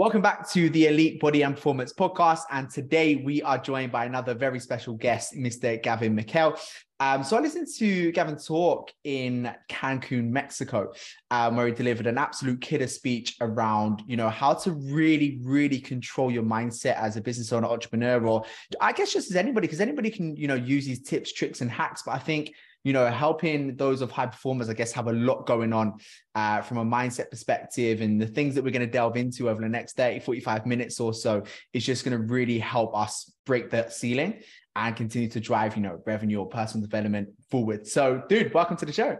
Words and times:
Welcome 0.00 0.22
back 0.22 0.48
to 0.52 0.70
the 0.70 0.86
Elite 0.86 1.20
Body 1.20 1.42
and 1.42 1.54
Performance 1.54 1.92
Podcast. 1.92 2.44
And 2.50 2.70
today 2.70 3.16
we 3.16 3.42
are 3.42 3.58
joined 3.58 3.92
by 3.92 4.06
another 4.06 4.32
very 4.32 4.58
special 4.58 4.94
guest, 4.94 5.34
Mr. 5.34 5.82
Gavin 5.82 6.16
McHale. 6.16 6.58
Um, 7.00 7.22
so 7.22 7.36
I 7.36 7.40
listened 7.40 7.68
to 7.76 8.10
Gavin 8.12 8.38
talk 8.38 8.90
in 9.04 9.54
Cancun, 9.68 10.30
Mexico, 10.30 10.94
um, 11.30 11.54
where 11.54 11.66
he 11.66 11.74
delivered 11.74 12.06
an 12.06 12.16
absolute 12.16 12.62
killer 12.62 12.86
speech 12.86 13.36
around, 13.42 14.02
you 14.06 14.16
know, 14.16 14.30
how 14.30 14.54
to 14.54 14.72
really, 14.72 15.38
really 15.42 15.78
control 15.78 16.30
your 16.30 16.44
mindset 16.44 16.96
as 16.96 17.18
a 17.18 17.20
business 17.20 17.52
owner, 17.52 17.66
entrepreneur, 17.66 18.26
or 18.26 18.44
I 18.80 18.92
guess 18.92 19.12
just 19.12 19.28
as 19.28 19.36
anybody, 19.36 19.66
because 19.66 19.82
anybody 19.82 20.08
can, 20.08 20.34
you 20.34 20.48
know, 20.48 20.54
use 20.54 20.86
these 20.86 21.02
tips, 21.02 21.30
tricks, 21.30 21.60
and 21.60 21.70
hacks. 21.70 22.04
But 22.06 22.12
I 22.12 22.20
think 22.20 22.54
you 22.84 22.92
know, 22.92 23.06
helping 23.06 23.76
those 23.76 24.00
of 24.00 24.10
high 24.10 24.26
performers, 24.26 24.68
I 24.68 24.74
guess, 24.74 24.92
have 24.92 25.08
a 25.08 25.12
lot 25.12 25.46
going 25.46 25.72
on 25.72 25.94
uh, 26.34 26.62
from 26.62 26.78
a 26.78 26.84
mindset 26.84 27.30
perspective. 27.30 28.00
And 28.00 28.20
the 28.20 28.26
things 28.26 28.54
that 28.54 28.64
we're 28.64 28.70
going 28.70 28.86
to 28.86 28.92
delve 28.92 29.16
into 29.16 29.50
over 29.50 29.60
the 29.60 29.68
next 29.68 29.96
30, 29.96 30.20
45 30.20 30.66
minutes 30.66 30.98
or 31.00 31.12
so 31.12 31.42
is 31.72 31.84
just 31.84 32.04
going 32.04 32.18
to 32.18 32.24
really 32.32 32.58
help 32.58 32.96
us 32.96 33.32
break 33.44 33.70
that 33.70 33.92
ceiling 33.92 34.40
and 34.76 34.96
continue 34.96 35.28
to 35.28 35.40
drive, 35.40 35.76
you 35.76 35.82
know, 35.82 36.00
revenue 36.06 36.38
or 36.38 36.46
personal 36.46 36.86
development 36.86 37.28
forward. 37.50 37.86
So, 37.86 38.22
dude, 38.28 38.54
welcome 38.54 38.76
to 38.78 38.86
the 38.86 38.92
show. 38.92 39.18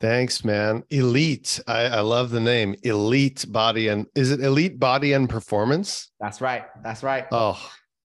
Thanks, 0.00 0.44
man. 0.44 0.82
Elite. 0.90 1.60
I, 1.66 1.82
I 1.82 2.00
love 2.00 2.30
the 2.30 2.40
name. 2.40 2.74
Elite 2.82 3.46
body 3.48 3.86
and 3.86 4.06
is 4.16 4.32
it 4.32 4.40
elite 4.40 4.78
body 4.78 5.12
and 5.12 5.28
performance? 5.28 6.10
That's 6.18 6.40
right. 6.40 6.64
That's 6.82 7.04
right. 7.04 7.26
Oh, 7.30 7.56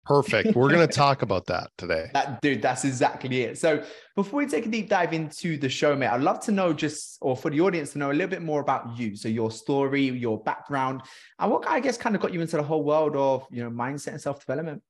Perfect. 0.03 0.55
We're 0.55 0.69
going 0.69 0.87
to 0.87 0.93
talk 0.93 1.21
about 1.21 1.45
that 1.47 1.69
today. 1.77 2.09
That, 2.13 2.41
dude, 2.41 2.61
that's 2.61 2.85
exactly 2.85 3.43
it. 3.43 3.57
So, 3.57 3.83
before 4.15 4.39
we 4.39 4.47
take 4.47 4.65
a 4.65 4.69
deep 4.69 4.89
dive 4.89 5.13
into 5.13 5.57
the 5.57 5.69
show, 5.69 5.95
mate, 5.95 6.07
I'd 6.07 6.21
love 6.21 6.39
to 6.41 6.51
know 6.51 6.73
just, 6.73 7.17
or 7.21 7.37
for 7.37 7.51
the 7.51 7.61
audience 7.61 7.93
to 7.93 7.99
know 7.99 8.11
a 8.11 8.13
little 8.13 8.29
bit 8.29 8.41
more 8.41 8.61
about 8.61 8.97
you. 8.97 9.15
So, 9.15 9.29
your 9.29 9.51
story, 9.51 10.03
your 10.03 10.41
background, 10.41 11.01
and 11.39 11.51
what 11.51 11.67
I 11.67 11.79
guess 11.79 11.97
kind 11.97 12.15
of 12.15 12.21
got 12.21 12.33
you 12.33 12.41
into 12.41 12.57
the 12.57 12.63
whole 12.63 12.83
world 12.83 13.15
of, 13.15 13.45
you 13.51 13.63
know, 13.63 13.69
mindset 13.69 14.13
and 14.13 14.21
self 14.21 14.39
development. 14.39 14.81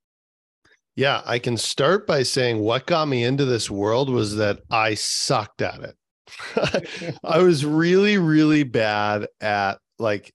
Yeah, 0.95 1.21
I 1.25 1.39
can 1.39 1.55
start 1.57 2.05
by 2.05 2.23
saying 2.23 2.59
what 2.59 2.85
got 2.85 3.07
me 3.07 3.23
into 3.23 3.45
this 3.45 3.71
world 3.71 4.09
was 4.09 4.35
that 4.35 4.59
I 4.69 4.95
sucked 4.95 5.61
at 5.61 5.79
it. 5.81 5.95
I 7.23 7.39
was 7.39 7.65
really, 7.65 8.17
really 8.17 8.63
bad 8.63 9.27
at 9.39 9.79
like 9.99 10.33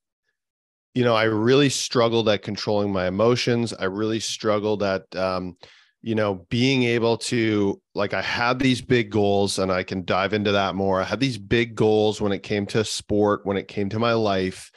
you 0.97 1.05
know, 1.05 1.15
I 1.15 1.25
really 1.25 1.69
struggled 1.69 2.27
at 2.31 2.41
controlling 2.41 2.91
my 2.91 3.07
emotions. 3.07 3.75
I 3.75 3.85
really 3.85 4.19
struggled 4.19 4.83
at, 4.83 5.03
um, 5.15 5.59
you 6.01 6.15
know, 6.15 6.47
being 6.49 6.85
able 6.85 7.19
to, 7.19 7.79
like, 7.95 8.15
I 8.15 8.23
had 8.23 8.59
these 8.59 8.81
big 8.81 9.11
goals, 9.11 9.59
and 9.59 9.71
I 9.71 9.83
can 9.83 10.07
dive 10.07 10.33
into 10.33 10.53
that 10.53 10.75
more. 10.75 11.03
I 11.03 11.05
had 11.05 11.21
these 11.21 11.37
big 11.37 11.75
goals 11.75 12.23
when 12.23 12.33
it 12.33 12.43
came 12.43 12.65
to 12.69 12.83
sport, 12.83 13.43
when 13.45 13.59
it 13.59 13.69
came 13.69 13.91
to 13.91 13.99
my 13.99 14.15
life. 14.15 14.71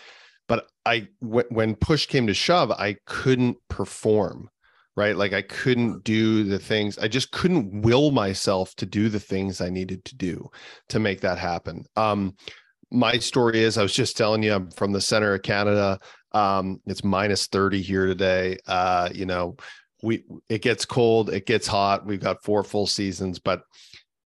But 0.50 0.68
I, 0.86 1.08
w- 1.22 1.48
when 1.52 1.76
push 1.76 2.06
came 2.06 2.28
to 2.28 2.34
shove, 2.34 2.70
I 2.70 2.98
couldn't 3.06 3.56
perform, 3.70 4.50
right? 4.98 5.16
Like, 5.16 5.32
I 5.32 5.42
couldn't 5.44 6.04
do 6.04 6.44
the 6.44 6.60
things, 6.60 6.98
I 6.98 7.08
just 7.08 7.32
couldn't 7.32 7.84
will 7.84 8.12
myself 8.12 8.76
to 8.76 8.86
do 8.86 9.08
the 9.08 9.22
things 9.22 9.62
I 9.62 9.70
needed 9.70 10.04
to 10.04 10.18
do 10.18 10.50
to 10.90 11.00
make 11.00 11.22
that 11.22 11.38
happen. 11.38 11.86
Um, 11.96 12.36
my 12.92 13.18
story 13.18 13.62
is 13.62 13.78
I 13.78 13.84
was 13.84 13.94
just 13.94 14.18
telling 14.18 14.44
you 14.44 14.54
I'm 14.54 14.72
from 14.72 14.92
the 14.92 15.02
center 15.02 15.34
of 15.34 15.42
Canada. 15.42 16.00
Um, 16.32 16.82
it's 16.86 17.04
minus 17.04 17.48
30 17.48 17.82
here 17.82 18.06
today. 18.06 18.58
Uh, 18.68 19.10
you 19.14 19.26
know, 19.26 19.58
we 20.02 20.24
it 20.48 20.62
gets 20.62 20.86
cold, 20.86 21.30
it 21.30 21.46
gets 21.46 21.68
hot. 21.68 22.06
We've 22.06 22.20
got 22.20 22.44
four 22.44 22.64
full 22.64 22.88
seasons, 22.88 23.40
but 23.40 23.64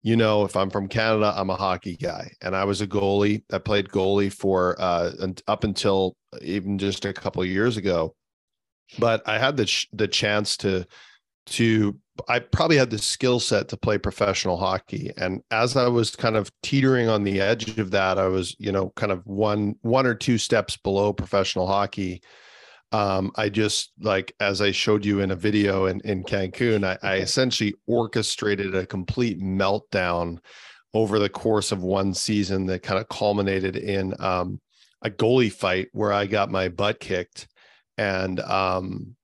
you 0.04 0.16
know, 0.16 0.46
if 0.46 0.56
I'm 0.56 0.72
from 0.72 0.88
Canada, 0.88 1.32
I'm 1.36 1.52
a 1.52 1.56
hockey 1.56 1.96
guy, 1.96 2.32
and 2.42 2.56
I 2.56 2.64
was 2.64 2.82
a 2.82 2.88
goalie. 2.88 3.44
I 3.52 3.60
played 3.60 3.88
goalie 3.90 4.34
for 4.34 4.76
uh, 4.80 5.12
up 5.48 5.64
until 5.64 6.16
even 6.42 6.80
just 6.80 7.06
a 7.06 7.14
couple 7.14 7.46
years 7.46 7.78
ago. 7.78 8.16
But 8.98 9.22
I 9.28 9.38
had 9.38 9.58
the 9.58 9.66
ch- 9.66 9.88
the 9.94 10.08
chance 10.08 10.58
to 10.58 10.86
to 11.48 12.00
I 12.28 12.40
probably 12.40 12.78
had 12.78 12.90
the 12.90 12.98
skill 12.98 13.40
set 13.40 13.68
to 13.70 13.78
play 13.78 13.98
professional 13.98 14.58
hockey. 14.58 15.12
And 15.18 15.42
as 15.52 15.76
I 15.76 15.88
was 15.88 16.16
kind 16.16 16.36
of 16.36 16.52
teetering 16.64 17.10
on 17.10 17.24
the 17.24 17.42
edge 17.42 17.78
of 17.78 17.92
that, 17.92 18.18
I 18.18 18.28
was, 18.28 18.56
you 18.60 18.72
know, 18.72 18.92
kind 18.96 19.12
of 19.12 19.26
one 19.26 19.76
one 19.82 20.06
or 20.06 20.16
two 20.16 20.38
steps 20.38 20.78
below 20.78 21.14
professional 21.14 21.68
hockey. 21.68 22.22
Um, 22.92 23.32
I 23.36 23.50
just 23.50 23.92
like 24.02 24.34
as 24.40 24.62
I 24.62 24.72
showed 24.72 25.06
you 25.06 25.22
in 25.22 25.32
a 25.32 25.36
video 25.36 25.86
in, 25.86 26.02
in 26.02 26.24
Cancun, 26.24 26.84
I, 26.84 26.98
I 27.02 27.16
essentially 27.18 27.74
orchestrated 27.88 28.76
a 28.76 28.86
complete 28.86 29.40
meltdown 29.40 30.40
over 30.94 31.20
the 31.20 31.30
course 31.30 31.72
of 31.72 31.84
one 31.84 32.14
season 32.14 32.66
that 32.66 32.84
kind 32.84 33.00
of 33.00 33.08
culminated 33.08 33.78
in 33.78 34.14
um, 34.20 34.60
a 35.02 35.10
goalie 35.10 35.52
fight 35.52 35.88
where 35.94 36.12
I 36.12 36.26
got 36.26 36.52
my 36.52 36.68
butt 36.70 37.00
kicked. 37.00 37.48
And 37.98 38.40
um, 38.42 39.16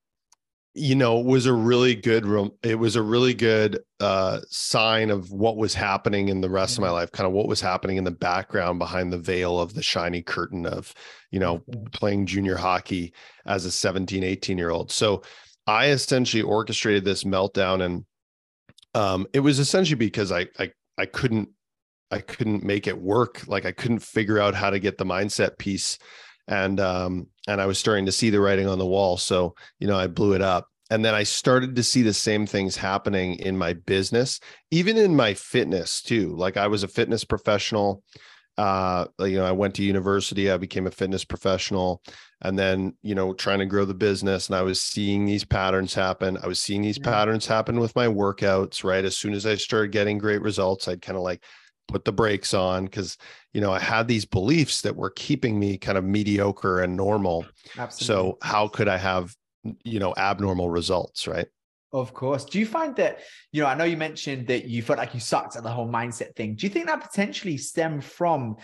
you 0.77 0.95
know 0.95 1.19
was 1.19 1.47
a 1.47 1.53
really 1.53 1.95
good 1.95 2.23
it 2.61 2.75
was 2.75 2.95
a 2.95 3.01
really 3.01 3.33
good 3.33 3.79
uh 3.99 4.39
sign 4.49 5.09
of 5.09 5.31
what 5.31 5.57
was 5.57 5.73
happening 5.73 6.29
in 6.29 6.39
the 6.39 6.49
rest 6.49 6.77
of 6.77 6.81
my 6.81 6.87
mm-hmm. 6.87 6.95
life 6.95 7.11
kind 7.11 7.25
of 7.25 7.33
what 7.33 7.47
was 7.47 7.59
happening 7.59 7.97
in 7.97 8.03
the 8.03 8.11
background 8.11 8.77
behind 8.77 9.11
the 9.11 9.17
veil 9.17 9.59
of 9.59 9.73
the 9.73 9.81
shiny 9.81 10.21
curtain 10.21 10.65
of 10.67 10.93
you 11.31 11.39
know 11.39 11.57
mm-hmm. 11.59 11.85
playing 11.85 12.25
junior 12.27 12.55
hockey 12.55 13.11
as 13.45 13.65
a 13.65 13.71
17 13.71 14.23
18 14.23 14.57
year 14.57 14.69
old 14.69 14.91
so 14.91 15.23
i 15.65 15.89
essentially 15.89 16.43
orchestrated 16.43 17.03
this 17.03 17.23
meltdown 17.23 17.83
and 17.83 18.05
um 18.93 19.25
it 19.33 19.39
was 19.39 19.57
essentially 19.57 19.95
because 19.97 20.31
i 20.31 20.45
i 20.59 20.71
i 20.99 21.05
couldn't 21.07 21.49
i 22.11 22.19
couldn't 22.19 22.63
make 22.63 22.85
it 22.85 23.01
work 23.01 23.47
like 23.47 23.65
i 23.65 23.71
couldn't 23.71 23.99
figure 23.99 24.37
out 24.37 24.53
how 24.53 24.69
to 24.69 24.79
get 24.79 24.99
the 24.99 25.05
mindset 25.05 25.57
piece 25.57 25.97
and 26.47 26.79
um 26.79 27.27
and 27.47 27.61
I 27.61 27.65
was 27.65 27.79
starting 27.79 28.05
to 28.05 28.11
see 28.11 28.29
the 28.29 28.41
writing 28.41 28.67
on 28.67 28.77
the 28.77 28.85
wall. 28.85 29.17
So, 29.17 29.55
you 29.79 29.87
know, 29.87 29.97
I 29.97 30.07
blew 30.07 30.33
it 30.33 30.41
up. 30.41 30.67
And 30.89 31.03
then 31.03 31.13
I 31.13 31.23
started 31.23 31.75
to 31.75 31.83
see 31.83 32.01
the 32.01 32.13
same 32.13 32.45
things 32.45 32.77
happening 32.77 33.35
in 33.35 33.57
my 33.57 33.73
business, 33.73 34.39
even 34.71 34.97
in 34.97 35.15
my 35.15 35.33
fitness 35.33 36.01
too. 36.01 36.35
Like 36.35 36.55
I 36.55 36.67
was 36.67 36.83
a 36.83 36.87
fitness 36.87 37.23
professional. 37.23 38.03
Uh, 38.57 39.05
you 39.19 39.35
know, 39.35 39.45
I 39.45 39.51
went 39.51 39.75
to 39.75 39.83
university, 39.83 40.49
I 40.49 40.57
became 40.57 40.87
a 40.87 40.91
fitness 40.91 41.23
professional, 41.23 42.01
and 42.41 42.57
then, 42.57 42.95
you 43.03 43.13
know, 43.13 43.33
trying 43.33 43.59
to 43.59 43.67
grow 43.67 43.85
the 43.85 43.93
business. 43.93 44.47
And 44.47 44.55
I 44.55 44.63
was 44.63 44.81
seeing 44.81 45.25
these 45.25 45.45
patterns 45.45 45.93
happen. 45.93 46.39
I 46.41 46.47
was 46.47 46.59
seeing 46.59 46.81
these 46.81 46.97
yeah. 46.97 47.03
patterns 47.03 47.45
happen 47.45 47.79
with 47.79 47.95
my 47.95 48.07
workouts, 48.07 48.83
right? 48.83 49.05
As 49.05 49.15
soon 49.15 49.35
as 49.35 49.45
I 49.45 49.55
started 49.55 49.91
getting 49.91 50.17
great 50.17 50.41
results, 50.41 50.87
I'd 50.87 51.03
kind 51.03 51.17
of 51.17 51.23
like 51.23 51.43
put 51.87 52.05
the 52.05 52.11
brakes 52.11 52.53
on 52.53 52.85
because 52.85 53.17
you 53.53 53.61
know 53.61 53.71
i 53.71 53.79
had 53.79 54.07
these 54.07 54.25
beliefs 54.25 54.81
that 54.81 54.95
were 54.95 55.09
keeping 55.11 55.59
me 55.59 55.77
kind 55.77 55.97
of 55.97 56.03
mediocre 56.03 56.81
and 56.81 56.95
normal. 56.95 57.45
Absolutely. 57.77 58.05
so 58.05 58.37
how 58.41 58.67
could 58.67 58.87
i 58.87 58.97
have 58.97 59.35
you 59.83 59.99
know 59.99 60.13
abnormal 60.17 60.69
results 60.69 61.27
right? 61.27 61.47
Of 61.93 62.13
course. 62.13 62.43
Do 62.43 62.59
you 62.59 62.65
find 62.65 62.95
that 62.97 63.21
you 63.51 63.61
know 63.61 63.67
i 63.67 63.73
know 63.73 63.85
you 63.85 63.97
mentioned 63.97 64.47
that 64.47 64.65
you 64.65 64.81
felt 64.81 64.99
like 64.99 65.13
you 65.13 65.19
sucked 65.19 65.55
at 65.55 65.63
the 65.63 65.69
whole 65.69 65.87
mindset 65.87 66.35
thing. 66.35 66.55
Do 66.55 66.65
you 66.65 66.69
think 66.69 66.87
that 66.87 67.01
potentially 67.01 67.57
stemmed 67.57 68.03
from 68.03 68.57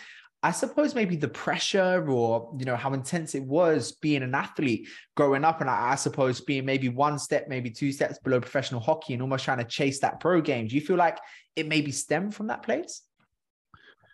I 0.45 0.51
suppose 0.51 0.93
maybe 0.93 1.15
the 1.15 1.29
pressure 1.29 2.05
or 2.09 2.53
you 2.59 2.65
know 2.65 2.75
how 2.75 2.93
intense 2.93 3.33
it 3.33 3.43
was 3.43 3.93
being 3.93 4.23
an 4.23 4.35
athlete 4.35 4.89
growing 5.15 5.45
up 5.45 5.61
and 5.61 5.69
I, 5.69 5.91
I, 5.91 5.95
suppose 5.95 6.41
being 6.41 6.65
maybe 6.65 6.89
one 6.89 7.17
step 7.17 7.47
maybe 7.47 7.69
two 7.69 7.93
steps 7.93 8.19
below 8.19 8.41
professional 8.41 8.81
hockey 8.81 9.13
and 9.13 9.21
almost 9.21 9.45
trying 9.45 9.59
to 9.59 9.63
chase 9.63 9.99
that 10.01 10.19
pro 10.19 10.41
game? 10.41 10.67
Do 10.67 10.75
you 10.75 10.81
feel 10.81 10.97
like 10.97 11.17
it 11.55 11.69
maybe 11.69 11.93
stemmed 11.93 12.35
from 12.35 12.47
that 12.47 12.61
place 12.61 13.03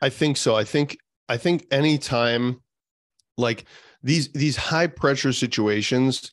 I 0.02 0.10
think 0.10 0.38
so. 0.38 0.56
I 0.56 0.64
think 0.64 0.98
I 1.28 1.38
think 1.38 1.66
anytime 1.72 2.62
like 3.38 3.66
these 4.04 4.32
these 4.32 4.58
high 4.58 4.88
pressure 4.88 5.34
situations, 5.34 6.32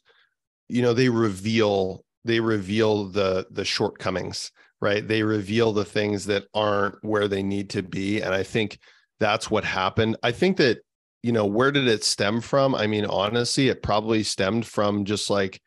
you 0.69 0.83
know, 0.83 0.93
they 0.93 1.09
reveal 1.09 2.05
they 2.25 2.41
reveal 2.41 3.05
the 3.05 3.47
the 3.51 3.65
shortcomings, 3.65 4.53
right? 4.81 5.07
They 5.07 5.23
reveal 5.23 5.73
the 5.73 5.85
things 5.85 6.27
that 6.27 6.45
aren't 6.55 6.97
where 7.03 7.29
they 7.29 7.43
need 7.43 7.71
to 7.71 7.83
be. 7.83 8.21
And 8.21 8.35
I 8.35 8.43
think 8.43 8.79
that's 9.21 9.51
what 9.51 9.65
happened. 9.65 10.17
I 10.23 10.33
think 10.33 10.59
that, 10.59 10.79
you 11.23 11.33
know, 11.33 11.47
where 11.47 11.73
did 11.73 11.89
it 11.89 12.05
stem 12.05 12.41
from? 12.41 12.75
I 12.75 12.87
mean, 12.87 13.07
honestly, 13.07 13.69
it 13.69 13.83
probably 13.83 14.23
stemmed 14.23 14.67
from 14.67 15.05
just 15.05 15.31
like 15.31 15.61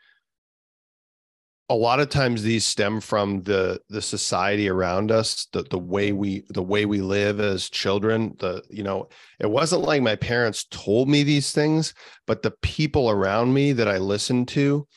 a 1.70 1.76
lot 1.76 2.00
of 2.00 2.10
times 2.10 2.42
these 2.42 2.66
stem 2.66 3.00
from 3.00 3.44
the 3.44 3.80
the 3.90 4.02
society 4.02 4.68
around 4.68 5.12
us 5.12 5.48
the 5.54 5.64
the 5.64 5.78
way 5.78 6.12
we 6.12 6.44
the 6.50 6.64
way 6.64 6.86
we 6.86 7.00
live 7.02 7.40
as 7.40 7.70
children 7.70 8.36
the 8.40 8.64
you 8.70 8.84
know 8.84 9.08
it 9.40 9.50
wasn't 9.50 9.82
like 9.82 10.02
my 10.02 10.16
parents 10.16 10.66
told 10.72 11.08
me 11.08 11.24
these 11.24 11.52
things 11.52 11.94
but 12.26 12.42
the 12.42 12.52
people 12.62 13.10
around 13.10 13.54
me 13.54 13.72
that 13.72 13.88
i 13.88 13.98
listened 13.98 14.48
to 14.48 14.88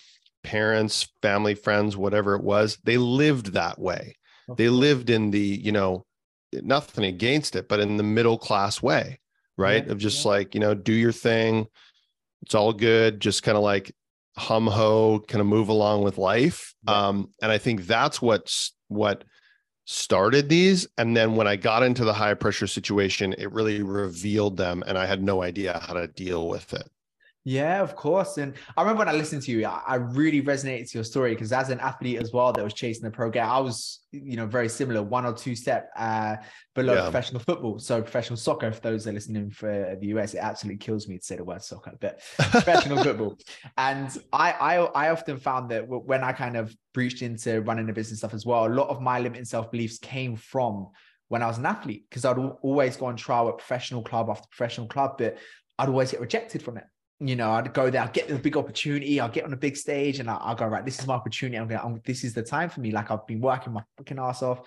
parents 0.42 1.06
family 1.20 1.54
friends 1.54 1.96
whatever 1.96 2.34
it 2.34 2.42
was 2.42 2.78
they 2.84 2.96
lived 2.96 3.52
that 3.52 3.78
way 3.78 4.16
okay. 4.48 4.64
they 4.64 4.69
lived 4.69 5.10
in 5.10 5.30
the 5.30 5.60
you 5.62 5.72
know 5.72 6.04
nothing 6.54 7.04
against 7.04 7.54
it 7.54 7.69
but 7.69 7.80
in 7.80 7.96
the 7.96 8.02
middle 8.02 8.38
class 8.38 8.82
way 8.82 9.20
right 9.58 9.86
yeah, 9.86 9.92
of 9.92 9.98
just 9.98 10.24
yeah. 10.24 10.30
like 10.30 10.54
you 10.54 10.60
know 10.60 10.74
do 10.74 10.92
your 10.92 11.12
thing 11.12 11.66
it's 12.42 12.54
all 12.54 12.72
good 12.72 13.20
just 13.20 13.42
kind 13.42 13.56
of 13.56 13.62
like 13.62 13.94
hum 14.37 14.67
ho 14.67 15.23
kind 15.29 15.40
of 15.40 15.46
move 15.46 15.69
along 15.69 16.02
with 16.02 16.19
life. 16.19 16.75
Um, 16.87 17.31
and 17.43 17.52
i 17.52 17.58
think 17.58 17.87
that's 17.87 18.20
what's 18.20 18.73
what 18.88 19.25
started 19.84 20.49
these. 20.49 20.87
And 20.96 21.17
then 21.17 21.37
when 21.37 21.46
i 21.46 21.56
got 21.56 21.82
into 21.82 22.05
the 22.05 22.12
high 22.12 22.34
pressure 22.34 22.67
situation 22.67 23.34
it 23.38 23.52
really 23.52 23.82
revealed 23.82 24.56
them 24.56 24.82
and 24.87 24.96
i 24.96 25.06
had 25.06 25.23
no 25.23 25.43
idea 25.43 25.81
how 25.87 25.94
to 25.94 26.06
deal 26.06 26.49
with 26.49 26.73
it 26.73 26.88
Yeah, 27.44 27.82
of 27.82 27.96
course. 27.96 28.38
And 28.38 28.54
I 28.76 28.82
remember 28.82 29.00
when 29.00 29.08
I 29.08 29.12
listened 29.12 29.42
to 29.42 29.50
you, 29.50 29.66
I 29.66 29.96
really 29.96 30.42
resonated 30.42 30.88
to 30.92 30.98
your 30.98 31.04
story 31.04 31.34
because 31.34 31.52
as 31.52 31.70
an 31.70 31.80
athlete 31.80 32.20
as 32.20 32.32
well 32.32 32.52
that 32.52 32.62
was 32.62 32.72
chasing 32.72 33.02
the 33.02 33.10
pro 33.10 33.30
game, 33.30 33.44
I 33.44 33.58
was, 33.58 33.98
you 34.12 34.36
know, 34.36 34.46
very 34.46 34.68
similar, 34.68 35.02
one 35.02 35.26
or 35.26 35.32
two 35.32 35.56
step 35.56 35.90
uh, 35.96 36.36
below 36.76 36.94
yeah. 36.94 37.02
professional 37.02 37.40
football. 37.40 37.80
So 37.80 38.00
professional 38.00 38.36
soccer, 38.36 38.68
if 38.68 38.80
those 38.80 39.04
that 39.04 39.10
are 39.10 39.14
listening 39.14 39.50
for 39.50 39.96
the 40.00 40.06
US, 40.08 40.34
it 40.34 40.38
absolutely 40.38 40.78
kills 40.78 41.08
me 41.08 41.18
to 41.18 41.24
say 41.24 41.34
the 41.34 41.42
word 41.42 41.64
soccer, 41.64 41.92
but 42.00 42.20
professional 42.38 43.02
football. 43.02 43.36
And 43.76 44.16
I, 44.32 44.52
I, 44.52 44.76
I 44.76 45.10
often 45.10 45.36
found 45.36 45.68
that 45.72 45.88
when 45.88 46.22
I 46.22 46.30
kind 46.30 46.56
of 46.56 46.72
breached 46.94 47.22
into 47.22 47.60
running 47.62 47.86
the 47.86 47.92
business 47.92 48.20
stuff 48.20 48.34
as 48.34 48.46
well, 48.46 48.66
a 48.66 48.68
lot 48.68 48.88
of 48.88 49.00
my 49.00 49.18
limiting 49.18 49.46
self 49.46 49.68
beliefs 49.72 49.98
came 49.98 50.36
from 50.36 50.90
when 51.26 51.42
I 51.42 51.48
was 51.48 51.58
an 51.58 51.66
athlete 51.66 52.04
because 52.08 52.24
I'd 52.24 52.38
always 52.38 52.96
go 52.96 53.06
on 53.06 53.16
trial 53.16 53.48
at 53.48 53.58
professional 53.58 54.02
club 54.02 54.30
after 54.30 54.46
professional 54.48 54.86
club, 54.86 55.16
but 55.18 55.38
I'd 55.76 55.88
always 55.88 56.12
get 56.12 56.20
rejected 56.20 56.62
from 56.62 56.76
it 56.76 56.84
you 57.28 57.36
know, 57.36 57.52
I'd 57.52 57.72
go 57.72 57.90
there, 57.90 58.02
I'd 58.02 58.12
get 58.12 58.28
the 58.28 58.36
big 58.36 58.56
opportunity, 58.56 59.20
I'll 59.20 59.28
get 59.28 59.44
on 59.44 59.52
a 59.52 59.56
big 59.56 59.76
stage 59.76 60.19
and 60.19 60.28
I'll, 60.28 60.40
I'll 60.42 60.54
go, 60.54 60.66
right, 60.66 60.84
this 60.84 60.98
is 60.98 61.06
my 61.06 61.14
opportunity. 61.14 61.56
I'm 61.58 61.69
going, 61.69 62.00
this 62.04 62.24
is 62.24 62.34
the 62.34 62.42
time 62.42 62.69
for 62.69 62.80
me. 62.80 62.90
Like 62.90 63.10
I've 63.10 63.26
been 63.26 63.40
working 63.40 63.72
my 63.72 63.82
fucking 63.96 64.19
ass 64.19 64.42
off. 64.42 64.62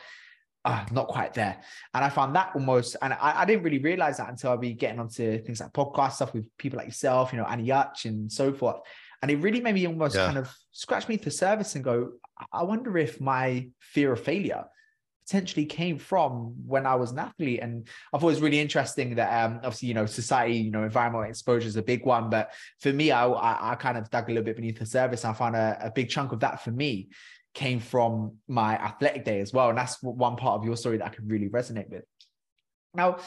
Uh, 0.63 0.83
not 0.91 1.07
quite 1.07 1.33
there. 1.35 1.61
And 1.93 2.03
I 2.03 2.09
found 2.09 2.35
that 2.35 2.51
almost, 2.55 2.95
and 3.01 3.13
I, 3.13 3.41
I 3.41 3.45
didn't 3.45 3.61
really 3.61 3.77
realize 3.77 4.17
that 4.17 4.29
until 4.29 4.51
I'd 4.51 4.61
be 4.61 4.73
getting 4.73 4.99
onto 4.99 5.39
things 5.43 5.59
like 5.59 5.71
podcast 5.73 6.13
stuff 6.13 6.33
with 6.33 6.45
people 6.57 6.77
like 6.77 6.87
yourself, 6.87 7.31
you 7.31 7.37
know, 7.37 7.45
Annie 7.45 7.67
Yutch 7.67 8.05
and 8.05 8.31
so 8.31 8.51
forth. 8.51 8.77
And 9.21 9.29
it 9.29 9.35
really 9.37 9.61
made 9.61 9.75
me 9.75 9.85
almost 9.85 10.15
yeah. 10.15 10.25
kind 10.25 10.39
of 10.39 10.51
scratch 10.71 11.07
me 11.07 11.17
for 11.17 11.29
service 11.29 11.75
and 11.75 11.83
go, 11.83 12.13
I 12.51 12.63
wonder 12.63 12.97
if 12.97 13.21
my 13.21 13.67
fear 13.79 14.13
of 14.13 14.23
failure 14.23 14.65
potentially 15.25 15.65
came 15.65 15.97
from 15.97 16.53
when 16.65 16.85
I 16.85 16.95
was 16.95 17.11
an 17.11 17.19
athlete. 17.19 17.59
And 17.61 17.87
I 18.13 18.17
thought 18.17 18.27
it 18.27 18.31
was 18.31 18.41
really 18.41 18.59
interesting 18.59 19.15
that 19.15 19.45
um, 19.45 19.55
obviously, 19.57 19.87
you 19.87 19.93
know, 19.93 20.05
society, 20.05 20.57
you 20.57 20.71
know, 20.71 20.83
environmental 20.83 21.27
exposure 21.27 21.67
is 21.67 21.75
a 21.77 21.81
big 21.81 22.05
one. 22.05 22.29
But 22.29 22.51
for 22.79 22.93
me, 22.93 23.11
I, 23.11 23.27
I, 23.27 23.71
I 23.71 23.75
kind 23.75 23.97
of 23.97 24.09
dug 24.09 24.25
a 24.25 24.33
little 24.33 24.43
bit 24.43 24.55
beneath 24.55 24.79
the 24.79 24.85
surface. 24.85 25.25
I 25.25 25.33
found 25.33 25.55
a, 25.55 25.77
a 25.81 25.91
big 25.91 26.09
chunk 26.09 26.31
of 26.31 26.41
that 26.41 26.63
for 26.63 26.71
me 26.71 27.09
came 27.53 27.79
from 27.79 28.35
my 28.47 28.75
athletic 28.75 29.25
day 29.25 29.39
as 29.39 29.53
well. 29.53 29.69
And 29.69 29.77
that's 29.77 30.01
one 30.03 30.35
part 30.35 30.59
of 30.59 30.65
your 30.65 30.77
story 30.77 30.97
that 30.97 31.05
I 31.05 31.09
could 31.09 31.29
really 31.29 31.49
resonate 31.49 31.89
with. 31.89 32.03
Now, 32.93 33.17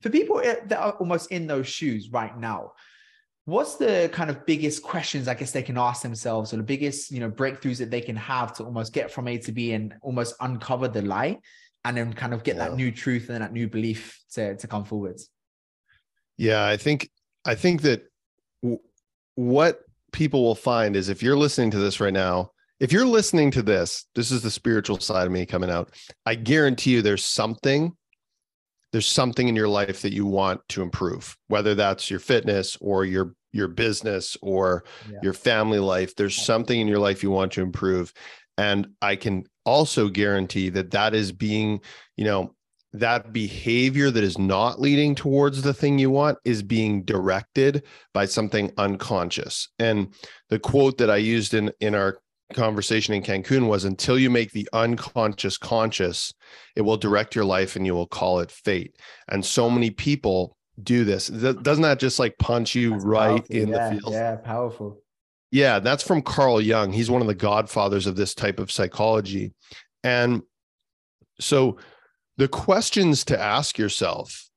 for 0.00 0.10
people 0.10 0.40
eh, 0.40 0.56
that 0.66 0.78
are 0.78 0.92
almost 0.92 1.30
in 1.32 1.46
those 1.46 1.66
shoes 1.66 2.10
right 2.10 2.38
now, 2.38 2.72
what's 3.48 3.76
the 3.76 4.10
kind 4.12 4.28
of 4.28 4.44
biggest 4.44 4.82
questions 4.82 5.26
i 5.26 5.32
guess 5.32 5.52
they 5.52 5.62
can 5.62 5.78
ask 5.78 6.02
themselves 6.02 6.52
or 6.52 6.58
the 6.58 6.62
biggest 6.62 7.10
you 7.10 7.18
know 7.18 7.30
breakthroughs 7.30 7.78
that 7.78 7.90
they 7.90 8.00
can 8.00 8.14
have 8.14 8.52
to 8.52 8.62
almost 8.62 8.92
get 8.92 9.10
from 9.10 9.26
a 9.26 9.38
to 9.38 9.52
b 9.52 9.72
and 9.72 9.94
almost 10.02 10.34
uncover 10.40 10.86
the 10.86 11.00
lie 11.00 11.38
and 11.86 11.96
then 11.96 12.12
kind 12.12 12.34
of 12.34 12.44
get 12.44 12.56
yeah. 12.56 12.68
that 12.68 12.76
new 12.76 12.92
truth 12.92 13.30
and 13.30 13.42
that 13.42 13.52
new 13.52 13.66
belief 13.66 14.20
to, 14.30 14.54
to 14.56 14.66
come 14.66 14.84
forwards 14.84 15.30
yeah 16.36 16.66
i 16.66 16.76
think 16.76 17.08
i 17.46 17.54
think 17.54 17.80
that 17.80 18.02
w- 18.62 18.80
what 19.36 19.80
people 20.12 20.42
will 20.42 20.54
find 20.54 20.94
is 20.94 21.08
if 21.08 21.22
you're 21.22 21.36
listening 21.36 21.70
to 21.70 21.78
this 21.78 22.00
right 22.00 22.12
now 22.12 22.50
if 22.80 22.92
you're 22.92 23.06
listening 23.06 23.50
to 23.50 23.62
this 23.62 24.04
this 24.14 24.30
is 24.30 24.42
the 24.42 24.50
spiritual 24.50 25.00
side 25.00 25.26
of 25.26 25.32
me 25.32 25.46
coming 25.46 25.70
out 25.70 25.94
i 26.26 26.34
guarantee 26.34 26.90
you 26.90 27.00
there's 27.00 27.24
something 27.24 27.96
there's 28.92 29.06
something 29.06 29.48
in 29.48 29.56
your 29.56 29.68
life 29.68 30.02
that 30.02 30.12
you 30.12 30.26
want 30.26 30.60
to 30.68 30.82
improve 30.82 31.36
whether 31.48 31.74
that's 31.74 32.10
your 32.10 32.20
fitness 32.20 32.76
or 32.80 33.04
your 33.04 33.34
your 33.52 33.68
business 33.68 34.36
or 34.42 34.84
yeah. 35.10 35.18
your 35.22 35.32
family 35.32 35.78
life 35.78 36.14
there's 36.16 36.36
something 36.36 36.80
in 36.80 36.88
your 36.88 36.98
life 36.98 37.22
you 37.22 37.30
want 37.30 37.52
to 37.52 37.62
improve. 37.62 38.12
And 38.56 38.88
i 39.02 39.16
can 39.16 39.44
also 39.64 40.08
guarantee 40.08 40.68
that 40.70 40.90
that 40.90 41.14
is 41.14 41.32
being 41.32 41.80
you 42.16 42.24
know 42.24 42.54
that 42.94 43.32
behavior 43.32 44.10
that 44.10 44.24
is 44.24 44.38
not 44.38 44.80
leading 44.80 45.14
towards 45.14 45.60
the 45.60 45.74
thing 45.74 45.98
you 45.98 46.10
want 46.10 46.38
is 46.46 46.62
being 46.62 47.04
directed 47.04 47.82
by 48.14 48.24
something 48.24 48.72
unconscious. 48.78 49.68
And 49.78 50.14
the 50.48 50.58
quote 50.58 50.98
that 50.98 51.10
i 51.10 51.16
used 51.16 51.54
in 51.54 51.70
in 51.80 51.94
our 51.94 52.18
conversation 52.54 53.14
in 53.14 53.22
Cancun 53.22 53.68
was 53.68 53.84
until 53.84 54.18
you 54.18 54.30
make 54.30 54.52
the 54.52 54.68
unconscious 54.72 55.58
conscious, 55.58 56.32
it 56.76 56.82
will 56.82 56.96
direct 56.96 57.34
your 57.34 57.44
life 57.44 57.76
and 57.76 57.84
you 57.84 57.94
will 57.94 58.06
call 58.06 58.40
it 58.40 58.50
fate. 58.50 58.96
And 59.28 59.44
so 59.44 59.68
many 59.68 59.90
people 59.90 60.56
do 60.82 61.04
this. 61.04 61.28
Doesn't 61.28 61.82
that 61.82 61.98
just 61.98 62.18
like 62.18 62.38
punch 62.38 62.74
you 62.74 62.92
that's 62.92 63.04
right 63.04 63.28
powerful. 63.28 63.56
in 63.56 63.68
yeah, 63.68 63.90
the 63.90 64.00
feels? 64.00 64.14
Yeah, 64.14 64.36
powerful. 64.36 65.02
Yeah, 65.50 65.78
that's 65.78 66.02
from 66.02 66.22
Carl 66.22 66.60
Jung. 66.60 66.92
He's 66.92 67.10
one 67.10 67.22
of 67.22 67.26
the 67.26 67.34
godfathers 67.34 68.06
of 68.06 68.16
this 68.16 68.34
type 68.34 68.58
of 68.58 68.70
psychology. 68.70 69.52
And 70.04 70.42
so 71.40 71.78
the 72.36 72.48
questions 72.48 73.24
to 73.24 73.40
ask 73.40 73.78
yourself, 73.78 74.47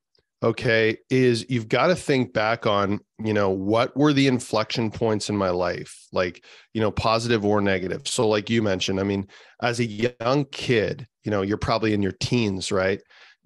okay, 0.44 0.98
is 1.10 1.46
you've 1.50 1.70
got 1.70 1.88
to 1.88 1.96
think 1.96 2.34
back 2.34 2.66
on, 2.66 3.00
you 3.24 3.34
know, 3.34 3.50
what 3.50 3.96
were 3.96 4.14
the 4.14 4.28
inflection 4.28 4.90
points 4.90 5.30
in 5.30 5.38
my 5.38 5.50
life, 5.50 6.08
like, 6.12 6.44
you 6.74 6.82
know, 6.82 6.92
positive 6.92 7.46
or 7.46 7.62
negative. 7.62 8.08
So, 8.08 8.28
like 8.28 8.50
you 8.50 8.62
mentioned, 8.62 9.00
I 9.00 9.04
mean, 9.04 9.28
as 9.62 9.80
a 9.80 9.86
young 9.86 10.46
kid, 10.46 11.08
you 11.24 11.32
know, 11.32 11.44
you're 11.44 11.58
probably 11.58 11.94
in 11.94 12.02
your 12.02 12.14
teens, 12.14 12.72
right? 12.72 13.02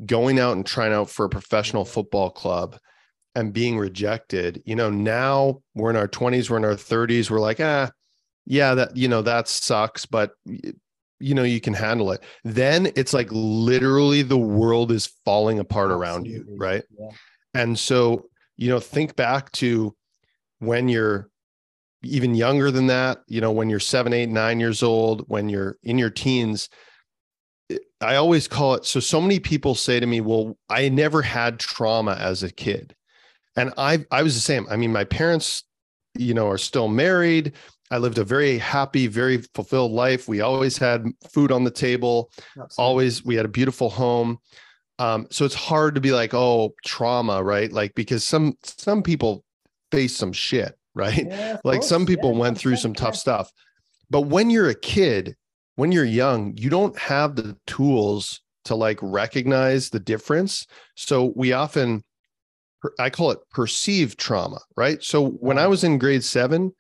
going 0.06 0.40
out 0.40 0.56
and 0.56 0.66
trying 0.66 0.94
out 0.94 1.10
for 1.10 1.26
a 1.26 1.30
professional 1.30 1.86
football 1.86 2.30
club 2.30 2.78
and 3.34 3.54
being 3.54 3.78
rejected 3.78 4.62
you 4.66 4.76
know 4.76 4.90
now 4.90 5.62
we're 5.74 5.90
in 5.90 5.96
our 5.96 6.08
20s 6.08 6.50
we're 6.50 6.58
in 6.58 6.66
our 6.66 6.74
30s 6.74 7.30
we're 7.30 7.40
like 7.40 7.60
ah 7.60 7.90
yeah 8.46 8.76
that 8.76 8.96
you 8.96 9.08
know 9.08 9.22
that 9.22 9.48
sucks 9.48 10.06
but 10.06 10.32
you 11.20 11.34
know 11.34 11.44
you 11.44 11.62
can 11.62 11.74
handle 11.74 12.12
it 12.12 12.22
then 12.44 12.88
it's 12.96 13.14
like 13.14 13.28
literally 13.32 14.22
the 14.22 14.38
world 14.38 14.92
is 14.92 15.08
falling 15.24 15.60
apart 15.60 15.92
Absolutely. 15.92 16.08
around 16.08 16.26
you 16.26 16.46
right 16.58 16.84
yeah. 17.00 17.10
and 17.54 17.78
so 17.78 18.26
you 18.58 18.70
know 18.70 18.80
think 18.80 19.16
back 19.16 19.52
to 19.54 19.96
when 20.60 20.88
you're 20.88 21.30
even 22.04 22.36
younger 22.36 22.70
than 22.72 22.88
that 22.88 23.20
you 23.28 23.42
know 23.42 23.52
when 23.52 23.70
you're 23.70 23.80
seven 23.80 24.14
eight 24.14 24.30
nine 24.30 24.60
years 24.60 24.84
old 24.84 25.24
when 25.28 25.50
you're 25.50 25.78
in 25.84 25.98
your 25.98 26.10
teens 26.10 26.70
I 28.02 28.16
always 28.16 28.48
call 28.48 28.76
it 28.76 28.86
so 28.86 29.00
so 29.00 29.22
many 29.22 29.40
people 29.40 29.74
say 29.74 30.00
to 30.00 30.06
me, 30.06 30.22
"Well, 30.22 30.58
I 30.70 30.90
never 30.90 31.22
had 31.22 31.60
trauma 31.60 32.16
as 32.20 32.44
a 32.44 32.52
kid." 32.52 32.96
And 33.56 33.74
I 33.78 34.06
I 34.12 34.22
was 34.22 34.36
the 34.36 34.42
same. 34.42 34.68
I 34.70 34.76
mean, 34.76 34.92
my 34.92 35.06
parents, 35.06 35.64
you 36.14 36.34
know, 36.34 36.48
are 36.48 36.58
still 36.58 36.88
married. 36.88 37.54
I 37.92 37.98
lived 37.98 38.18
a 38.18 38.24
very 38.24 38.58
happy, 38.58 39.08
very 39.08 39.38
fulfilled 39.54 39.92
life. 39.92 40.28
We 40.28 40.42
always 40.42 40.78
had 40.78 41.06
food 41.30 41.52
on 41.52 41.64
the 41.64 41.72
table. 41.72 42.32
Absolutely. 42.60 42.76
Always 42.78 43.26
we 43.26 43.36
had 43.36 43.46
a 43.46 43.50
beautiful 43.50 43.90
home. 43.90 44.40
Um, 44.98 45.28
so 45.30 45.46
it's 45.46 45.56
hard 45.56 45.96
to 45.96 46.02
be 46.02 46.12
like, 46.12 46.34
"Oh, 46.34 46.74
trauma," 46.86 47.44
right? 47.44 47.72
Like 47.72 47.94
because 47.96 48.24
some 48.24 48.58
some 48.64 49.04
people 49.04 49.44
face 49.92 50.16
some 50.16 50.34
shit, 50.34 50.78
right? 50.96 51.28
Yeah, 51.28 51.58
like 51.64 51.82
course. 51.82 51.90
some 51.90 52.06
people 52.06 52.32
yeah, 52.34 52.40
went 52.40 52.58
through 52.58 52.78
some 52.78 52.94
tough 52.94 53.16
stuff. 53.16 53.52
But 54.10 54.22
when 54.22 54.50
you're 54.50 54.70
a 54.70 54.76
kid, 54.76 55.36
when 55.76 55.92
you're 55.92 56.06
young, 56.06 56.56
you 56.58 56.70
don't 56.70 56.98
have 56.98 57.36
the 57.36 57.58
tools 57.68 58.42
to 58.66 58.76
like 58.76 59.00
recognize 59.02 59.90
the 59.90 60.00
difference. 60.00 60.66
So 60.96 61.34
we 61.36 61.54
often, 61.54 62.04
I 63.00 63.10
call 63.10 63.32
it 63.32 63.40
perceived 63.52 64.20
trauma, 64.20 64.60
right? 64.76 65.04
So 65.04 65.28
when 65.30 65.58
I 65.58 65.68
was 65.68 65.84
in 65.84 65.98
grade 65.98 66.24
seven 66.24 66.74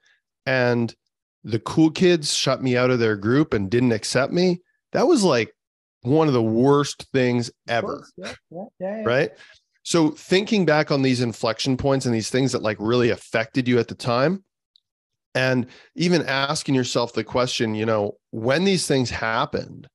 and 0.45 0.93
the 1.43 1.59
cool 1.59 1.91
kids 1.91 2.33
shut 2.33 2.61
me 2.61 2.75
out 2.75 2.91
of 2.91 2.99
their 2.99 3.15
group 3.15 3.53
and 3.53 3.69
didn't 3.69 3.91
accept 3.91 4.33
me, 4.33 4.61
that 4.91 5.07
was 5.07 5.23
like 5.23 5.53
one 6.01 6.27
of 6.27 6.33
the 6.33 6.41
worst 6.41 7.07
things 7.13 7.51
ever. 7.67 8.07
Yeah, 8.17 8.33
yeah, 8.51 8.63
yeah, 8.79 9.03
right. 9.03 9.31
So 9.83 10.09
thinking 10.09 10.65
back 10.65 10.89
on 10.89 11.03
these 11.03 11.21
inflection 11.21 11.77
points 11.77 12.05
and 12.05 12.15
these 12.15 12.29
things 12.29 12.51
that 12.51 12.63
like 12.63 12.77
really 12.79 13.11
affected 13.11 13.67
you 13.67 13.77
at 13.77 13.87
the 13.87 13.95
time, 13.95 14.43
and 15.35 15.67
even 15.95 16.25
asking 16.25 16.73
yourself 16.73 17.13
the 17.13 17.23
question 17.23 17.75
you 17.75 17.85
know 17.85 18.17
when 18.31 18.63
these 18.63 18.87
things 18.87 19.09
happened 19.09 19.87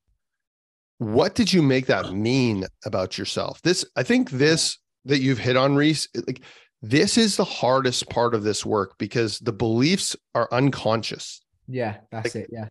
what 0.98 1.34
did 1.34 1.52
you 1.52 1.62
make 1.62 1.86
that 1.86 2.12
mean 2.12 2.66
about 2.84 3.18
yourself 3.18 3.60
this 3.62 3.84
i 3.96 4.02
think 4.02 4.30
this 4.30 4.78
that 5.06 5.20
you've 5.20 5.38
hit 5.38 5.56
on 5.56 5.74
reese 5.74 6.06
like 6.26 6.42
this 6.82 7.18
is 7.18 7.36
the 7.36 7.44
hardest 7.44 8.08
part 8.08 8.34
of 8.34 8.42
this 8.42 8.64
work 8.64 8.96
because 8.98 9.38
the 9.40 9.52
beliefs 9.52 10.16
are 10.34 10.48
unconscious 10.52 11.40
yeah 11.68 11.96
that's 12.10 12.34
like, 12.34 12.44
it 12.44 12.50
yeah 12.52 12.68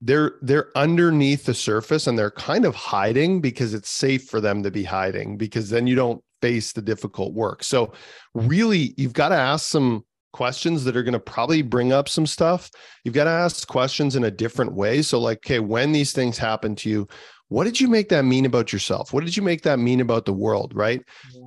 they're 0.00 0.34
they're 0.42 0.76
underneath 0.76 1.44
the 1.44 1.54
surface 1.54 2.06
and 2.06 2.18
they're 2.18 2.30
kind 2.30 2.64
of 2.64 2.74
hiding 2.74 3.40
because 3.40 3.74
it's 3.74 3.90
safe 3.90 4.28
for 4.28 4.40
them 4.40 4.62
to 4.62 4.70
be 4.70 4.84
hiding 4.84 5.36
because 5.36 5.70
then 5.70 5.86
you 5.86 5.94
don't 5.94 6.22
face 6.40 6.72
the 6.72 6.82
difficult 6.82 7.34
work 7.34 7.62
so 7.62 7.92
really 8.34 8.94
you've 8.96 9.12
got 9.12 9.28
to 9.28 9.36
ask 9.36 9.66
some 9.66 10.04
questions 10.32 10.82
that 10.84 10.96
are 10.96 11.02
going 11.02 11.12
to 11.12 11.20
probably 11.20 11.62
bring 11.62 11.92
up 11.92 12.08
some 12.08 12.26
stuff. 12.26 12.70
You've 13.04 13.14
got 13.14 13.24
to 13.24 13.30
ask 13.30 13.66
questions 13.68 14.16
in 14.16 14.24
a 14.24 14.30
different 14.30 14.72
way. 14.72 15.02
So, 15.02 15.20
like, 15.20 15.38
okay, 15.38 15.60
when 15.60 15.92
these 15.92 16.12
things 16.12 16.38
happen 16.38 16.74
to 16.76 16.90
you, 16.90 17.08
what 17.48 17.64
did 17.64 17.80
you 17.80 17.88
make 17.88 18.08
that 18.08 18.24
mean 18.24 18.46
about 18.46 18.72
yourself? 18.72 19.12
What 19.12 19.24
did 19.24 19.36
you 19.36 19.42
make 19.42 19.62
that 19.62 19.78
mean 19.78 20.00
about 20.00 20.24
the 20.24 20.32
world? 20.32 20.72
Right. 20.74 21.02
Yeah. 21.32 21.41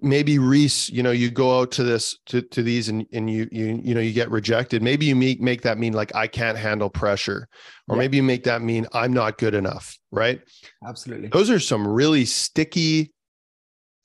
Maybe 0.00 0.38
Reese, 0.38 0.88
you 0.88 1.02
know, 1.02 1.10
you 1.10 1.30
go 1.30 1.60
out 1.60 1.70
to 1.72 1.84
this 1.84 2.16
to, 2.26 2.40
to 2.40 2.62
these 2.62 2.88
and, 2.88 3.06
and 3.12 3.28
you 3.28 3.46
you 3.52 3.80
you 3.84 3.94
know 3.94 4.00
you 4.00 4.12
get 4.12 4.30
rejected. 4.30 4.82
Maybe 4.82 5.04
you 5.04 5.14
make 5.14 5.40
make 5.40 5.62
that 5.62 5.76
mean 5.76 5.92
like 5.92 6.14
I 6.14 6.26
can't 6.26 6.56
handle 6.56 6.88
pressure, 6.88 7.48
or 7.88 7.96
yeah. 7.96 7.98
maybe 8.00 8.16
you 8.16 8.22
make 8.22 8.44
that 8.44 8.62
mean 8.62 8.86
I'm 8.92 9.12
not 9.12 9.36
good 9.36 9.54
enough, 9.54 9.98
right? 10.10 10.40
Absolutely. 10.86 11.28
Those 11.28 11.50
are 11.50 11.60
some 11.60 11.86
really 11.86 12.24
sticky 12.24 13.12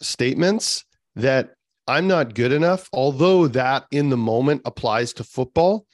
statements 0.02 0.84
that 1.16 1.52
I'm 1.88 2.08
not 2.08 2.36
good 2.36 2.52
enough, 2.52 2.88
although 2.94 3.48
that 3.48 3.86
in 3.90 4.10
the 4.10 4.18
moment 4.18 4.62
applies 4.66 5.14
to 5.14 5.24
football, 5.24 5.86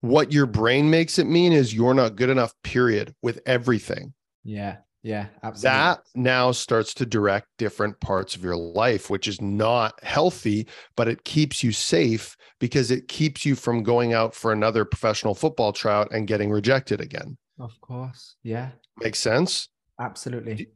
what 0.00 0.32
your 0.32 0.46
brain 0.46 0.88
makes 0.88 1.18
it 1.18 1.26
mean 1.26 1.52
is 1.52 1.74
you're 1.74 1.94
not 1.94 2.16
good 2.16 2.30
enough, 2.30 2.52
period, 2.62 3.14
with 3.22 3.40
everything. 3.44 4.14
Yeah. 4.44 4.76
Yeah, 5.06 5.26
absolutely. 5.44 5.78
That 5.78 6.00
now 6.16 6.50
starts 6.50 6.92
to 6.94 7.06
direct 7.06 7.46
different 7.58 8.00
parts 8.00 8.34
of 8.34 8.42
your 8.42 8.56
life, 8.56 9.08
which 9.08 9.28
is 9.28 9.40
not 9.40 10.02
healthy, 10.02 10.66
but 10.96 11.06
it 11.06 11.22
keeps 11.22 11.62
you 11.62 11.70
safe 11.70 12.36
because 12.58 12.90
it 12.90 13.06
keeps 13.06 13.44
you 13.44 13.54
from 13.54 13.84
going 13.84 14.14
out 14.14 14.34
for 14.34 14.50
another 14.50 14.84
professional 14.84 15.36
football 15.36 15.72
tryout 15.72 16.08
and 16.10 16.26
getting 16.26 16.50
rejected 16.50 17.00
again. 17.00 17.36
Of 17.60 17.80
course. 17.80 18.34
Yeah. 18.42 18.70
Makes 18.98 19.20
sense? 19.20 19.68
Absolutely. 20.00 20.70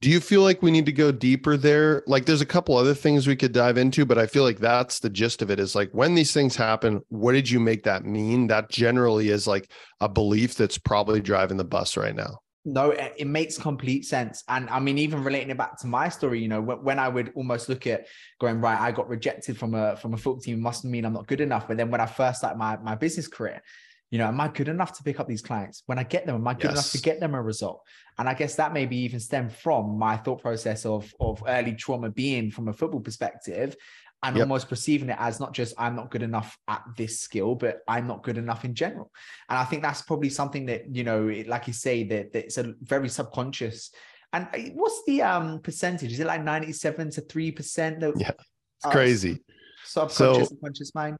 Do 0.00 0.10
you 0.10 0.18
feel 0.18 0.42
like 0.42 0.62
we 0.62 0.72
need 0.72 0.86
to 0.86 0.92
go 0.92 1.12
deeper 1.12 1.56
there? 1.56 2.02
Like 2.08 2.24
there's 2.26 2.40
a 2.40 2.46
couple 2.46 2.76
other 2.76 2.92
things 2.92 3.28
we 3.28 3.36
could 3.36 3.52
dive 3.52 3.78
into, 3.78 4.04
but 4.04 4.18
I 4.18 4.26
feel 4.26 4.42
like 4.42 4.58
that's 4.58 4.98
the 4.98 5.10
gist 5.10 5.42
of 5.42 5.50
it 5.52 5.60
is 5.60 5.76
like 5.76 5.90
when 5.92 6.16
these 6.16 6.32
things 6.32 6.56
happen, 6.56 7.02
what 7.08 7.34
did 7.34 7.48
you 7.48 7.60
make 7.60 7.84
that 7.84 8.04
mean? 8.04 8.48
That 8.48 8.68
generally 8.68 9.28
is 9.28 9.46
like 9.46 9.70
a 10.00 10.08
belief 10.08 10.56
that's 10.56 10.76
probably 10.76 11.20
driving 11.20 11.56
the 11.56 11.64
bus 11.64 11.96
right 11.96 12.16
now. 12.16 12.40
No, 12.68 12.90
it, 12.90 13.28
makes 13.28 13.56
complete 13.56 14.04
sense. 14.04 14.42
And 14.48 14.68
I 14.70 14.80
mean, 14.80 14.98
even 14.98 15.22
relating 15.22 15.50
it 15.50 15.56
back 15.56 15.78
to 15.82 15.86
my 15.86 16.08
story, 16.08 16.42
you 16.42 16.48
know, 16.48 16.60
when, 16.60 16.98
I 16.98 17.08
would 17.08 17.30
almost 17.36 17.68
look 17.68 17.86
at 17.86 18.08
going, 18.40 18.60
right, 18.60 18.76
I 18.80 18.90
got 18.90 19.08
rejected 19.08 19.56
from 19.56 19.74
a 19.74 19.96
from 19.96 20.14
a 20.14 20.16
football 20.16 20.40
team, 20.40 20.60
must 20.60 20.84
mean 20.84 21.04
I'm 21.04 21.12
not 21.12 21.28
good 21.28 21.40
enough. 21.40 21.68
But 21.68 21.76
then 21.76 21.92
when 21.92 22.00
I 22.00 22.06
first 22.06 22.38
started 22.38 22.58
my, 22.58 22.76
my 22.78 22.96
business 22.96 23.28
career, 23.28 23.62
you 24.10 24.18
know, 24.18 24.26
am 24.26 24.40
I 24.40 24.48
good 24.48 24.68
enough 24.68 24.96
to 24.98 25.02
pick 25.02 25.18
up 25.18 25.26
these 25.26 25.42
clients? 25.42 25.82
When 25.86 25.98
I 25.98 26.04
get 26.04 26.26
them, 26.26 26.36
am 26.36 26.46
I 26.46 26.54
good 26.54 26.64
yes. 26.64 26.72
enough 26.72 26.90
to 26.92 27.00
get 27.00 27.20
them 27.20 27.34
a 27.34 27.42
result? 27.42 27.82
And 28.18 28.28
I 28.28 28.34
guess 28.34 28.54
that 28.56 28.72
maybe 28.72 28.96
even 28.98 29.20
stem 29.20 29.48
from 29.48 29.98
my 29.98 30.16
thought 30.16 30.40
process 30.40 30.86
of, 30.86 31.12
of 31.20 31.42
early 31.46 31.74
trauma 31.74 32.10
being 32.10 32.50
from 32.50 32.68
a 32.68 32.72
football 32.72 33.00
perspective 33.00 33.76
and 34.22 34.36
yep. 34.36 34.44
almost 34.44 34.68
perceiving 34.68 35.10
it 35.10 35.16
as 35.18 35.40
not 35.40 35.52
just 35.52 35.74
I'm 35.76 35.96
not 35.96 36.10
good 36.10 36.22
enough 36.22 36.56
at 36.68 36.82
this 36.96 37.20
skill, 37.20 37.54
but 37.54 37.80
I'm 37.86 38.06
not 38.06 38.22
good 38.22 38.38
enough 38.38 38.64
in 38.64 38.74
general. 38.74 39.10
And 39.48 39.58
I 39.58 39.64
think 39.64 39.82
that's 39.82 40.02
probably 40.02 40.30
something 40.30 40.66
that, 40.66 40.94
you 40.94 41.04
know, 41.04 41.32
like 41.46 41.66
you 41.66 41.72
say, 41.72 42.04
that, 42.04 42.32
that 42.32 42.44
it's 42.44 42.58
a 42.58 42.74
very 42.82 43.08
subconscious. 43.08 43.90
And 44.32 44.48
uh, 44.54 44.58
what's 44.74 45.02
the 45.06 45.22
um 45.22 45.60
percentage? 45.60 46.12
Is 46.12 46.20
it 46.20 46.26
like 46.26 46.42
97 46.42 47.10
to 47.12 47.22
3%? 47.22 48.00
That, 48.00 48.14
yeah, 48.16 48.30
it's 48.30 48.86
uh, 48.86 48.90
crazy. 48.90 49.44
Subconscious, 49.84 50.16
so, 50.16 50.44
subconscious 50.44 50.94
mind. 50.94 51.16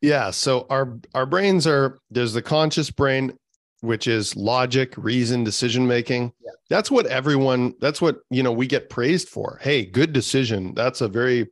Yeah. 0.00 0.30
So 0.30 0.66
our 0.70 0.98
our 1.14 1.26
brains 1.26 1.66
are 1.66 1.98
there's 2.10 2.32
the 2.32 2.42
conscious 2.42 2.90
brain, 2.90 3.36
which 3.80 4.06
is 4.06 4.36
logic, 4.36 4.94
reason, 4.96 5.44
decision 5.44 5.86
making. 5.86 6.32
Yeah. 6.44 6.52
That's 6.70 6.90
what 6.90 7.06
everyone, 7.06 7.74
that's 7.80 8.00
what 8.00 8.20
you 8.30 8.42
know, 8.42 8.52
we 8.52 8.66
get 8.66 8.90
praised 8.90 9.28
for. 9.28 9.58
Hey, 9.60 9.84
good 9.84 10.12
decision. 10.12 10.74
That's 10.74 11.00
a 11.00 11.08
very 11.08 11.48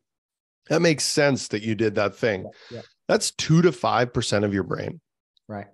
that 0.68 0.82
makes 0.82 1.04
sense 1.04 1.48
that 1.48 1.62
you 1.62 1.74
did 1.74 1.94
that 1.94 2.16
thing. 2.16 2.50
Yeah. 2.70 2.82
That's 3.08 3.30
two 3.32 3.62
to 3.62 3.72
five 3.72 4.12
percent 4.12 4.44
of 4.44 4.52
your 4.52 4.64
brain. 4.64 5.00
Right. 5.48 5.66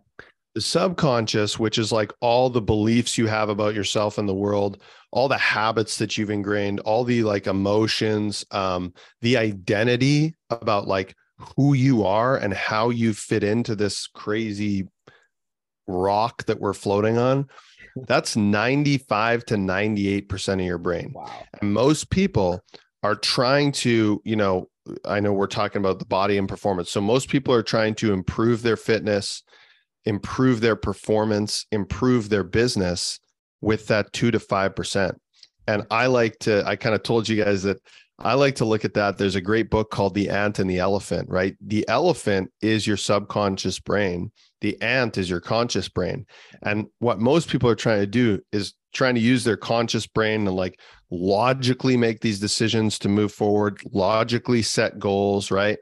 The 0.55 0.61
subconscious, 0.61 1.59
which 1.59 1.79
is 1.79 1.93
like 1.93 2.13
all 2.21 2.51
the 2.51 2.61
beliefs 2.61 3.17
you 3.17 3.27
have 3.27 3.49
about 3.49 3.75
yourself 3.75 4.19
and 4.19 4.29
the 4.29 4.35
world, 4.35 4.83
all 5.11 5.29
the 5.29 5.39
habits 5.39 5.97
that 5.97 6.19
you've 6.19 6.29
ingrained, 6.29 6.81
all 6.81 7.05
the 7.05 7.23
like 7.23 7.47
emotions, 7.47 8.45
um, 8.51 8.93
the 9.23 9.39
identity 9.39 10.35
about 10.51 10.87
like 10.87 11.17
who 11.57 11.75
you 11.75 12.05
are 12.05 12.37
and 12.37 12.55
how 12.55 12.91
you 12.91 13.15
fit 13.15 13.45
into 13.45 13.75
this 13.75 14.07
crazy 14.07 14.89
rock 15.87 16.45
that 16.47 16.61
we're 16.61 16.73
floating 16.73 17.19
on. 17.19 17.49
That's 18.09 18.37
95 18.37 19.45
to 19.47 19.57
98% 19.57 20.55
of 20.55 20.61
your 20.61 20.79
brain. 20.79 21.13
Wow. 21.15 21.31
And 21.61 21.73
most 21.73 22.11
people 22.11 22.61
are 23.03 23.15
trying 23.15 23.73
to, 23.73 24.23
you 24.25 24.37
know, 24.37 24.69
I 25.05 25.21
know 25.21 25.33
we're 25.33 25.47
talking 25.47 25.81
about 25.81 25.99
the 25.99 26.07
body 26.07 26.39
and 26.39 26.49
performance. 26.49 26.91
So 26.91 27.01
most 27.01 27.29
people 27.29 27.55
are 27.55 27.63
trying 27.63 27.95
to 27.97 28.13
improve 28.13 28.63
their 28.63 28.77
fitness, 28.77 29.43
improve 30.05 30.61
their 30.61 30.77
performance, 30.77 31.67
improve 31.71 32.29
their 32.29 32.45
business 32.45 33.21
with 33.61 33.87
that 33.89 34.13
two 34.13 34.31
to 34.31 34.39
5%. 34.39 35.15
And 35.69 35.87
I 35.91 36.07
like 36.07 36.39
to, 36.41 36.65
I 36.67 36.77
kind 36.77 36.95
of 36.95 37.03
told 37.03 37.29
you 37.29 37.43
guys 37.45 37.63
that 37.63 37.81
I 38.19 38.35
like 38.35 38.57
to 38.57 38.65
look 38.65 38.85
at 38.85 38.95
that. 38.95 39.19
There's 39.19 39.35
a 39.35 39.41
great 39.41 39.71
book 39.71 39.91
called 39.91 40.15
The 40.15 40.29
Ant 40.29 40.59
and 40.59 40.71
the 40.71 40.79
Elephant, 40.79 41.29
right? 41.29 41.57
The 41.61 41.85
elephant 41.89 42.53
is 42.61 42.87
your 42.87 42.97
subconscious 42.97 43.81
brain, 43.81 44.31
the 44.63 44.81
ant 44.81 45.19
is 45.19 45.29
your 45.29 45.41
conscious 45.41 45.89
brain. 45.89 46.25
And 46.63 46.87
what 47.01 47.19
most 47.19 47.49
people 47.49 47.69
are 47.69 47.75
trying 47.75 48.01
to 48.01 48.07
do 48.07 48.41
is 48.53 48.75
trying 48.95 49.17
to 49.17 49.21
use 49.21 49.45
their 49.45 49.57
conscious 49.57 50.07
brain 50.07 50.47
and 50.47 50.57
like 50.57 50.81
logically 51.11 51.97
make 51.97 52.21
these 52.21 52.39
decisions 52.39 52.99
to 53.01 53.09
move 53.09 53.33
forward, 53.33 53.81
logically 53.93 54.63
set 54.63 54.99
goals, 54.99 55.51
right? 55.51 55.79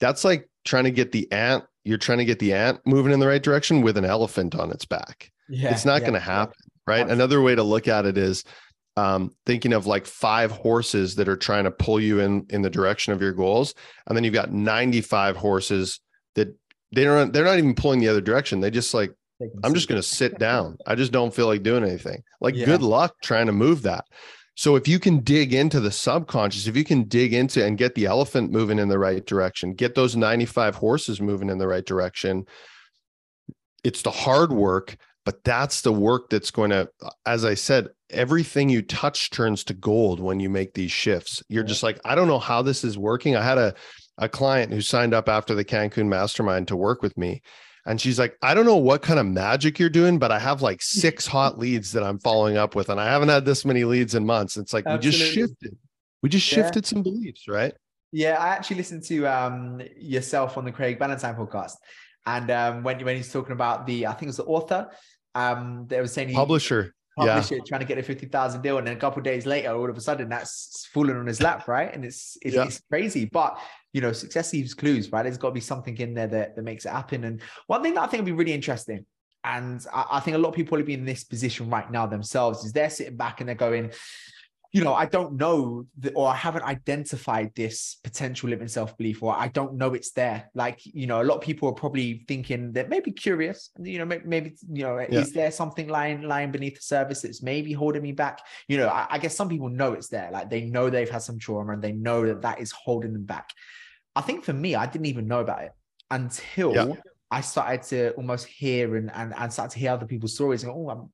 That's 0.00 0.24
like 0.24 0.48
trying 0.64 0.84
to 0.84 0.90
get 0.90 1.12
the 1.12 1.30
ant, 1.30 1.64
you're 1.84 1.98
trying 1.98 2.18
to 2.18 2.24
get 2.24 2.38
the 2.38 2.54
ant 2.54 2.80
moving 2.86 3.12
in 3.12 3.20
the 3.20 3.28
right 3.28 3.42
direction 3.42 3.82
with 3.82 3.98
an 3.98 4.04
elephant 4.04 4.54
on 4.54 4.70
its 4.70 4.86
back. 4.86 5.30
Yeah, 5.48 5.70
it's 5.70 5.84
not 5.84 6.00
yeah, 6.00 6.08
going 6.08 6.14
to 6.14 6.20
happen, 6.20 6.54
right? 6.86 7.00
Absolutely. 7.00 7.14
Another 7.14 7.42
way 7.42 7.54
to 7.54 7.62
look 7.62 7.88
at 7.88 8.06
it 8.06 8.16
is 8.16 8.44
um, 8.96 9.30
thinking 9.44 9.72
of 9.72 9.86
like 9.86 10.06
five 10.06 10.50
horses 10.50 11.16
that 11.16 11.28
are 11.28 11.36
trying 11.36 11.64
to 11.64 11.70
pull 11.70 12.00
you 12.00 12.20
in 12.20 12.46
in 12.50 12.62
the 12.62 12.70
direction 12.70 13.12
of 13.12 13.20
your 13.20 13.32
goals, 13.32 13.74
and 14.06 14.16
then 14.16 14.24
you've 14.24 14.34
got 14.34 14.52
95 14.52 15.36
horses 15.36 16.00
that 16.34 16.56
they 16.92 17.04
don't 17.04 17.32
they're 17.32 17.44
not 17.44 17.58
even 17.58 17.74
pulling 17.74 18.00
the 18.00 18.08
other 18.08 18.20
direction. 18.20 18.60
They 18.60 18.70
just 18.70 18.94
like 18.94 19.12
I'm 19.62 19.74
just 19.74 19.88
going 19.88 20.00
to 20.00 20.06
sit 20.06 20.38
down. 20.38 20.78
I 20.86 20.94
just 20.94 21.12
don't 21.12 21.34
feel 21.34 21.46
like 21.46 21.62
doing 21.62 21.84
anything. 21.84 22.22
Like 22.40 22.54
yeah. 22.54 22.66
good 22.66 22.82
luck 22.82 23.16
trying 23.22 23.46
to 23.46 23.52
move 23.52 23.82
that. 23.82 24.04
So 24.56 24.76
if 24.76 24.86
you 24.86 25.00
can 25.00 25.18
dig 25.18 25.52
into 25.52 25.80
the 25.80 25.90
subconscious, 25.90 26.68
if 26.68 26.76
you 26.76 26.84
can 26.84 27.04
dig 27.04 27.34
into 27.34 27.64
and 27.64 27.76
get 27.76 27.96
the 27.96 28.06
elephant 28.06 28.52
moving 28.52 28.78
in 28.78 28.88
the 28.88 29.00
right 29.00 29.24
direction, 29.26 29.74
get 29.74 29.96
those 29.96 30.14
95 30.14 30.76
horses 30.76 31.20
moving 31.20 31.50
in 31.50 31.58
the 31.58 31.66
right 31.66 31.84
direction, 31.84 32.46
it's 33.82 34.02
the 34.02 34.12
hard 34.12 34.52
work, 34.52 34.96
but 35.24 35.42
that's 35.44 35.80
the 35.80 35.92
work 35.92 36.30
that's 36.30 36.50
going 36.50 36.70
to 36.70 36.88
as 37.26 37.44
I 37.44 37.54
said, 37.54 37.88
everything 38.10 38.68
you 38.68 38.82
touch 38.82 39.30
turns 39.30 39.64
to 39.64 39.74
gold 39.74 40.20
when 40.20 40.40
you 40.40 40.50
make 40.50 40.74
these 40.74 40.92
shifts. 40.92 41.42
You're 41.48 41.64
just 41.64 41.82
like, 41.82 41.98
I 42.04 42.14
don't 42.14 42.28
know 42.28 42.38
how 42.38 42.62
this 42.62 42.84
is 42.84 42.98
working. 42.98 43.36
I 43.36 43.42
had 43.42 43.58
a 43.58 43.74
a 44.18 44.28
client 44.28 44.72
who 44.72 44.80
signed 44.80 45.12
up 45.12 45.28
after 45.28 45.56
the 45.56 45.64
Cancun 45.64 46.06
mastermind 46.06 46.68
to 46.68 46.76
work 46.76 47.02
with 47.02 47.16
me 47.18 47.42
and 47.86 48.00
she's 48.00 48.18
like, 48.18 48.36
I 48.40 48.54
don't 48.54 48.64
know 48.64 48.76
what 48.76 49.02
kind 49.02 49.20
of 49.20 49.26
magic 49.26 49.78
you're 49.78 49.90
doing, 49.90 50.18
but 50.18 50.32
I 50.32 50.38
have 50.38 50.62
like 50.62 50.80
six 50.80 51.26
hot 51.34 51.58
leads 51.58 51.92
that 51.92 52.02
I'm 52.02 52.18
following 52.18 52.56
up 52.56 52.74
with. 52.74 52.88
And 52.88 53.00
I 53.00 53.06
haven't 53.06 53.28
had 53.28 53.44
this 53.44 53.64
many 53.64 53.84
leads 53.84 54.14
in 54.14 54.24
months. 54.24 54.56
It's 54.56 54.72
like 54.72 54.86
Absolutely. 54.86 55.08
we 55.08 55.12
just 55.12 55.32
shifted. 55.32 55.76
We 56.22 56.28
just 56.30 56.50
yeah. 56.50 56.56
shifted 56.56 56.86
some 56.86 57.02
beliefs, 57.02 57.46
right? 57.48 57.74
Yeah, 58.12 58.36
I 58.38 58.48
actually 58.48 58.76
listened 58.76 59.02
to 59.04 59.26
um, 59.26 59.82
yourself 59.98 60.56
on 60.56 60.64
the 60.64 60.72
Craig 60.72 60.98
Ballantyne 60.98 61.34
podcast. 61.34 61.74
And 62.26 62.50
um, 62.50 62.82
when, 62.82 63.04
when 63.04 63.16
he's 63.16 63.30
talking 63.30 63.52
about 63.52 63.86
the, 63.86 64.06
I 64.06 64.12
think 64.12 64.22
it 64.22 64.26
was 64.28 64.36
the 64.38 64.44
author, 64.44 64.88
um, 65.34 65.86
they 65.88 66.00
were 66.00 66.06
saying 66.06 66.28
he, 66.28 66.34
publisher 66.34 67.54
yeah. 67.54 67.60
trying 67.66 67.80
to 67.80 67.86
get 67.86 67.98
a 67.98 68.02
50,000 68.02 68.62
deal. 68.62 68.78
And 68.78 68.86
then 68.86 68.96
a 68.96 69.00
couple 69.00 69.22
days 69.22 69.46
later, 69.46 69.74
all 69.74 69.88
of 69.88 69.96
a 69.96 70.00
sudden 70.00 70.28
that's 70.28 70.88
fallen 70.92 71.16
on 71.16 71.26
his 71.26 71.40
lap, 71.40 71.68
right? 71.68 71.92
And 71.92 72.04
it's, 72.04 72.36
it's, 72.42 72.54
yeah. 72.54 72.64
it's 72.64 72.80
crazy. 72.90 73.26
But, 73.26 73.58
you 73.92 74.00
know, 74.00 74.12
success 74.12 74.52
leaves 74.52 74.74
clues, 74.74 75.12
right? 75.12 75.22
There's 75.22 75.38
got 75.38 75.48
to 75.48 75.54
be 75.54 75.60
something 75.60 75.96
in 75.98 76.14
there 76.14 76.26
that, 76.26 76.56
that 76.56 76.62
makes 76.62 76.84
it 76.86 76.90
happen. 76.90 77.24
And 77.24 77.40
one 77.66 77.82
thing 77.82 77.94
that 77.94 78.02
I 78.02 78.06
think 78.06 78.22
would 78.22 78.26
be 78.26 78.32
really 78.32 78.52
interesting, 78.52 79.06
and 79.44 79.84
I, 79.92 80.06
I 80.12 80.20
think 80.20 80.36
a 80.36 80.38
lot 80.38 80.50
of 80.50 80.54
people 80.54 80.76
will 80.76 80.84
be 80.84 80.94
in 80.94 81.04
this 81.04 81.24
position 81.24 81.70
right 81.70 81.90
now 81.90 82.06
themselves, 82.06 82.64
is 82.64 82.72
they're 82.72 82.90
sitting 82.90 83.16
back 83.16 83.40
and 83.40 83.48
they're 83.48 83.54
going, 83.54 83.92
you 84.74 84.82
know, 84.82 84.92
I 84.92 85.06
don't 85.06 85.34
know 85.34 85.86
or 86.16 86.28
I 86.28 86.34
haven't 86.34 86.64
identified 86.64 87.52
this 87.54 87.98
potential 88.02 88.48
limiting 88.48 88.66
self 88.66 88.98
belief, 88.98 89.22
or 89.22 89.32
I 89.32 89.46
don't 89.46 89.74
know 89.74 89.94
it's 89.94 90.10
there. 90.10 90.50
Like, 90.52 90.80
you 90.84 91.06
know, 91.06 91.22
a 91.22 91.24
lot 91.24 91.36
of 91.36 91.42
people 91.42 91.68
are 91.68 91.74
probably 91.74 92.24
thinking 92.26 92.72
that 92.72 92.88
maybe 92.88 93.12
curious, 93.12 93.70
you 93.78 93.98
know, 93.98 94.04
maybe, 94.04 94.24
maybe 94.26 94.56
you 94.68 94.82
know, 94.82 94.98
yeah. 94.98 95.20
is 95.20 95.32
there 95.32 95.52
something 95.52 95.86
lying 95.86 96.22
lying 96.22 96.50
beneath 96.50 96.74
the 96.74 96.82
surface 96.82 97.22
that's 97.22 97.40
maybe 97.40 97.72
holding 97.72 98.02
me 98.02 98.10
back? 98.10 98.40
You 98.66 98.78
know, 98.78 98.88
I, 98.88 99.06
I, 99.10 99.18
guess 99.18 99.36
some 99.36 99.48
people 99.48 99.68
know 99.68 99.92
it's 99.92 100.08
there, 100.08 100.28
like 100.32 100.50
they 100.50 100.62
know 100.62 100.90
they've 100.90 101.08
had 101.08 101.22
some 101.22 101.38
trauma 101.38 101.72
and 101.72 101.80
they 101.82 101.92
know 101.92 102.26
that 102.26 102.42
that 102.42 102.60
is 102.60 102.72
holding 102.72 103.12
them 103.12 103.24
back. 103.24 103.50
I 104.16 104.22
think 104.22 104.42
for 104.42 104.52
me, 104.52 104.74
I 104.74 104.86
didn't 104.86 105.06
even 105.06 105.28
know 105.28 105.38
about 105.38 105.62
it 105.62 105.72
until. 106.10 106.74
Yeah. 106.74 106.94
I 107.30 107.40
started 107.40 107.82
to 107.84 108.10
almost 108.12 108.46
hear 108.46 108.94
and, 108.94 109.10
and 109.12 109.34
and 109.36 109.52
start 109.52 109.70
to 109.72 109.78
hear 109.78 109.90
other 109.90 110.06
people's 110.06 110.34
stories 110.34 110.62
and 110.62 110.70
oh, 110.70 110.88
I'm 110.88 111.10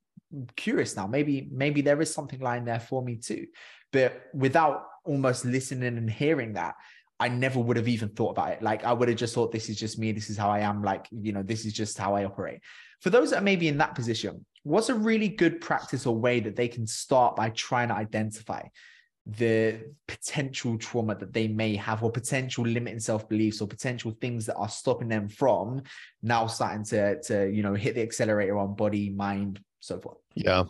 curious 0.56 0.96
now. 0.96 1.06
Maybe 1.06 1.48
maybe 1.50 1.80
there 1.80 2.00
is 2.00 2.12
something 2.12 2.40
lying 2.40 2.64
there 2.64 2.80
for 2.80 3.02
me 3.02 3.16
too. 3.16 3.46
But 3.92 4.22
without 4.34 4.86
almost 5.04 5.44
listening 5.44 5.98
and 5.98 6.10
hearing 6.10 6.54
that, 6.54 6.74
I 7.18 7.28
never 7.28 7.58
would 7.58 7.76
have 7.76 7.88
even 7.88 8.10
thought 8.10 8.30
about 8.30 8.52
it. 8.52 8.62
Like 8.62 8.84
I 8.84 8.92
would 8.92 9.08
have 9.08 9.18
just 9.18 9.34
thought, 9.34 9.52
this 9.52 9.68
is 9.68 9.78
just 9.78 9.98
me. 9.98 10.12
This 10.12 10.30
is 10.30 10.36
how 10.36 10.50
I 10.50 10.60
am. 10.60 10.82
Like 10.82 11.06
you 11.10 11.32
know, 11.32 11.42
this 11.42 11.64
is 11.64 11.72
just 11.72 11.98
how 11.98 12.14
I 12.14 12.24
operate. 12.24 12.60
For 13.00 13.10
those 13.10 13.30
that 13.30 13.42
may 13.42 13.56
be 13.56 13.68
in 13.68 13.78
that 13.78 13.94
position, 13.94 14.44
what's 14.62 14.88
a 14.88 14.94
really 14.94 15.28
good 15.28 15.60
practice 15.60 16.06
or 16.06 16.14
way 16.14 16.40
that 16.40 16.56
they 16.56 16.68
can 16.68 16.86
start 16.86 17.36
by 17.36 17.50
trying 17.50 17.88
to 17.88 17.94
identify 17.94 18.62
the 19.26 19.80
potential 20.08 20.78
trauma 20.78 21.14
that 21.14 21.32
they 21.32 21.46
may 21.46 21.76
have 21.76 22.02
or 22.02 22.10
potential 22.10 22.64
limiting 22.64 22.98
self-beliefs 22.98 23.60
or 23.60 23.68
potential 23.68 24.16
things 24.20 24.46
that 24.46 24.56
are 24.56 24.68
stopping 24.68 25.08
them 25.08 25.28
from 25.28 25.82
now 26.22 26.46
starting 26.46 26.82
to 26.82 27.20
to 27.20 27.50
you 27.50 27.62
know 27.62 27.74
hit 27.74 27.94
the 27.94 28.02
accelerator 28.02 28.56
on 28.56 28.74
body 28.74 29.10
mind 29.10 29.60
so 29.80 29.98
forth 29.98 30.18
yeah 30.34 30.62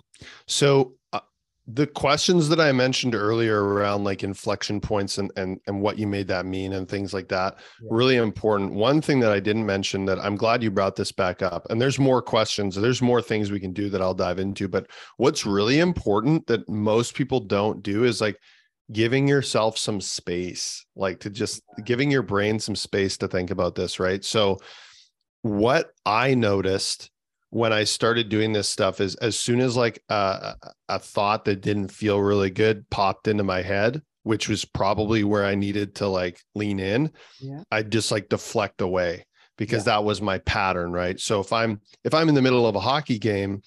so 0.46 0.94
uh, 1.12 1.20
the 1.74 1.86
questions 1.86 2.48
that 2.48 2.60
I 2.60 2.72
mentioned 2.72 3.14
earlier 3.14 3.62
around 3.62 4.04
like 4.04 4.24
inflection 4.24 4.80
points 4.80 5.18
and 5.18 5.30
and 5.36 5.60
and 5.66 5.80
what 5.80 5.98
you 5.98 6.06
made 6.06 6.26
that 6.28 6.46
mean 6.46 6.72
and 6.72 6.88
things 6.88 7.12
like 7.14 7.28
that 7.28 7.58
yeah. 7.80 7.88
really 7.90 8.16
important. 8.16 8.72
One 8.72 9.00
thing 9.00 9.20
that 9.20 9.32
I 9.32 9.40
didn't 9.40 9.66
mention 9.66 10.04
that 10.06 10.18
I'm 10.18 10.36
glad 10.36 10.62
you 10.62 10.70
brought 10.70 10.96
this 10.96 11.12
back 11.12 11.42
up. 11.42 11.66
And 11.70 11.80
there's 11.80 11.98
more 11.98 12.22
questions, 12.22 12.74
there's 12.74 13.02
more 13.02 13.22
things 13.22 13.50
we 13.50 13.60
can 13.60 13.72
do 13.72 13.88
that 13.90 14.02
I'll 14.02 14.14
dive 14.14 14.38
into, 14.38 14.68
but 14.68 14.86
what's 15.16 15.46
really 15.46 15.80
important 15.80 16.46
that 16.46 16.68
most 16.68 17.14
people 17.14 17.40
don't 17.40 17.82
do 17.82 18.04
is 18.04 18.20
like 18.20 18.38
giving 18.92 19.28
yourself 19.28 19.78
some 19.78 20.00
space, 20.00 20.84
like 20.96 21.20
to 21.20 21.30
just 21.30 21.62
giving 21.84 22.10
your 22.10 22.22
brain 22.22 22.58
some 22.58 22.74
space 22.74 23.16
to 23.18 23.28
think 23.28 23.50
about 23.50 23.74
this, 23.74 24.00
right? 24.00 24.24
So 24.24 24.58
what 25.42 25.92
I 26.04 26.34
noticed 26.34 27.10
when 27.50 27.72
I 27.72 27.84
started 27.84 28.28
doing 28.28 28.52
this 28.52 28.68
stuff 28.68 29.00
is 29.00 29.16
as 29.16 29.38
soon 29.38 29.60
as 29.60 29.76
like 29.76 30.02
a, 30.08 30.54
a 30.88 30.98
thought 30.98 31.44
that 31.44 31.60
didn't 31.60 31.88
feel 31.88 32.20
really 32.20 32.50
good 32.50 32.88
popped 32.90 33.26
into 33.28 33.42
my 33.42 33.60
head, 33.60 34.02
which 34.22 34.48
was 34.48 34.64
probably 34.64 35.24
where 35.24 35.44
I 35.44 35.56
needed 35.56 35.96
to 35.96 36.06
like 36.06 36.40
lean 36.54 36.78
in, 36.78 37.10
yeah. 37.40 37.62
I'd 37.70 37.90
just 37.90 38.12
like 38.12 38.28
deflect 38.28 38.80
away 38.80 39.26
because 39.58 39.86
yeah. 39.86 39.94
that 39.94 40.04
was 40.04 40.22
my 40.22 40.38
pattern, 40.38 40.92
right? 40.92 41.18
So 41.18 41.40
if 41.40 41.52
I'm 41.52 41.80
if 42.04 42.14
I'm 42.14 42.28
in 42.28 42.34
the 42.34 42.42
middle 42.42 42.66
of 42.66 42.76
a 42.76 42.80
hockey 42.80 43.18
game, 43.18 43.62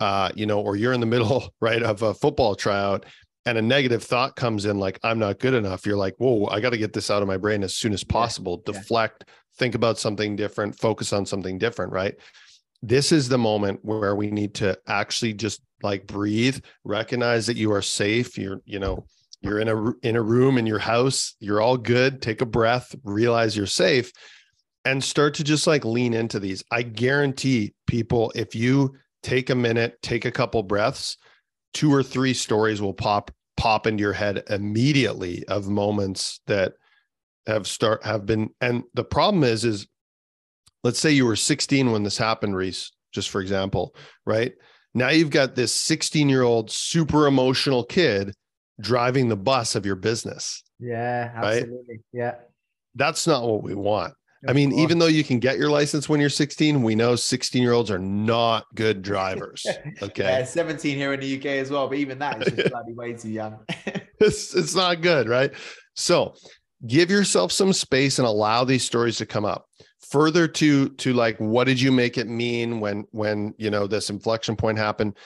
uh, 0.00 0.30
you 0.34 0.46
know, 0.46 0.60
or 0.60 0.76
you're 0.76 0.94
in 0.94 1.00
the 1.00 1.06
middle, 1.06 1.52
right, 1.60 1.82
of 1.82 2.02
a 2.02 2.14
football 2.14 2.54
tryout 2.54 3.04
and 3.46 3.58
a 3.58 3.62
negative 3.62 4.02
thought 4.02 4.36
comes 4.36 4.64
in 4.64 4.78
like 4.78 4.98
I'm 5.02 5.18
not 5.18 5.38
good 5.38 5.54
enough, 5.54 5.84
you're 5.84 5.96
like, 5.96 6.14
whoa, 6.16 6.46
I 6.46 6.60
got 6.60 6.70
to 6.70 6.78
get 6.78 6.94
this 6.94 7.10
out 7.10 7.20
of 7.20 7.28
my 7.28 7.36
brain 7.36 7.62
as 7.62 7.74
soon 7.74 7.92
as 7.92 8.02
possible. 8.02 8.62
Yeah. 8.66 8.72
Deflect, 8.72 9.24
think 9.58 9.74
about 9.74 9.98
something 9.98 10.36
different, 10.36 10.78
focus 10.78 11.12
on 11.12 11.26
something 11.26 11.58
different, 11.58 11.92
right? 11.92 12.14
This 12.82 13.12
is 13.12 13.28
the 13.28 13.38
moment 13.38 13.80
where 13.82 14.14
we 14.14 14.30
need 14.30 14.54
to 14.54 14.78
actually 14.86 15.34
just 15.34 15.60
like 15.82 16.06
breathe 16.06 16.58
recognize 16.84 17.46
that 17.46 17.56
you 17.56 17.72
are 17.72 17.82
safe 17.82 18.36
you're 18.38 18.60
you 18.64 18.78
know 18.78 19.04
you're 19.42 19.60
in 19.60 19.68
a 19.68 19.92
in 20.02 20.16
a 20.16 20.22
room 20.22 20.58
in 20.58 20.66
your 20.66 20.78
house 20.78 21.34
you're 21.40 21.60
all 21.60 21.76
good 21.76 22.20
take 22.20 22.40
a 22.40 22.46
breath 22.46 22.94
realize 23.04 23.56
you're 23.56 23.66
safe 23.66 24.12
and 24.84 25.02
start 25.02 25.34
to 25.34 25.44
just 25.44 25.66
like 25.66 25.84
lean 25.84 26.14
into 26.14 26.40
these. 26.40 26.64
I 26.70 26.82
guarantee 26.82 27.74
people 27.86 28.32
if 28.34 28.54
you 28.54 28.94
take 29.22 29.50
a 29.50 29.54
minute 29.54 29.98
take 30.02 30.24
a 30.24 30.30
couple 30.30 30.62
breaths 30.62 31.18
two 31.74 31.92
or 31.92 32.02
three 32.02 32.32
stories 32.32 32.80
will 32.80 32.94
pop 32.94 33.30
pop 33.58 33.86
into 33.86 34.00
your 34.00 34.14
head 34.14 34.42
immediately 34.48 35.44
of 35.48 35.68
moments 35.68 36.40
that 36.46 36.72
have 37.46 37.66
start 37.66 38.02
have 38.02 38.24
been 38.24 38.48
and 38.62 38.82
the 38.94 39.04
problem 39.04 39.44
is 39.44 39.64
is 39.66 39.86
let's 40.82 40.98
say 40.98 41.10
you 41.10 41.26
were 41.26 41.36
16 41.36 41.90
when 41.90 42.02
this 42.02 42.18
happened, 42.18 42.56
Reese, 42.56 42.92
just 43.12 43.30
for 43.30 43.40
example, 43.40 43.94
right? 44.26 44.52
Now 44.94 45.10
you've 45.10 45.30
got 45.30 45.54
this 45.54 45.74
16 45.74 46.28
year 46.28 46.42
old 46.42 46.70
super 46.70 47.26
emotional 47.26 47.84
kid 47.84 48.34
driving 48.80 49.28
the 49.28 49.36
bus 49.36 49.74
of 49.74 49.86
your 49.86 49.96
business. 49.96 50.62
Yeah, 50.78 51.30
absolutely. 51.34 51.78
Right? 51.88 52.00
Yeah. 52.12 52.34
That's 52.94 53.26
not 53.26 53.44
what 53.44 53.62
we 53.62 53.74
want. 53.74 54.14
Of 54.42 54.50
I 54.50 54.52
mean, 54.54 54.70
course. 54.70 54.82
even 54.82 54.98
though 54.98 55.06
you 55.06 55.22
can 55.22 55.38
get 55.38 55.58
your 55.58 55.68
license 55.68 56.08
when 56.08 56.18
you're 56.18 56.30
16, 56.30 56.82
we 56.82 56.94
know 56.94 57.14
16 57.14 57.62
year 57.62 57.72
olds 57.72 57.90
are 57.90 57.98
not 57.98 58.64
good 58.74 59.02
drivers. 59.02 59.66
Okay. 60.02 60.22
yeah, 60.22 60.44
17 60.44 60.96
here 60.96 61.12
in 61.12 61.20
the 61.20 61.36
UK 61.36 61.46
as 61.46 61.70
well, 61.70 61.86
but 61.86 61.98
even 61.98 62.18
that 62.20 62.46
is 62.46 62.54
just 62.54 62.70
bloody 62.72 62.94
way 62.94 63.12
too 63.12 63.28
young. 63.28 63.58
it's, 64.18 64.54
it's 64.54 64.74
not 64.74 65.02
good, 65.02 65.28
right? 65.28 65.52
So 65.94 66.34
give 66.86 67.10
yourself 67.10 67.52
some 67.52 67.74
space 67.74 68.18
and 68.18 68.26
allow 68.26 68.64
these 68.64 68.82
stories 68.82 69.18
to 69.18 69.26
come 69.26 69.44
up 69.44 69.66
further 70.00 70.48
to 70.48 70.88
to 70.90 71.12
like 71.12 71.38
what 71.38 71.64
did 71.64 71.80
you 71.80 71.92
make 71.92 72.18
it 72.18 72.28
mean 72.28 72.80
when 72.80 73.04
when 73.10 73.54
you 73.58 73.70
know 73.70 73.86
this 73.86 74.10
inflection 74.10 74.56
point 74.56 74.78
happened? 74.78 75.16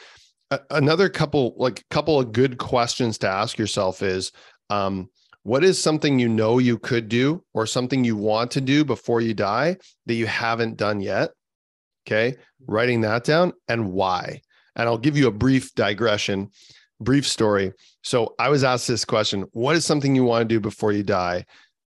Another 0.70 1.08
couple 1.08 1.54
like 1.56 1.84
couple 1.90 2.18
of 2.18 2.32
good 2.32 2.58
questions 2.58 3.18
to 3.18 3.28
ask 3.28 3.58
yourself 3.58 4.02
is 4.02 4.32
um 4.70 5.08
what 5.42 5.62
is 5.62 5.80
something 5.80 6.18
you 6.18 6.28
know 6.28 6.58
you 6.58 6.78
could 6.78 7.08
do 7.08 7.44
or 7.52 7.66
something 7.66 8.02
you 8.02 8.16
want 8.16 8.50
to 8.52 8.60
do 8.60 8.84
before 8.84 9.20
you 9.20 9.34
die 9.34 9.76
that 10.06 10.14
you 10.14 10.26
haven't 10.26 10.76
done 10.76 11.00
yet? 11.00 11.30
Okay 12.06 12.36
writing 12.66 13.02
that 13.02 13.24
down 13.24 13.52
and 13.68 13.92
why. 13.92 14.40
And 14.76 14.88
i'll 14.88 14.98
give 14.98 15.16
you 15.16 15.28
a 15.28 15.32
brief 15.32 15.74
digression 15.74 16.50
brief 17.00 17.26
story. 17.26 17.72
So 18.02 18.34
i 18.38 18.48
was 18.48 18.64
asked 18.64 18.88
this 18.88 19.04
question 19.04 19.44
what 19.52 19.76
is 19.76 19.84
something 19.84 20.14
you 20.14 20.24
want 20.24 20.48
to 20.48 20.54
do 20.54 20.60
before 20.60 20.92
you 20.92 21.02
die 21.02 21.44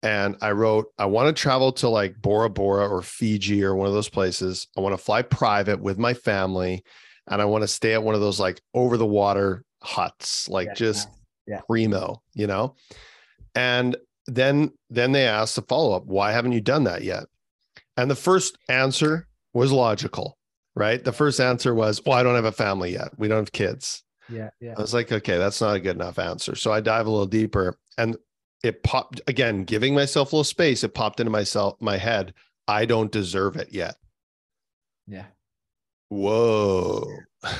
and 0.02 0.36
I 0.40 0.52
wrote, 0.52 0.86
I 0.98 1.06
want 1.06 1.34
to 1.34 1.40
travel 1.40 1.72
to 1.72 1.88
like 1.88 2.20
Bora 2.20 2.50
Bora 2.50 2.88
or 2.88 3.02
Fiji 3.02 3.64
or 3.64 3.74
one 3.74 3.88
of 3.88 3.94
those 3.94 4.08
places. 4.08 4.68
I 4.76 4.80
want 4.80 4.92
to 4.92 5.02
fly 5.02 5.22
private 5.22 5.80
with 5.80 5.98
my 5.98 6.14
family 6.14 6.84
and 7.26 7.42
I 7.42 7.44
want 7.46 7.62
to 7.62 7.68
stay 7.68 7.94
at 7.94 8.02
one 8.02 8.14
of 8.14 8.20
those 8.20 8.38
like 8.38 8.60
over 8.74 8.96
the 8.96 9.06
water 9.06 9.64
huts, 9.82 10.48
like 10.48 10.68
yeah, 10.68 10.74
just 10.74 11.08
yeah. 11.46 11.60
primo, 11.66 12.22
you 12.34 12.46
know? 12.46 12.74
And 13.54 13.96
then 14.26 14.72
then 14.90 15.12
they 15.12 15.26
asked 15.26 15.56
the 15.56 15.62
follow-up, 15.62 16.04
why 16.06 16.32
haven't 16.32 16.52
you 16.52 16.60
done 16.60 16.84
that 16.84 17.02
yet? 17.02 17.24
And 17.96 18.10
the 18.10 18.14
first 18.14 18.56
answer 18.68 19.26
was 19.52 19.72
logical, 19.72 20.38
right? 20.76 21.02
The 21.02 21.12
first 21.12 21.40
answer 21.40 21.74
was, 21.74 22.00
well, 22.04 22.16
I 22.16 22.22
don't 22.22 22.36
have 22.36 22.44
a 22.44 22.52
family 22.52 22.92
yet. 22.92 23.18
We 23.18 23.26
don't 23.26 23.38
have 23.38 23.52
kids. 23.52 24.04
Yeah, 24.28 24.50
yeah. 24.60 24.74
I 24.76 24.80
was 24.80 24.94
like, 24.94 25.10
okay, 25.10 25.38
that's 25.38 25.60
not 25.60 25.74
a 25.74 25.80
good 25.80 25.96
enough 25.96 26.18
answer. 26.18 26.54
So 26.54 26.72
I 26.72 26.80
dive 26.80 27.06
a 27.06 27.10
little 27.10 27.26
deeper. 27.26 27.76
And 27.96 28.16
it 28.62 28.82
popped 28.82 29.20
again, 29.26 29.64
giving 29.64 29.94
myself 29.94 30.32
a 30.32 30.36
little 30.36 30.44
space. 30.44 30.84
It 30.84 30.94
popped 30.94 31.20
into 31.20 31.30
myself, 31.30 31.80
my 31.80 31.96
head. 31.96 32.34
I 32.66 32.84
don't 32.84 33.10
deserve 33.10 33.56
it 33.56 33.68
yet. 33.72 33.96
Yeah. 35.06 35.26
Whoa. 36.08 37.06
I, 37.42 37.54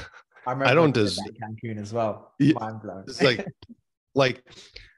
I 0.46 0.74
don't 0.74 0.92
deserve 0.92 1.26
Cancun 1.42 1.80
as 1.80 1.92
well. 1.92 2.32
Mind 2.40 2.82
blown. 2.82 3.04
It's 3.06 3.22
like, 3.22 3.46
like 4.14 4.44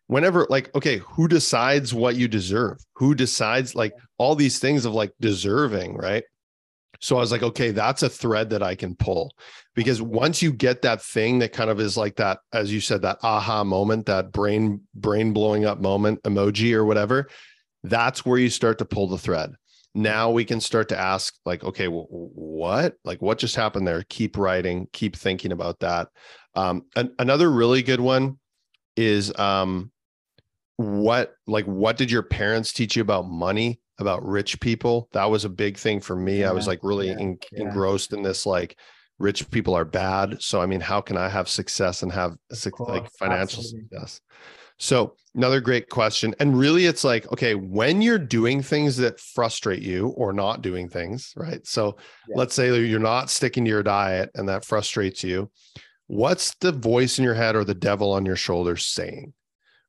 whenever, 0.07 0.47
like, 0.49 0.75
okay, 0.75 0.99
who 0.99 1.29
decides 1.29 1.93
what 1.93 2.17
you 2.17 2.29
deserve? 2.29 2.79
Who 2.95 3.15
decides 3.15 3.75
like 3.75 3.93
all 4.19 4.35
these 4.35 4.59
things 4.59 4.85
of 4.85 4.95
like 4.95 5.13
deserving, 5.21 5.97
right? 5.97 6.25
So 7.01 7.17
I 7.17 7.21
was 7.21 7.33
like, 7.33 7.43
okay, 7.43 7.71
that's 7.71 8.03
a 8.03 8.09
thread 8.09 8.51
that 8.51 8.63
I 8.63 8.75
can 8.75 8.95
pull 8.95 9.33
because 9.75 10.03
once 10.03 10.43
you 10.43 10.53
get 10.53 10.83
that 10.83 11.03
thing 11.03 11.39
that 11.39 11.53
kind 11.53 11.71
of 11.71 11.81
is 11.81 11.97
like 11.97 12.17
that, 12.17 12.41
as 12.53 12.73
you 12.73 12.81
said, 12.81 13.03
that 13.03 13.19
aha 13.23 13.65
moment, 13.65 14.07
that 14.07 14.33
brain, 14.33 14.83
brain 14.95 15.33
blowing 15.33 15.65
up 15.65 15.81
moment 15.81 16.23
emoji 16.25 16.75
or 16.75 16.85
whatever, 16.85 17.29
that's 17.83 18.27
where 18.27 18.39
you 18.39 18.51
start 18.51 18.79
to 18.79 18.85
pull 18.85 19.09
the 19.09 19.19
thread. 19.19 19.55
Now 19.95 20.31
we 20.31 20.45
can 20.45 20.61
start 20.61 20.91
to 20.91 20.99
ask, 20.99 21.35
like, 21.45 21.65
okay, 21.65 21.89
well, 21.89 22.07
what? 22.11 22.95
Like, 23.05 23.21
what 23.21 23.39
just 23.39 23.57
happened 23.57 23.89
there? 23.89 24.05
Keep 24.09 24.37
writing, 24.37 24.87
keep 24.93 25.17
thinking 25.17 25.51
about 25.53 25.81
that. 25.81 26.09
Um, 26.55 26.85
an- 26.95 27.15
another 27.19 27.51
really 27.51 27.83
good 27.83 28.01
one 28.01 28.39
is 28.97 29.37
um, 29.39 29.91
what, 30.77 31.35
like, 31.47 31.65
what 31.65 31.97
did 31.97 32.11
your 32.11 32.23
parents 32.23 32.73
teach 32.73 32.95
you 32.95 33.03
about 33.03 33.29
money? 33.29 33.81
About 34.01 34.27
rich 34.27 34.61
people. 34.61 35.09
That 35.13 35.31
was 35.31 35.45
a 35.45 35.51
big 35.51 35.77
thing 35.77 36.01
for 36.01 36.17
me. 36.17 36.41
Yeah, 36.41 36.51
I 36.51 36.53
was 36.53 36.67
like 36.67 36.81
really 36.83 37.09
yeah, 37.09 37.19
en- 37.19 37.39
yeah. 37.53 37.63
engrossed 37.63 38.13
in 38.13 38.23
this 38.23 38.47
like 38.47 38.77
rich 39.19 39.51
people 39.51 39.75
are 39.75 39.85
bad. 39.85 40.43
So 40.43 40.61
I 40.61 40.67
mean, 40.67 40.81
how 40.81 41.01
can 41.01 41.17
I 41.17 41.29
have 41.29 41.49
success 41.49 42.03
and 42.03 42.13
have 42.13 42.37
like 42.79 43.11
financial 43.19 43.61
Absolutely. 43.61 43.89
success? 43.91 44.21
So 44.79 45.15
another 45.35 45.61
great 45.61 45.91
question. 45.91 46.35
And 46.41 46.59
really 46.59 46.87
it's 46.87 47.05
like, 47.05 47.31
okay, 47.31 47.55
when 47.55 48.01
you're 48.01 48.19
doing 48.19 48.63
things 48.63 48.97
that 48.97 49.21
frustrate 49.21 49.83
you 49.83 50.09
or 50.17 50.33
not 50.33 50.63
doing 50.63 50.89
things, 50.89 51.35
right? 51.37 51.65
So 51.67 51.99
let's 52.35 52.55
say 52.55 52.75
you're 52.87 52.99
not 52.99 53.29
sticking 53.29 53.67
to 53.67 53.71
your 53.71 53.83
diet 53.83 54.31
and 54.35 54.49
that 54.49 54.65
frustrates 54.65 55.23
you. 55.23 55.51
What's 56.07 56.55
the 56.57 56.73
voice 56.73 57.19
in 57.19 57.25
your 57.25 57.35
head 57.35 57.57
or 57.57 57.65
the 57.65 57.75
devil 57.75 58.11
on 58.13 58.25
your 58.25 58.37
shoulder 58.37 58.79
saying? 58.79 59.35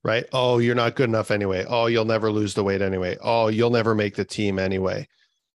Right? 0.04 0.26
Oh, 0.34 0.58
you're 0.58 0.76
not 0.76 0.96
good 0.96 1.10
enough 1.10 1.32
anyway. 1.32 1.66
Oh, 1.68 1.88
you'll 1.88 2.06
never 2.06 2.32
lose 2.32 2.54
the 2.54 2.64
weight 2.64 2.82
anyway. 2.82 3.18
Oh, 3.22 3.48
you'll 3.48 3.70
never 3.70 3.94
make 3.94 4.16
the 4.16 4.26
team 4.26 4.60
anyway. 4.60 5.08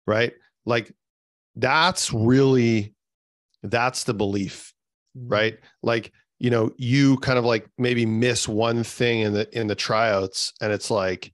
Right? 0.05 0.33
Like 0.65 0.93
that's 1.55 2.13
really 2.13 2.93
that's 3.63 4.03
the 4.03 4.13
belief, 4.13 4.73
mm-hmm. 5.17 5.29
right? 5.29 5.59
Like, 5.83 6.11
you 6.39 6.49
know, 6.49 6.71
you 6.77 7.17
kind 7.17 7.39
of 7.39 7.45
like 7.45 7.67
maybe 7.77 8.05
miss 8.05 8.47
one 8.47 8.83
thing 8.83 9.21
in 9.21 9.33
the 9.33 9.57
in 9.57 9.67
the 9.67 9.75
tryouts 9.75 10.53
and 10.61 10.71
it's 10.71 10.91
like 10.91 11.33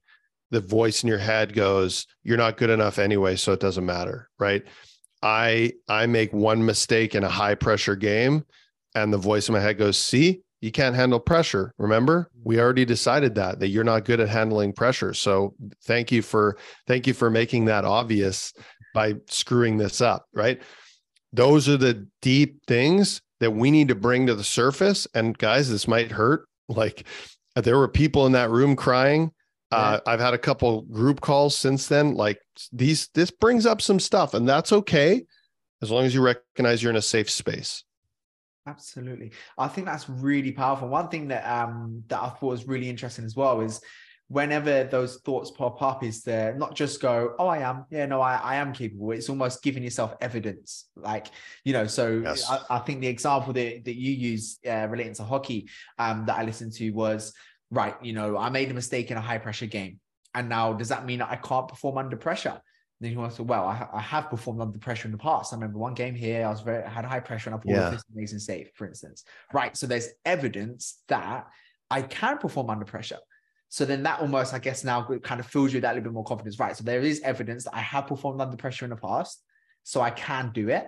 the 0.50 0.60
voice 0.60 1.02
in 1.02 1.08
your 1.08 1.18
head 1.18 1.52
goes, 1.52 2.06
you're 2.22 2.36
not 2.36 2.56
good 2.56 2.70
enough 2.70 2.98
anyway, 2.98 3.36
so 3.36 3.52
it 3.52 3.60
doesn't 3.60 3.86
matter, 3.86 4.30
right? 4.38 4.64
I 5.22 5.72
I 5.88 6.06
make 6.06 6.32
one 6.32 6.64
mistake 6.64 7.14
in 7.14 7.24
a 7.24 7.28
high 7.28 7.54
pressure 7.54 7.96
game 7.96 8.44
and 8.94 9.12
the 9.12 9.18
voice 9.18 9.48
in 9.48 9.54
my 9.54 9.60
head 9.60 9.78
goes, 9.78 9.98
"See? 9.98 10.43
You 10.64 10.72
can't 10.72 10.96
handle 10.96 11.20
pressure. 11.20 11.74
Remember, 11.76 12.30
we 12.42 12.58
already 12.58 12.86
decided 12.86 13.34
that 13.34 13.60
that 13.60 13.68
you're 13.68 13.84
not 13.84 14.06
good 14.06 14.18
at 14.18 14.30
handling 14.30 14.72
pressure. 14.72 15.12
So 15.12 15.54
thank 15.84 16.10
you 16.10 16.22
for 16.22 16.56
thank 16.86 17.06
you 17.06 17.12
for 17.12 17.28
making 17.30 17.66
that 17.66 17.84
obvious 17.84 18.50
by 18.94 19.16
screwing 19.28 19.76
this 19.76 20.00
up, 20.00 20.24
right? 20.32 20.62
Those 21.34 21.68
are 21.68 21.76
the 21.76 22.08
deep 22.22 22.64
things 22.66 23.20
that 23.40 23.50
we 23.50 23.70
need 23.70 23.88
to 23.88 23.94
bring 23.94 24.26
to 24.26 24.34
the 24.34 24.42
surface. 24.42 25.06
And 25.14 25.36
guys, 25.36 25.68
this 25.68 25.86
might 25.86 26.10
hurt. 26.10 26.48
Like 26.70 27.06
there 27.56 27.76
were 27.76 27.88
people 27.88 28.24
in 28.24 28.32
that 28.32 28.50
room 28.50 28.74
crying. 28.74 29.32
Uh, 29.70 30.00
I've 30.06 30.20
had 30.20 30.32
a 30.32 30.38
couple 30.38 30.82
group 30.82 31.20
calls 31.20 31.56
since 31.56 31.88
then. 31.88 32.14
Like 32.14 32.38
these, 32.72 33.08
this 33.12 33.30
brings 33.30 33.66
up 33.66 33.82
some 33.82 33.98
stuff, 33.98 34.32
and 34.32 34.48
that's 34.48 34.72
okay 34.72 35.24
as 35.82 35.90
long 35.90 36.04
as 36.04 36.14
you 36.14 36.22
recognize 36.22 36.82
you're 36.82 36.90
in 36.90 36.96
a 36.96 37.02
safe 37.02 37.28
space. 37.28 37.82
Absolutely. 38.66 39.32
I 39.58 39.68
think 39.68 39.86
that's 39.86 40.08
really 40.08 40.52
powerful. 40.52 40.88
One 40.88 41.08
thing 41.08 41.28
that 41.28 41.44
um 41.46 42.02
that 42.08 42.20
I 42.20 42.28
thought 42.30 42.42
was 42.42 42.66
really 42.66 42.88
interesting 42.88 43.24
as 43.24 43.36
well 43.36 43.60
is 43.60 43.80
whenever 44.28 44.84
those 44.84 45.20
thoughts 45.20 45.50
pop 45.50 45.82
up 45.82 46.02
is 46.02 46.22
to 46.22 46.56
not 46.56 46.74
just 46.74 47.00
go, 47.00 47.34
oh, 47.38 47.46
I 47.46 47.58
am, 47.58 47.84
yeah, 47.90 48.06
no, 48.06 48.22
I, 48.22 48.36
I 48.36 48.54
am 48.56 48.72
capable. 48.72 49.12
It's 49.12 49.28
almost 49.28 49.62
giving 49.62 49.82
yourself 49.82 50.14
evidence. 50.20 50.86
Like, 50.96 51.26
you 51.62 51.74
know, 51.74 51.86
so 51.86 52.22
Yes. 52.24 52.48
I, 52.50 52.60
I 52.70 52.78
think 52.78 53.02
the 53.02 53.06
example 53.06 53.52
that, 53.52 53.84
that 53.84 53.94
you 53.94 54.12
use 54.12 54.58
uh, 54.66 54.86
relating 54.88 55.14
to 55.14 55.24
hockey 55.24 55.68
um, 55.98 56.24
that 56.26 56.38
I 56.38 56.42
listened 56.44 56.72
to 56.74 56.90
was, 56.90 57.34
right, 57.70 57.94
you 58.02 58.14
know, 58.14 58.38
I 58.38 58.48
made 58.48 58.70
a 58.70 58.74
mistake 58.74 59.10
in 59.10 59.18
a 59.18 59.20
high 59.20 59.38
pressure 59.38 59.66
game. 59.66 60.00
And 60.34 60.48
now 60.48 60.72
does 60.72 60.88
that 60.88 61.04
mean 61.04 61.18
that 61.18 61.30
I 61.30 61.36
can't 61.36 61.68
perform 61.68 61.98
under 61.98 62.16
pressure? 62.16 62.60
Then 63.00 63.12
you 63.12 63.18
want 63.18 63.32
to 63.32 63.36
say, 63.38 63.42
well, 63.42 63.66
I, 63.66 63.86
I 63.92 64.00
have 64.00 64.30
performed 64.30 64.60
under 64.60 64.78
pressure 64.78 65.08
in 65.08 65.12
the 65.12 65.18
past. 65.18 65.52
I 65.52 65.56
remember 65.56 65.78
one 65.78 65.94
game 65.94 66.14
here, 66.14 66.46
I 66.46 66.50
was 66.50 66.60
very 66.60 66.84
I 66.84 66.88
had 66.88 67.04
high 67.04 67.20
pressure 67.20 67.50
and 67.50 67.58
I 67.58 67.58
pulled 67.62 67.74
Yeah. 67.74 67.98
amazing 68.14 68.38
save, 68.38 68.70
for 68.74 68.86
instance. 68.86 69.24
Right. 69.52 69.76
So 69.76 69.86
there's 69.86 70.08
evidence 70.24 71.02
that 71.08 71.46
I 71.90 72.02
can 72.02 72.38
perform 72.38 72.70
under 72.70 72.84
pressure. 72.84 73.18
So 73.68 73.84
then 73.84 74.04
that 74.04 74.20
almost, 74.20 74.54
I 74.54 74.60
guess, 74.60 74.84
now 74.84 75.02
kind 75.22 75.40
of 75.40 75.46
fills 75.46 75.72
you 75.72 75.78
with 75.78 75.82
that 75.82 75.94
little 75.96 76.04
bit 76.04 76.12
more 76.12 76.24
confidence, 76.24 76.60
right? 76.60 76.76
So 76.76 76.84
there 76.84 77.00
is 77.00 77.20
evidence 77.22 77.64
that 77.64 77.74
I 77.74 77.80
have 77.80 78.06
performed 78.06 78.40
under 78.40 78.56
pressure 78.56 78.84
in 78.84 78.90
the 78.90 78.96
past, 78.96 79.42
so 79.82 80.00
I 80.00 80.10
can 80.10 80.52
do 80.54 80.68
it. 80.68 80.86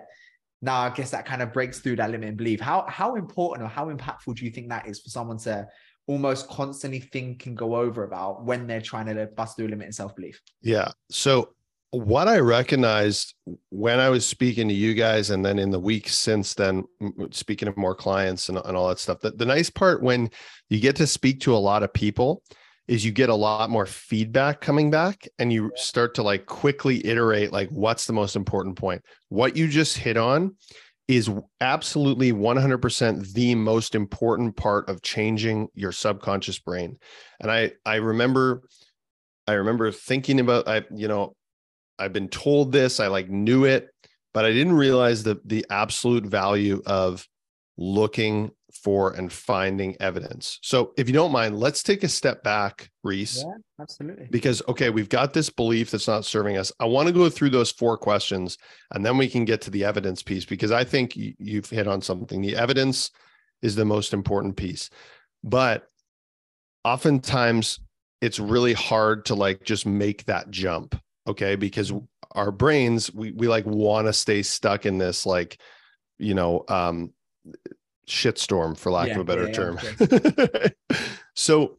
Now, 0.61 0.79
I 0.79 0.89
guess 0.89 1.11
that 1.11 1.25
kind 1.25 1.41
of 1.41 1.51
breaks 1.53 1.79
through 1.79 1.97
that 1.97 2.05
limit 2.09 2.21
limiting 2.21 2.37
belief. 2.37 2.59
How 2.61 2.85
how 2.87 3.15
important 3.15 3.65
or 3.65 3.69
how 3.69 3.91
impactful 3.93 4.35
do 4.37 4.45
you 4.45 4.51
think 4.51 4.69
that 4.69 4.87
is 4.87 5.01
for 5.01 5.09
someone 5.09 5.37
to 5.39 5.67
almost 6.07 6.47
constantly 6.47 7.01
think 7.01 7.45
and 7.45 7.57
go 7.57 7.75
over 7.75 8.05
about 8.05 8.45
when 8.45 8.65
they're 8.65 8.81
trying 8.81 9.07
to 9.07 9.27
bust 9.35 9.57
through 9.57 9.67
limiting 9.67 9.91
self 9.91 10.15
belief? 10.15 10.41
Yeah. 10.61 10.89
So 11.11 11.53
what 11.91 12.27
I 12.27 12.39
recognized 12.39 13.33
when 13.69 13.99
I 13.99 14.09
was 14.09 14.25
speaking 14.25 14.67
to 14.67 14.73
you 14.73 14.93
guys, 14.93 15.29
and 15.29 15.45
then 15.45 15.57
in 15.57 15.71
the 15.71 15.79
weeks 15.79 16.17
since 16.17 16.53
then, 16.53 16.83
speaking 17.31 17.71
to 17.71 17.79
more 17.79 17.95
clients 17.95 18.49
and, 18.49 18.57
and 18.57 18.75
all 18.75 18.89
that 18.89 18.99
stuff, 18.99 19.21
that 19.21 19.37
the 19.37 19.45
nice 19.45 19.69
part 19.69 20.03
when 20.03 20.29
you 20.69 20.79
get 20.79 20.95
to 20.97 21.07
speak 21.07 21.39
to 21.41 21.55
a 21.55 21.57
lot 21.57 21.83
of 21.83 21.93
people 21.93 22.43
is 22.87 23.05
you 23.05 23.11
get 23.11 23.29
a 23.29 23.35
lot 23.35 23.69
more 23.69 23.85
feedback 23.85 24.61
coming 24.61 24.89
back 24.89 25.27
and 25.39 25.51
you 25.51 25.71
start 25.75 26.15
to 26.15 26.23
like 26.23 26.45
quickly 26.45 27.05
iterate 27.05 27.51
like 27.51 27.69
what's 27.69 28.05
the 28.05 28.13
most 28.13 28.35
important 28.35 28.77
point. 28.77 29.01
What 29.29 29.57
you 29.57 29.67
just 29.67 29.97
hit 29.97 30.17
on 30.17 30.55
is 31.07 31.29
absolutely 31.61 32.33
100% 32.33 33.33
the 33.33 33.55
most 33.55 33.95
important 33.95 34.55
part 34.55 34.89
of 34.89 35.01
changing 35.01 35.67
your 35.73 35.91
subconscious 35.91 36.59
brain. 36.59 36.97
And 37.39 37.49
I 37.49 37.73
I 37.85 37.95
remember 37.95 38.63
I 39.47 39.53
remember 39.53 39.91
thinking 39.91 40.39
about 40.39 40.67
I 40.67 40.83
you 40.93 41.07
know 41.07 41.36
I've 41.99 42.13
been 42.13 42.29
told 42.29 42.71
this, 42.71 42.99
I 42.99 43.07
like 43.07 43.29
knew 43.29 43.65
it, 43.65 43.89
but 44.33 44.45
I 44.45 44.51
didn't 44.51 44.73
realize 44.73 45.23
the 45.23 45.39
the 45.45 45.65
absolute 45.69 46.25
value 46.25 46.81
of 46.85 47.27
looking 47.77 48.51
for 48.83 49.13
and 49.13 49.31
finding 49.31 49.95
evidence. 49.99 50.59
So 50.61 50.93
if 50.97 51.07
you 51.07 51.13
don't 51.13 51.31
mind, 51.31 51.57
let's 51.59 51.83
take 51.83 52.03
a 52.03 52.07
step 52.07 52.43
back, 52.43 52.89
Reese, 53.03 53.43
Yeah, 53.45 53.53
absolutely. 53.79 54.27
because 54.29 54.61
okay, 54.67 54.89
we've 54.89 55.09
got 55.09 55.33
this 55.33 55.49
belief 55.49 55.91
that's 55.91 56.07
not 56.07 56.25
serving 56.25 56.57
us. 56.57 56.71
I 56.79 56.85
want 56.85 57.07
to 57.07 57.13
go 57.13 57.29
through 57.29 57.51
those 57.51 57.71
four 57.71 57.97
questions 57.97 58.57
and 58.93 59.05
then 59.05 59.17
we 59.17 59.27
can 59.29 59.45
get 59.45 59.61
to 59.61 59.71
the 59.71 59.85
evidence 59.85 60.21
piece 60.21 60.45
because 60.45 60.71
I 60.71 60.83
think 60.83 61.13
you've 61.15 61.69
hit 61.69 61.87
on 61.87 62.01
something. 62.01 62.41
The 62.41 62.55
evidence 62.55 63.11
is 63.61 63.75
the 63.75 63.85
most 63.85 64.13
important 64.13 64.57
piece. 64.57 64.89
But 65.43 65.87
oftentimes 66.83 67.79
it's 68.21 68.39
really 68.39 68.73
hard 68.73 69.25
to 69.25 69.35
like 69.35 69.63
just 69.63 69.85
make 69.85 70.25
that 70.25 70.49
jump, 70.49 70.99
okay? 71.27 71.55
Because 71.55 71.91
our 72.33 72.51
brains 72.51 73.13
we 73.13 73.31
we 73.31 73.47
like 73.47 73.65
want 73.65 74.07
to 74.07 74.13
stay 74.13 74.41
stuck 74.43 74.85
in 74.85 74.97
this 74.97 75.25
like 75.25 75.59
you 76.17 76.33
know 76.33 76.63
um 76.67 77.11
shitstorm 78.07 78.77
for 78.77 78.91
lack 78.91 79.07
Yeah, 79.07 79.15
of 79.15 79.21
a 79.21 79.23
better 79.25 79.47
yeah, 79.47 79.53
term. 79.53 80.71
so 81.35 81.77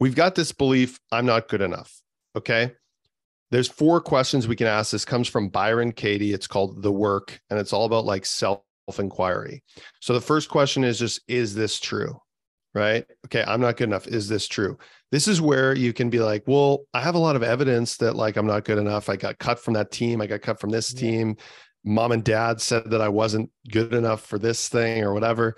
we've 0.00 0.14
got 0.14 0.34
this 0.34 0.52
belief 0.52 0.98
I'm 1.10 1.26
not 1.26 1.48
good 1.48 1.62
enough. 1.62 2.00
Okay. 2.36 2.72
There's 3.50 3.68
four 3.68 4.00
questions 4.02 4.46
we 4.46 4.56
can 4.56 4.66
ask. 4.66 4.92
This 4.92 5.06
comes 5.06 5.26
from 5.26 5.48
Byron 5.48 5.92
Katie. 5.92 6.34
It's 6.34 6.46
called 6.46 6.82
The 6.82 6.92
Work, 6.92 7.40
and 7.48 7.58
it's 7.58 7.72
all 7.72 7.86
about 7.86 8.04
like 8.04 8.26
self 8.26 8.62
inquiry. 8.98 9.62
So 10.00 10.12
the 10.12 10.20
first 10.20 10.50
question 10.50 10.84
is 10.84 10.98
just, 10.98 11.22
is 11.28 11.54
this 11.54 11.80
true? 11.80 12.20
Right. 12.74 13.04
Okay. 13.26 13.42
I'm 13.46 13.60
not 13.60 13.76
good 13.76 13.88
enough. 13.88 14.06
Is 14.06 14.28
this 14.28 14.46
true? 14.46 14.78
This 15.10 15.26
is 15.26 15.40
where 15.40 15.74
you 15.74 15.92
can 15.92 16.10
be 16.10 16.20
like, 16.20 16.44
well, 16.46 16.80
I 16.92 17.00
have 17.00 17.14
a 17.14 17.18
lot 17.18 17.34
of 17.34 17.42
evidence 17.42 17.96
that 17.96 18.14
like 18.14 18.36
I'm 18.36 18.46
not 18.46 18.64
good 18.64 18.78
enough. 18.78 19.08
I 19.08 19.16
got 19.16 19.38
cut 19.38 19.58
from 19.58 19.74
that 19.74 19.90
team. 19.90 20.20
I 20.20 20.26
got 20.26 20.42
cut 20.42 20.60
from 20.60 20.70
this 20.70 20.92
Yeah. 20.92 21.00
team. 21.00 21.36
Mom 21.84 22.12
and 22.12 22.22
dad 22.22 22.60
said 22.60 22.90
that 22.90 23.00
I 23.00 23.08
wasn't 23.08 23.50
good 23.70 23.94
enough 23.94 24.26
for 24.26 24.38
this 24.38 24.68
thing 24.68 25.02
or 25.02 25.14
whatever. 25.14 25.56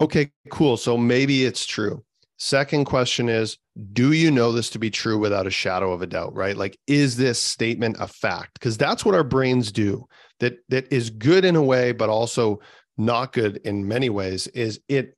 Okay, 0.00 0.30
cool. 0.50 0.76
So 0.76 0.96
maybe 0.96 1.44
it's 1.44 1.66
true. 1.66 2.04
Second 2.38 2.84
question 2.86 3.28
is 3.28 3.58
Do 3.92 4.12
you 4.12 4.30
know 4.30 4.52
this 4.52 4.70
to 4.70 4.78
be 4.78 4.90
true 4.90 5.18
without 5.18 5.46
a 5.46 5.50
shadow 5.50 5.92
of 5.92 6.02
a 6.02 6.06
doubt, 6.06 6.34
right? 6.34 6.56
Like, 6.56 6.78
is 6.86 7.16
this 7.16 7.40
statement 7.40 7.96
a 7.98 8.06
fact? 8.06 8.54
Because 8.54 8.76
that's 8.76 9.04
what 9.04 9.14
our 9.14 9.24
brains 9.24 9.72
do 9.72 10.06
that, 10.40 10.58
that 10.68 10.92
is 10.92 11.10
good 11.10 11.44
in 11.44 11.56
a 11.56 11.62
way, 11.62 11.92
but 11.92 12.08
also 12.08 12.60
not 12.98 13.32
good 13.32 13.58
in 13.64 13.86
many 13.88 14.10
ways, 14.10 14.46
is 14.48 14.80
it 14.88 15.16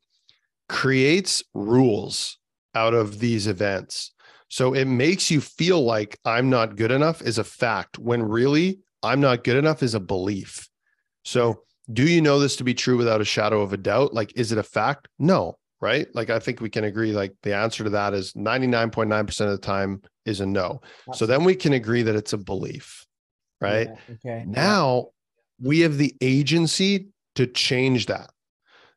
creates 0.73 1.45
rules 1.53 2.39
out 2.75 2.95
of 2.95 3.19
these 3.19 3.47
events. 3.47 4.15
So 4.49 4.73
it 4.73 4.87
makes 4.87 5.31
you 5.31 5.43
feel 5.43 5.85
like 5.85 6.19
I'm 6.25 6.49
not 6.49 6.77
good 6.77 6.91
enough 6.91 7.21
is 7.21 7.37
a 7.37 7.45
fact 7.45 7.99
when 7.99 8.23
really 8.23 8.81
I'm 9.03 9.21
not 9.21 9.45
good 9.45 9.59
enough 9.59 9.83
is 9.83 9.95
a 9.95 10.01
belief. 10.01 10.67
So 11.25 11.63
do 11.93 12.09
you 12.09 12.23
know 12.23 12.39
this 12.39 12.57
to 12.57 12.65
be 12.65 12.73
true 12.73 12.97
without 12.97 13.21
a 13.21 13.25
shadow 13.25 13.61
of 13.61 13.75
a 13.75 13.77
doubt? 13.77 14.15
Like, 14.15 14.33
is 14.35 14.51
it 14.51 14.57
a 14.57 14.63
fact? 14.63 15.09
No, 15.19 15.59
right? 15.83 16.07
Like, 16.15 16.31
I 16.31 16.39
think 16.39 16.63
we 16.63 16.71
can 16.71 16.85
agree, 16.85 17.13
like, 17.13 17.35
the 17.43 17.55
answer 17.55 17.85
to 17.85 17.91
that 17.91 18.15
is 18.15 18.33
99.9% 18.33 19.41
of 19.45 19.51
the 19.51 19.59
time 19.59 20.01
is 20.25 20.41
a 20.41 20.47
no. 20.47 20.81
So 21.13 21.27
then 21.27 21.45
we 21.45 21.55
can 21.55 21.75
agree 21.75 22.03
that 22.03 22.15
it's 22.15 22.33
a 22.33 22.39
belief, 22.39 23.05
right? 23.61 23.89
Yeah, 23.89 24.15
okay. 24.15 24.45
Now 24.47 25.09
we 25.61 25.81
have 25.81 25.99
the 25.99 26.15
agency 26.23 27.09
to 27.35 27.47
change 27.47 28.07
that. 28.07 28.31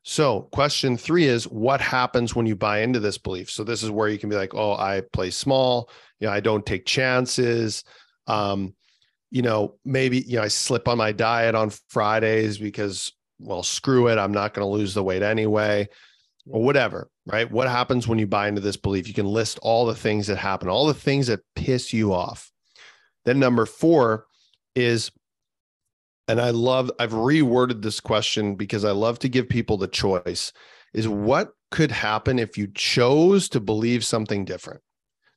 So, 0.08 0.42
question 0.52 0.96
three 0.96 1.24
is 1.24 1.48
what 1.48 1.80
happens 1.80 2.32
when 2.32 2.46
you 2.46 2.54
buy 2.54 2.78
into 2.82 3.00
this 3.00 3.18
belief? 3.18 3.50
So, 3.50 3.64
this 3.64 3.82
is 3.82 3.90
where 3.90 4.08
you 4.08 4.20
can 4.20 4.28
be 4.30 4.36
like, 4.36 4.54
oh, 4.54 4.74
I 4.74 5.02
play 5.12 5.30
small, 5.30 5.90
you 6.20 6.28
know, 6.28 6.32
I 6.32 6.38
don't 6.38 6.64
take 6.64 6.86
chances. 6.86 7.82
Um, 8.28 8.76
you 9.32 9.42
know, 9.42 9.74
maybe, 9.84 10.20
you 10.20 10.36
know, 10.36 10.44
I 10.44 10.48
slip 10.48 10.86
on 10.86 10.96
my 10.96 11.10
diet 11.10 11.56
on 11.56 11.70
Fridays 11.88 12.56
because, 12.56 13.10
well, 13.40 13.64
screw 13.64 14.06
it, 14.06 14.16
I'm 14.16 14.30
not 14.30 14.54
going 14.54 14.64
to 14.64 14.72
lose 14.72 14.94
the 14.94 15.02
weight 15.02 15.22
anyway, 15.22 15.88
or 16.48 16.62
whatever, 16.62 17.10
right? 17.26 17.50
What 17.50 17.68
happens 17.68 18.06
when 18.06 18.20
you 18.20 18.28
buy 18.28 18.46
into 18.46 18.60
this 18.60 18.76
belief? 18.76 19.08
You 19.08 19.14
can 19.14 19.26
list 19.26 19.58
all 19.60 19.86
the 19.86 19.96
things 19.96 20.28
that 20.28 20.38
happen, 20.38 20.68
all 20.68 20.86
the 20.86 20.94
things 20.94 21.26
that 21.26 21.40
piss 21.56 21.92
you 21.92 22.14
off. 22.14 22.52
Then, 23.24 23.40
number 23.40 23.66
four 23.66 24.26
is 24.76 25.10
and 26.28 26.40
I 26.40 26.50
love, 26.50 26.90
I've 26.98 27.12
reworded 27.12 27.82
this 27.82 28.00
question 28.00 28.54
because 28.56 28.84
I 28.84 28.90
love 28.90 29.18
to 29.20 29.28
give 29.28 29.48
people 29.48 29.76
the 29.76 29.88
choice 29.88 30.52
is 30.94 31.08
what 31.08 31.52
could 31.70 31.90
happen 31.90 32.38
if 32.38 32.56
you 32.56 32.68
chose 32.74 33.48
to 33.50 33.60
believe 33.60 34.04
something 34.04 34.44
different? 34.44 34.80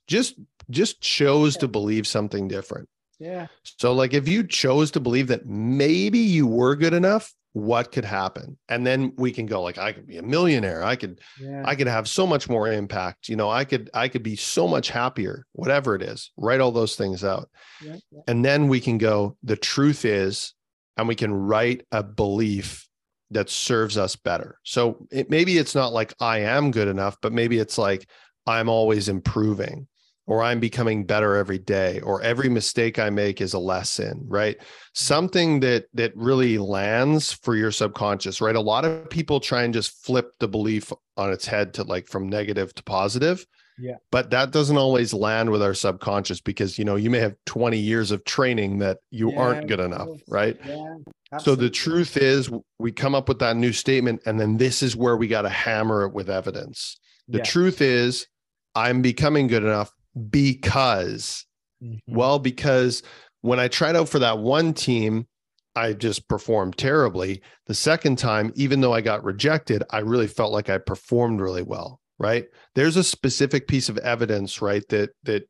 Just, 0.07 0.35
just 0.69 1.01
chose 1.01 1.57
to 1.57 1.67
believe 1.67 2.07
something 2.07 2.47
different. 2.47 2.87
Yeah. 3.19 3.47
So, 3.63 3.93
like, 3.93 4.13
if 4.13 4.27
you 4.27 4.43
chose 4.47 4.91
to 4.91 4.99
believe 4.99 5.27
that 5.27 5.45
maybe 5.45 6.19
you 6.19 6.47
were 6.47 6.75
good 6.75 6.93
enough, 6.93 7.33
what 7.53 7.91
could 7.91 8.05
happen? 8.05 8.57
And 8.69 8.85
then 8.87 9.11
we 9.17 9.31
can 9.31 9.45
go, 9.45 9.61
like, 9.61 9.77
I 9.77 9.91
could 9.91 10.07
be 10.07 10.17
a 10.17 10.23
millionaire. 10.23 10.83
I 10.83 10.95
could, 10.95 11.19
Yeah. 11.39 11.63
I 11.65 11.75
could 11.75 11.87
have 11.87 12.07
so 12.07 12.25
much 12.25 12.47
more 12.47 12.71
impact. 12.71 13.27
You 13.27 13.35
know, 13.35 13.49
I 13.49 13.65
could, 13.65 13.89
I 13.93 14.07
could 14.07 14.23
be 14.23 14.35
so 14.35 14.67
much 14.67 14.89
happier, 14.89 15.45
whatever 15.51 15.95
it 15.95 16.01
is. 16.01 16.31
Write 16.37 16.61
all 16.61 16.71
those 16.71 16.95
things 16.95 17.23
out. 17.23 17.49
yeah, 17.83 17.97
yeah. 18.11 18.21
And 18.27 18.45
then 18.45 18.67
we 18.67 18.79
can 18.79 18.97
go, 18.97 19.35
the 19.43 19.57
truth 19.57 20.05
is, 20.05 20.53
and 20.99 21.07
we 21.07 21.15
can 21.15 21.33
write 21.33 21.85
a 21.91 22.03
belief 22.03 22.87
that 23.31 23.49
serves 23.49 23.97
us 23.97 24.15
better. 24.15 24.57
So 24.63 25.07
it, 25.11 25.29
maybe 25.29 25.57
it's 25.57 25.75
not 25.75 25.93
like 25.93 26.13
I 26.19 26.39
am 26.39 26.71
good 26.71 26.87
enough, 26.87 27.17
but 27.21 27.31
maybe 27.31 27.57
it's 27.57 27.77
like 27.77 28.09
I'm 28.45 28.67
always 28.67 29.07
improving 29.07 29.87
or 30.27 30.43
I'm 30.43 30.59
becoming 30.59 31.05
better 31.05 31.37
every 31.37 31.57
day 31.57 32.01
or 32.01 32.21
every 32.21 32.49
mistake 32.49 32.99
I 32.99 33.09
make 33.09 33.39
is 33.39 33.53
a 33.53 33.59
lesson, 33.59 34.25
right? 34.27 34.57
Something 34.93 35.61
that 35.61 35.85
that 35.93 36.15
really 36.15 36.57
lands 36.57 37.31
for 37.31 37.55
your 37.55 37.71
subconscious, 37.71 38.41
right? 38.41 38.55
A 38.55 38.61
lot 38.61 38.83
of 38.83 39.09
people 39.09 39.39
try 39.39 39.63
and 39.63 39.73
just 39.73 40.03
flip 40.05 40.33
the 40.39 40.47
belief 40.47 40.91
on 41.15 41.31
its 41.31 41.45
head 41.45 41.73
to 41.75 41.83
like 41.83 42.07
from 42.07 42.27
negative 42.27 42.73
to 42.75 42.83
positive. 42.83 43.45
Yeah. 43.79 43.95
But 44.11 44.29
that 44.31 44.51
doesn't 44.51 44.77
always 44.77 45.13
land 45.13 45.49
with 45.51 45.61
our 45.63 45.73
subconscious 45.73 46.41
because 46.41 46.77
you 46.77 46.85
know 46.85 46.95
you 46.95 47.09
may 47.09 47.19
have 47.19 47.35
20 47.45 47.77
years 47.77 48.11
of 48.11 48.23
training 48.25 48.79
that 48.79 48.99
you 49.11 49.31
Yeah, 49.31 49.39
aren't 49.39 49.67
good 49.67 49.79
enough, 49.79 50.09
right? 50.27 50.57
Yeah. 50.65 50.95
So 51.39 51.55
the 51.55 51.69
truth 51.69 52.17
is 52.17 52.49
we 52.79 52.91
come 52.91 53.13
up 53.13 53.27
with 53.29 53.39
that 53.39 53.55
new 53.55 53.71
statement 53.71 54.21
and 54.25 54.39
then 54.39 54.57
this 54.57 54.81
is 54.81 54.95
where 54.95 55.15
we 55.15 55.27
got 55.27 55.43
to 55.43 55.49
hammer 55.49 56.05
it 56.05 56.13
with 56.13 56.29
evidence. 56.29 56.97
The 57.27 57.37
Yeah. 57.39 57.43
truth 57.43 57.81
is 57.81 58.27
I'm 58.75 59.01
becoming 59.01 59.47
good 59.47 59.63
enough 59.63 59.91
because 60.29 61.45
Mhm. 61.83 61.99
well 62.07 62.39
because 62.39 63.03
when 63.41 63.59
I 63.59 63.67
tried 63.67 63.95
out 63.95 64.09
for 64.09 64.19
that 64.19 64.39
one 64.39 64.73
team 64.73 65.27
I 65.75 65.93
just 65.93 66.27
performed 66.27 66.77
terribly. 66.77 67.41
The 67.67 67.75
second 67.75 68.17
time, 68.17 68.51
even 68.55 68.81
though 68.81 68.91
I 68.93 68.99
got 69.01 69.23
rejected, 69.23 69.83
I 69.91 69.99
really 69.99 70.27
felt 70.27 70.51
like 70.51 70.67
I 70.69 70.77
performed 70.79 71.39
really 71.39 71.61
well. 71.61 72.01
Right. 72.19 72.45
There's 72.75 72.97
a 72.97 73.03
specific 73.03 73.67
piece 73.67 73.87
of 73.87 73.97
evidence, 73.99 74.61
right, 74.61 74.85
that 74.89 75.11
that 75.23 75.47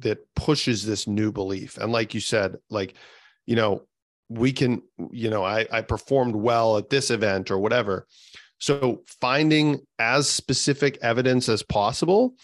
that 0.00 0.18
pushes 0.34 0.84
this 0.84 1.06
new 1.06 1.30
belief. 1.30 1.76
And 1.78 1.92
like 1.92 2.14
you 2.14 2.20
said, 2.20 2.56
like, 2.68 2.94
you 3.46 3.54
know, 3.54 3.86
we 4.28 4.52
can, 4.52 4.82
you 5.12 5.30
know, 5.30 5.44
I, 5.44 5.66
I 5.70 5.82
performed 5.82 6.34
well 6.34 6.76
at 6.78 6.90
this 6.90 7.10
event 7.10 7.50
or 7.50 7.58
whatever. 7.58 8.06
So 8.58 9.02
finding 9.20 9.80
as 9.98 10.28
specific 10.28 10.98
evidence 11.02 11.48
as 11.48 11.62
possible. 11.62 12.34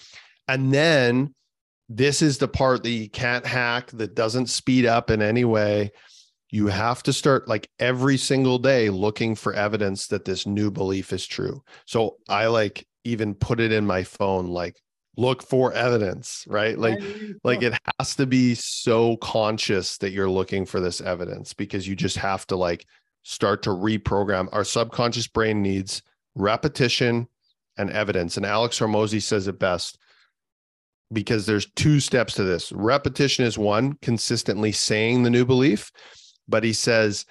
And 0.46 0.72
then 0.72 1.34
this 1.88 2.22
is 2.22 2.38
the 2.38 2.48
part 2.48 2.82
that 2.82 2.90
you 2.90 3.08
can't 3.10 3.46
hack 3.46 3.90
that 3.92 4.14
doesn't 4.14 4.46
speed 4.46 4.86
up 4.86 5.10
in 5.10 5.22
any 5.22 5.44
way. 5.44 5.90
You 6.50 6.66
have 6.66 7.02
to 7.04 7.12
start 7.12 7.48
like 7.48 7.68
every 7.78 8.16
single 8.16 8.58
day 8.58 8.90
looking 8.90 9.34
for 9.34 9.54
evidence 9.54 10.08
that 10.08 10.24
this 10.24 10.46
new 10.46 10.70
belief 10.70 11.12
is 11.12 11.26
true. 11.26 11.62
So 11.86 12.16
I 12.28 12.46
like 12.46 12.86
even 13.04 13.34
put 13.34 13.60
it 13.60 13.72
in 13.72 13.86
my 13.86 14.04
phone, 14.04 14.48
like 14.48 14.80
look 15.16 15.42
for 15.42 15.72
evidence 15.72 16.44
right? 16.48 16.78
Like 16.78 17.02
like 17.44 17.62
it 17.62 17.74
has 17.98 18.14
to 18.16 18.26
be 18.26 18.54
so 18.54 19.16
conscious 19.18 19.98
that 19.98 20.10
you're 20.10 20.30
looking 20.30 20.64
for 20.64 20.80
this 20.80 21.00
evidence 21.00 21.52
because 21.52 21.86
you 21.86 21.96
just 21.96 22.16
have 22.16 22.46
to 22.48 22.56
like 22.56 22.86
start 23.22 23.62
to 23.64 23.70
reprogram. 23.70 24.48
Our 24.52 24.64
subconscious 24.64 25.26
brain 25.26 25.62
needs 25.62 26.02
repetition 26.34 27.28
and 27.76 27.90
evidence 27.90 28.36
and 28.36 28.46
alex 28.46 28.78
hormozi 28.78 29.22
says 29.22 29.48
it 29.48 29.58
best 29.58 29.98
because 31.12 31.44
there's 31.46 31.66
two 31.74 31.98
steps 31.98 32.34
to 32.34 32.44
this. 32.44 32.70
Repetition 32.72 33.44
is 33.44 33.58
one 33.58 33.94
consistently 33.94 34.70
saying 34.70 35.22
the 35.22 35.30
new 35.30 35.44
belief 35.44 35.90
but 36.48 36.64
he 36.64 36.72
says 36.72 37.26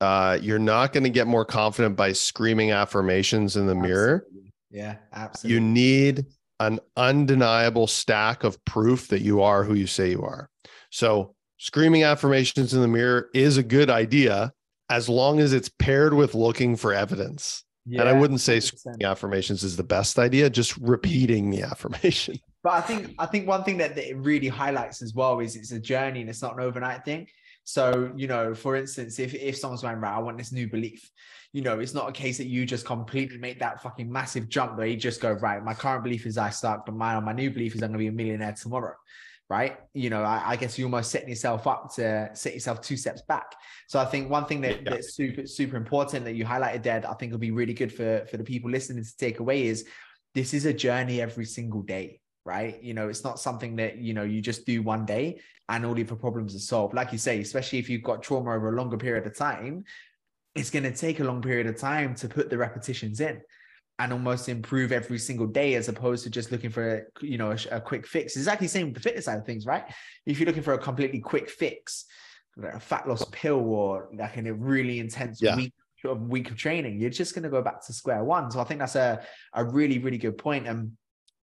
uh, 0.00 0.38
you're 0.40 0.60
not 0.60 0.92
going 0.92 1.02
to 1.02 1.10
get 1.10 1.26
more 1.26 1.44
confident 1.44 1.96
by 1.96 2.12
screaming 2.12 2.70
affirmations 2.70 3.56
in 3.56 3.66
the 3.66 3.72
absolutely. 3.72 3.88
mirror 3.88 4.24
yeah 4.70 4.96
absolutely 5.12 5.54
you 5.54 5.60
need 5.60 6.26
an 6.60 6.80
undeniable 6.96 7.86
stack 7.86 8.44
of 8.44 8.62
proof 8.64 9.08
that 9.08 9.22
you 9.22 9.42
are 9.42 9.64
who 9.64 9.74
you 9.74 9.86
say 9.86 10.10
you 10.10 10.22
are. 10.22 10.50
So, 10.90 11.34
screaming 11.58 12.04
affirmations 12.04 12.74
in 12.74 12.80
the 12.80 12.88
mirror 12.88 13.28
is 13.34 13.56
a 13.56 13.62
good 13.62 13.90
idea 13.90 14.52
as 14.90 15.08
long 15.08 15.40
as 15.40 15.52
it's 15.52 15.68
paired 15.68 16.14
with 16.14 16.34
looking 16.34 16.76
for 16.76 16.92
evidence. 16.92 17.64
Yeah, 17.86 18.00
and 18.00 18.08
I 18.08 18.12
wouldn't 18.12 18.40
say 18.40 18.58
100%. 18.58 18.78
screaming 18.78 19.06
affirmations 19.06 19.62
is 19.62 19.76
the 19.76 19.84
best 19.84 20.18
idea, 20.18 20.50
just 20.50 20.76
repeating 20.78 21.50
the 21.50 21.62
affirmation. 21.62 22.38
But 22.64 22.72
I 22.72 22.80
think 22.80 23.14
I 23.18 23.26
think 23.26 23.46
one 23.46 23.62
thing 23.62 23.78
that, 23.78 23.94
that 23.94 24.10
it 24.10 24.16
really 24.16 24.48
highlights 24.48 25.00
as 25.00 25.14
well 25.14 25.38
is 25.38 25.54
it's 25.54 25.70
a 25.70 25.78
journey 25.78 26.22
and 26.22 26.28
it's 26.28 26.42
not 26.42 26.54
an 26.54 26.60
overnight 26.60 27.04
thing. 27.04 27.28
So, 27.68 28.10
you 28.16 28.28
know, 28.28 28.54
for 28.54 28.76
instance, 28.76 29.18
if 29.18 29.34
if 29.34 29.58
someone's 29.58 29.82
going, 29.82 30.00
right, 30.00 30.16
I 30.16 30.20
want 30.20 30.38
this 30.38 30.52
new 30.52 30.66
belief, 30.66 31.10
you 31.52 31.60
know, 31.60 31.80
it's 31.80 31.92
not 31.92 32.08
a 32.08 32.12
case 32.12 32.38
that 32.38 32.46
you 32.46 32.64
just 32.64 32.86
completely 32.86 33.36
make 33.36 33.60
that 33.60 33.82
fucking 33.82 34.10
massive 34.10 34.48
jump 34.48 34.78
where 34.78 34.86
you 34.86 34.96
just 34.96 35.20
go, 35.20 35.32
right, 35.32 35.62
my 35.62 35.74
current 35.74 36.02
belief 36.02 36.24
is 36.24 36.38
I 36.38 36.48
start, 36.48 36.86
but 36.86 36.94
my, 36.94 37.20
my 37.20 37.34
new 37.34 37.50
belief 37.50 37.74
is 37.74 37.82
I'm 37.82 37.90
going 37.90 37.98
to 37.98 38.04
be 38.04 38.06
a 38.06 38.12
millionaire 38.12 38.54
tomorrow. 38.54 38.94
Right. 39.50 39.76
You 39.92 40.08
know, 40.08 40.22
I, 40.22 40.42
I 40.46 40.56
guess 40.56 40.78
you're 40.78 40.86
almost 40.86 41.10
setting 41.10 41.28
yourself 41.28 41.66
up 41.66 41.94
to 41.96 42.30
set 42.32 42.54
yourself 42.54 42.80
two 42.80 42.96
steps 42.96 43.20
back. 43.28 43.54
So 43.86 43.98
I 43.98 44.06
think 44.06 44.30
one 44.30 44.46
thing 44.46 44.62
that, 44.62 44.84
yeah. 44.84 44.90
that's 44.92 45.14
super, 45.14 45.46
super 45.46 45.76
important 45.76 46.24
that 46.24 46.36
you 46.36 46.46
highlighted, 46.46 46.80
Dad, 46.80 47.04
I 47.04 47.12
think 47.14 47.32
will 47.32 47.38
be 47.38 47.50
really 47.50 47.74
good 47.74 47.92
for, 47.92 48.24
for 48.30 48.38
the 48.38 48.44
people 48.44 48.70
listening 48.70 49.04
to 49.04 49.16
take 49.18 49.40
away 49.40 49.66
is 49.66 49.84
this 50.34 50.54
is 50.54 50.64
a 50.64 50.72
journey 50.72 51.20
every 51.20 51.44
single 51.44 51.82
day 51.82 52.20
right? 52.48 52.82
You 52.82 52.94
know, 52.94 53.08
it's 53.08 53.24
not 53.24 53.38
something 53.38 53.76
that, 53.76 53.98
you 53.98 54.14
know, 54.14 54.22
you 54.22 54.40
just 54.40 54.64
do 54.64 54.82
one 54.82 55.04
day 55.04 55.40
and 55.68 55.84
all 55.84 55.92
of 55.92 55.98
your 55.98 56.16
problems 56.16 56.54
are 56.54 56.60
solved. 56.60 56.94
Like 56.94 57.12
you 57.12 57.18
say, 57.18 57.40
especially 57.40 57.78
if 57.78 57.90
you've 57.90 58.02
got 58.02 58.22
trauma 58.22 58.54
over 58.54 58.70
a 58.70 58.76
longer 58.76 58.96
period 58.96 59.26
of 59.26 59.36
time, 59.36 59.84
it's 60.54 60.70
going 60.70 60.84
to 60.84 60.94
take 60.94 61.20
a 61.20 61.24
long 61.24 61.42
period 61.42 61.66
of 61.66 61.76
time 61.76 62.14
to 62.16 62.26
put 62.26 62.48
the 62.48 62.56
repetitions 62.56 63.20
in 63.20 63.42
and 63.98 64.12
almost 64.14 64.48
improve 64.48 64.92
every 64.92 65.18
single 65.18 65.46
day 65.46 65.74
as 65.74 65.88
opposed 65.88 66.24
to 66.24 66.30
just 66.30 66.50
looking 66.50 66.70
for 66.70 66.96
a, 66.96 67.02
you 67.20 67.36
know 67.36 67.50
a, 67.50 67.76
a 67.76 67.80
quick 67.80 68.06
fix 68.06 68.32
it's 68.32 68.36
exactly 68.36 68.66
the 68.66 68.70
same 68.70 68.86
with 68.86 68.94
the 68.94 69.00
fitness 69.00 69.24
side 69.24 69.38
of 69.38 69.44
things 69.44 69.66
right 69.66 69.84
if 70.24 70.38
you're 70.38 70.46
looking 70.46 70.62
for 70.62 70.74
a 70.74 70.78
completely 70.78 71.18
quick 71.18 71.50
fix 71.50 72.04
like 72.56 72.74
a 72.74 72.80
fat 72.80 73.08
loss 73.08 73.24
pill 73.32 73.58
or 73.58 74.08
like 74.14 74.36
in 74.36 74.46
a 74.46 74.54
really 74.54 75.00
intense 75.00 75.42
yeah. 75.42 75.56
week 75.56 75.72
of 76.04 76.22
week 76.28 76.48
of 76.48 76.56
training 76.56 77.00
you're 77.00 77.10
just 77.10 77.34
going 77.34 77.42
to 77.42 77.48
go 77.48 77.60
back 77.60 77.84
to 77.84 77.92
square 77.92 78.22
one 78.22 78.50
so 78.52 78.60
i 78.60 78.64
think 78.64 78.78
that's 78.78 78.94
a, 78.94 79.20
a 79.54 79.64
really 79.64 79.98
really 79.98 80.18
good 80.18 80.38
point 80.38 80.66
and 80.68 80.92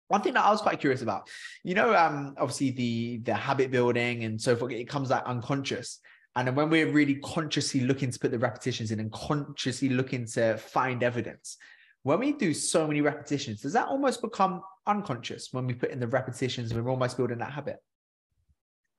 one 0.08 0.22
thing 0.22 0.34
that 0.34 0.44
I 0.44 0.50
was 0.50 0.60
quite 0.60 0.80
curious 0.80 1.02
about, 1.02 1.28
you 1.62 1.74
know, 1.74 1.94
um, 1.94 2.34
obviously 2.38 2.70
the 2.70 3.18
the 3.18 3.34
habit 3.34 3.70
building 3.70 4.24
and 4.24 4.40
so 4.40 4.56
forth, 4.56 4.72
it 4.72 4.88
comes 4.88 5.10
out 5.10 5.24
unconscious. 5.26 6.00
And 6.36 6.48
then 6.48 6.54
when 6.56 6.68
we're 6.68 6.90
really 6.90 7.16
consciously 7.16 7.80
looking 7.80 8.10
to 8.10 8.18
put 8.18 8.32
the 8.32 8.38
repetitions 8.38 8.90
in 8.90 8.98
and 8.98 9.10
consciously 9.12 9.88
looking 9.88 10.26
to 10.28 10.58
find 10.58 11.02
evidence, 11.02 11.58
when 12.02 12.18
we 12.18 12.32
do 12.32 12.52
so 12.52 12.86
many 12.86 13.00
repetitions, 13.00 13.60
does 13.60 13.72
that 13.72 13.86
almost 13.86 14.20
become 14.20 14.62
unconscious 14.86 15.48
when 15.52 15.66
we 15.66 15.74
put 15.74 15.90
in 15.90 16.00
the 16.00 16.08
repetitions 16.08 16.70
and 16.70 16.84
we're 16.84 16.90
almost 16.90 17.16
building 17.16 17.38
that 17.38 17.52
habit? 17.52 17.76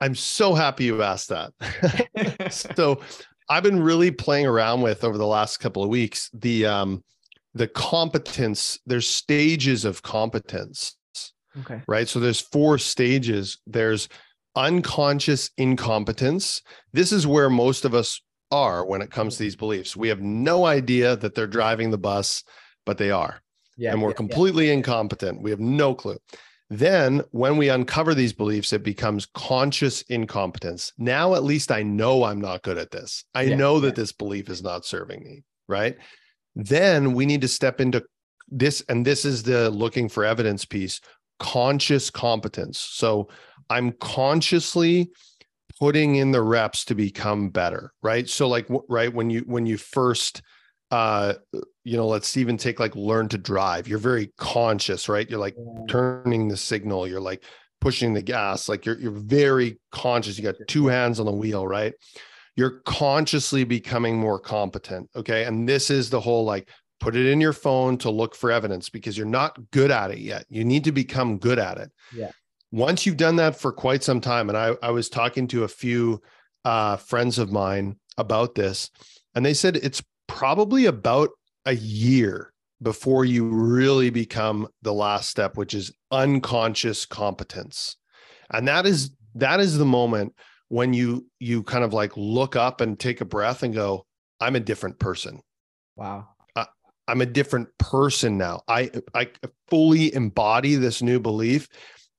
I'm 0.02 0.16
so 0.16 0.54
happy 0.54 0.86
you 0.86 1.04
asked 1.04 1.30
that. 1.30 2.52
so 2.52 3.02
I've 3.50 3.64
been 3.64 3.82
really 3.82 4.12
playing 4.12 4.46
around 4.46 4.82
with 4.82 5.04
over 5.04 5.18
the 5.18 5.28
last 5.28 5.58
couple 5.58 5.84
of 5.84 5.90
weeks 5.90 6.30
the 6.34 6.66
um 6.66 7.04
the 7.56 7.68
competence, 7.68 8.78
there's 8.86 9.08
stages 9.08 9.86
of 9.86 10.04
competence. 10.04 10.98
Okay. 11.62 11.82
Right. 11.88 12.08
So 12.08 12.20
there's 12.20 12.42
four 12.42 12.78
stages. 12.78 13.58
There's 13.66 14.10
unconscious 14.58 15.50
incompetence. 15.58 16.62
This 16.92 17.14
is 17.14 17.26
where 17.26 17.50
most 17.50 17.86
of 17.86 17.96
us 17.96 18.22
are 18.52 18.86
when 18.86 19.02
it 19.02 19.10
comes 19.10 19.38
to 19.38 19.44
these 19.44 19.56
beliefs. 19.56 19.96
We 19.96 20.10
have 20.10 20.22
no 20.22 20.66
idea 20.66 21.16
that 21.16 21.34
they're 21.34 21.48
driving 21.48 21.92
the 21.92 21.98
bus, 21.98 22.44
but 22.86 22.98
they 22.98 23.10
are. 23.10 23.42
Yeah, 23.78 23.92
and 23.92 24.02
we're 24.02 24.10
yeah, 24.10 24.16
completely 24.16 24.68
yeah. 24.68 24.74
incompetent. 24.74 25.42
We 25.42 25.50
have 25.50 25.60
no 25.60 25.96
clue. 25.96 26.18
Then, 26.70 27.22
when 27.32 27.58
we 27.58 27.70
uncover 27.70 28.16
these 28.16 28.34
beliefs, 28.34 28.74
it 28.74 28.84
becomes 28.84 29.28
conscious 29.34 30.02
incompetence. 30.04 30.94
Now, 30.98 31.36
at 31.36 31.44
least 31.44 31.72
I 31.72 31.84
know 31.84 32.24
I'm 32.24 32.42
not 32.42 32.64
good 32.64 32.78
at 32.78 32.92
this. 32.92 33.24
I 33.36 33.46
know 33.46 33.80
that 33.82 33.96
this 33.96 34.12
belief 34.12 34.50
is 34.50 34.64
not 34.64 34.86
serving 34.86 35.24
me. 35.24 35.44
Right. 35.68 35.98
Then 36.56 37.14
we 37.14 37.26
need 37.26 37.42
to 37.42 37.48
step 37.48 37.82
into 37.82 38.04
this. 38.50 38.84
And 38.90 39.06
this 39.06 39.26
is 39.26 39.44
the 39.44 39.70
looking 39.70 40.10
for 40.10 40.24
evidence 40.24 40.66
piece 40.66 41.02
conscious 41.40 42.10
competence. 42.10 42.80
So 42.80 43.28
I'm 43.70 43.92
consciously 43.94 45.12
putting 45.80 46.16
in 46.16 46.32
the 46.32 46.42
reps 46.42 46.86
to 46.86 46.96
become 46.96 47.50
better, 47.50 47.92
right? 48.02 48.30
So 48.30 48.48
like 48.48 48.68
right 48.88 49.14
when 49.14 49.30
you 49.30 49.42
when 49.42 49.66
you 49.66 49.78
first 49.78 50.42
uh 50.92 51.34
you 51.84 51.98
know 51.98 52.08
let's 52.08 52.38
even 52.38 52.58
take 52.58 52.80
like 52.80 52.96
learn 52.96 53.28
to 53.28 53.40
drive 53.40 53.88
you're 53.88 53.98
very 53.98 54.32
conscious 54.38 55.10
right 55.10 55.28
you're 55.32 55.40
like 55.40 55.56
turning 55.90 56.48
the 56.48 56.56
signal 56.56 57.08
you're 57.08 57.20
like 57.20 57.44
pushing 57.82 58.14
the 58.14 58.22
gas 58.22 58.70
like 58.70 58.86
you're 58.86 59.00
you're 59.00 59.12
very 59.12 59.80
conscious 59.92 60.38
you 60.38 60.44
got 60.44 60.56
two 60.68 60.86
hands 60.86 61.20
on 61.20 61.26
the 61.26 61.32
wheel 61.32 61.66
right 61.66 61.94
you're 62.56 62.82
consciously 62.86 63.64
becoming 63.64 64.18
more 64.18 64.40
competent 64.40 65.10
okay 65.16 65.46
and 65.46 65.68
this 65.68 65.90
is 65.90 66.10
the 66.10 66.20
whole 66.20 66.46
like 66.46 66.70
put 67.00 67.16
it 67.16 67.28
in 67.28 67.42
your 67.42 67.54
phone 67.54 67.98
to 68.00 68.10
look 68.10 68.36
for 68.36 68.52
evidence 68.52 68.90
because 68.90 69.18
you're 69.18 69.28
not 69.28 69.60
good 69.72 69.92
at 69.92 70.12
it 70.12 70.20
yet. 70.20 70.46
You 70.50 70.64
need 70.64 70.84
to 70.86 70.92
become 70.92 71.38
good 71.38 71.60
at 71.60 71.78
it. 71.78 71.92
Yeah. 72.14 72.32
Once 72.72 73.06
you've 73.06 73.18
done 73.18 73.36
that 73.38 73.56
for 73.56 73.72
quite 73.72 74.04
some 74.04 74.22
time, 74.22 74.50
and 74.50 74.58
I, 74.58 74.76
I 74.82 74.92
was 74.92 75.10
talking 75.10 75.48
to 75.50 75.64
a 75.64 75.68
few 75.68 76.22
uh, 76.64 76.98
friends 76.98 77.38
of 77.38 77.52
mine 77.52 77.98
about 78.18 78.56
this, 78.56 78.90
and 79.34 79.46
they 79.46 79.54
said 79.54 79.78
it's 79.78 80.04
probably 80.28 80.86
about 80.86 81.30
a 81.66 81.76
year 81.76 82.52
before 82.82 83.24
you 83.24 83.48
really 83.48 84.10
become 84.10 84.68
the 84.82 84.94
last 84.94 85.30
step, 85.30 85.58
which 85.58 85.74
is 85.74 85.94
unconscious 86.12 87.06
competence. 87.06 87.98
And 88.52 88.68
that 88.68 88.86
is 88.86 89.12
that 89.36 89.60
is 89.60 89.78
the 89.78 89.86
moment 89.86 90.34
when 90.70 90.94
you 90.94 91.28
you 91.40 91.64
kind 91.64 91.84
of 91.84 91.94
like 91.94 92.12
look 92.16 92.56
up 92.56 92.82
and 92.82 93.00
take 93.00 93.22
a 93.22 93.26
breath 93.26 93.64
and 93.64 93.74
go, 93.74 94.06
I'm 94.40 94.56
a 94.56 94.60
different 94.60 95.00
person. 95.00 95.42
Wow. 95.96 96.30
I'm 97.08 97.22
a 97.22 97.26
different 97.26 97.70
person 97.78 98.38
now. 98.38 98.64
I 98.68 98.92
I 99.14 99.30
fully 99.70 100.14
embody 100.14 100.76
this 100.76 101.02
new 101.02 101.20
belief. 101.20 101.68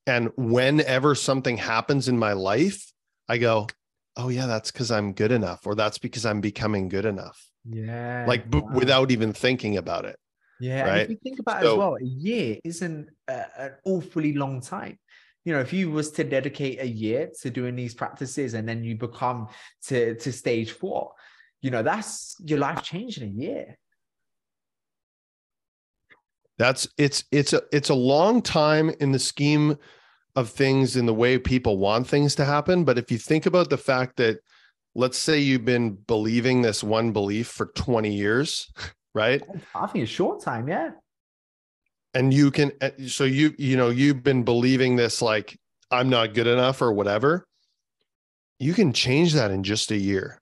And 0.05 0.31
whenever 0.37 1.15
something 1.15 1.57
happens 1.57 2.07
in 2.07 2.17
my 2.17 2.33
life, 2.33 2.91
I 3.27 3.37
go, 3.37 3.67
oh 4.15 4.29
yeah, 4.29 4.45
that's 4.45 4.71
because 4.71 4.89
I'm 4.89 5.11
good 5.13 5.31
enough, 5.33 5.67
or 5.67 5.75
that's 5.75 5.97
because 5.97 6.25
I'm 6.25 6.39
becoming 6.39 6.87
good 6.87 7.05
enough. 7.05 7.37
Yeah. 7.69 8.25
Like 8.27 8.49
b- 8.49 8.63
without 8.73 9.11
even 9.11 9.33
thinking 9.33 9.75
about 9.75 10.05
it. 10.05 10.17
Yeah. 10.61 10.87
Right? 10.87 11.01
if 11.01 11.09
you 11.09 11.17
think 11.21 11.39
about 11.39 11.61
so, 11.61 11.67
it 11.67 11.71
as 11.73 11.77
well, 11.77 11.95
a 11.95 12.05
year 12.05 12.57
isn't 12.63 13.09
a, 13.27 13.61
an 13.61 13.71
awfully 13.85 14.33
long 14.33 14.61
time. 14.61 14.97
You 15.47 15.53
know, 15.53 15.61
if 15.61 15.71
you 15.71 15.89
was 15.89 16.11
to 16.11 16.25
dedicate 16.25 16.81
a 16.81 16.85
year 16.85 17.31
to 17.39 17.49
doing 17.49 17.73
these 17.73 17.93
practices 17.93 18.53
and 18.53 18.67
then 18.67 18.83
you 18.83 18.97
become 18.97 19.47
to 19.85 20.15
to 20.15 20.33
stage 20.33 20.71
four, 20.71 21.13
you 21.61 21.71
know, 21.71 21.81
that's 21.81 22.35
your 22.43 22.59
life 22.59 22.83
changing 22.83 23.23
a 23.23 23.31
year. 23.31 23.77
That's 26.57 26.85
it's 26.97 27.23
it's 27.31 27.53
a 27.53 27.61
it's 27.71 27.87
a 27.87 27.93
long 27.93 28.41
time 28.41 28.91
in 28.99 29.13
the 29.13 29.19
scheme 29.19 29.77
of 30.35 30.49
things 30.49 30.97
in 30.97 31.05
the 31.05 31.13
way 31.13 31.37
people 31.37 31.77
want 31.77 32.07
things 32.07 32.35
to 32.35 32.43
happen. 32.43 32.83
But 32.83 32.97
if 32.97 33.09
you 33.09 33.17
think 33.17 33.45
about 33.45 33.69
the 33.69 33.77
fact 33.77 34.17
that 34.17 34.39
let's 34.95 35.17
say 35.17 35.39
you've 35.39 35.63
been 35.63 35.93
believing 35.93 36.61
this 36.61 36.83
one 36.83 37.13
belief 37.13 37.47
for 37.47 37.67
20 37.67 38.13
years, 38.13 38.69
right? 39.15 39.41
I 39.73 39.87
think 39.87 40.03
a 40.03 40.07
short 40.07 40.41
time, 40.41 40.67
yeah. 40.67 40.89
And 42.17 42.33
you 42.33 42.49
can, 42.49 42.71
eh, 42.81 42.89
so 43.05 43.25
you, 43.25 43.53
you 43.59 43.77
know, 43.77 43.89
you've 43.89 44.23
been 44.23 44.41
believing 44.41 44.95
this 44.95 45.21
like, 45.21 45.55
I'm 45.91 46.09
not 46.09 46.33
good 46.33 46.47
enough 46.47 46.81
or 46.81 46.91
whatever. 46.91 47.45
You 48.57 48.73
can 48.73 48.91
change 48.91 49.33
that 49.33 49.51
in 49.51 49.61
just 49.61 49.91
a 49.91 49.97
year, 49.97 50.41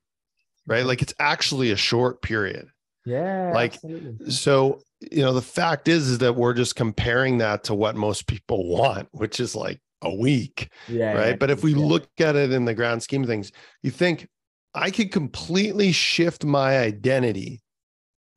right? 0.66 0.86
Like 0.86 1.02
it's 1.02 1.14
actually 1.20 1.72
a 1.72 1.76
short 1.76 2.22
period. 2.22 2.70
Yeah. 3.06 3.52
Like, 3.54 3.74
absolutely. 3.74 4.32
so, 4.32 4.84
you 5.12 5.22
know, 5.22 5.34
the 5.34 5.42
fact 5.42 5.90
is, 5.90 6.08
is 6.08 6.20
that 6.20 6.38
we're 6.38 6.54
just 6.54 6.78
comparing 6.78 7.40
that 7.40 7.66
to 7.66 7.76
what 7.76 7.98
most 7.98 8.26
people 8.26 8.70
want, 8.70 9.10
which 9.12 9.42
is 9.42 9.54
like 9.54 9.82
a 10.02 10.16
week. 10.16 10.70
Yeah. 10.88 11.12
Right. 11.12 11.28
Yeah, 11.28 11.36
but 11.36 11.52
if 11.52 11.62
we 11.62 11.74
yeah. 11.74 11.86
look 11.86 12.08
at 12.20 12.38
it 12.38 12.54
in 12.54 12.64
the 12.64 12.74
grand 12.74 13.04
scheme 13.04 13.24
of 13.24 13.28
things, 13.28 13.52
you 13.84 13.92
think 13.92 14.30
I 14.74 14.92
could 14.92 15.12
completely 15.12 15.92
shift 15.92 16.46
my 16.46 16.80
identity 16.80 17.62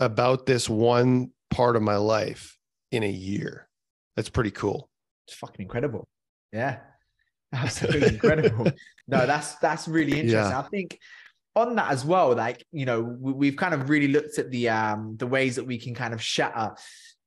about 0.01 0.47
this 0.47 0.69
one 0.69 1.31
part 1.51 1.77
of 1.77 1.83
my 1.83 1.97
life 1.97 2.58
in 2.91 3.03
a 3.03 3.11
year. 3.11 3.69
That's 4.17 4.31
pretty 4.31 4.51
cool. 4.51 4.89
It's 5.27 5.37
fucking 5.37 5.63
incredible. 5.63 6.09
Yeah. 6.53 6.79
Absolutely 7.53 8.09
incredible. 8.15 8.67
No, 9.07 9.27
that's 9.27 9.55
that's 9.57 9.89
really 9.89 10.21
interesting. 10.21 10.53
Yeah. 10.53 10.59
I 10.59 10.63
think 10.63 10.99
on 11.57 11.75
that 11.77 11.91
as 11.91 12.05
well, 12.05 12.35
like 12.35 12.65
you 12.73 12.87
know, 12.87 13.01
we, 13.01 13.33
we've 13.33 13.57
kind 13.57 13.75
of 13.75 13.89
really 13.89 14.09
looked 14.09 14.39
at 14.39 14.51
the 14.51 14.69
um 14.69 15.17
the 15.19 15.27
ways 15.27 15.57
that 15.57 15.65
we 15.65 15.79
can 15.79 15.95
kind 15.95 16.13
of 16.13 16.23
shatter 16.23 16.75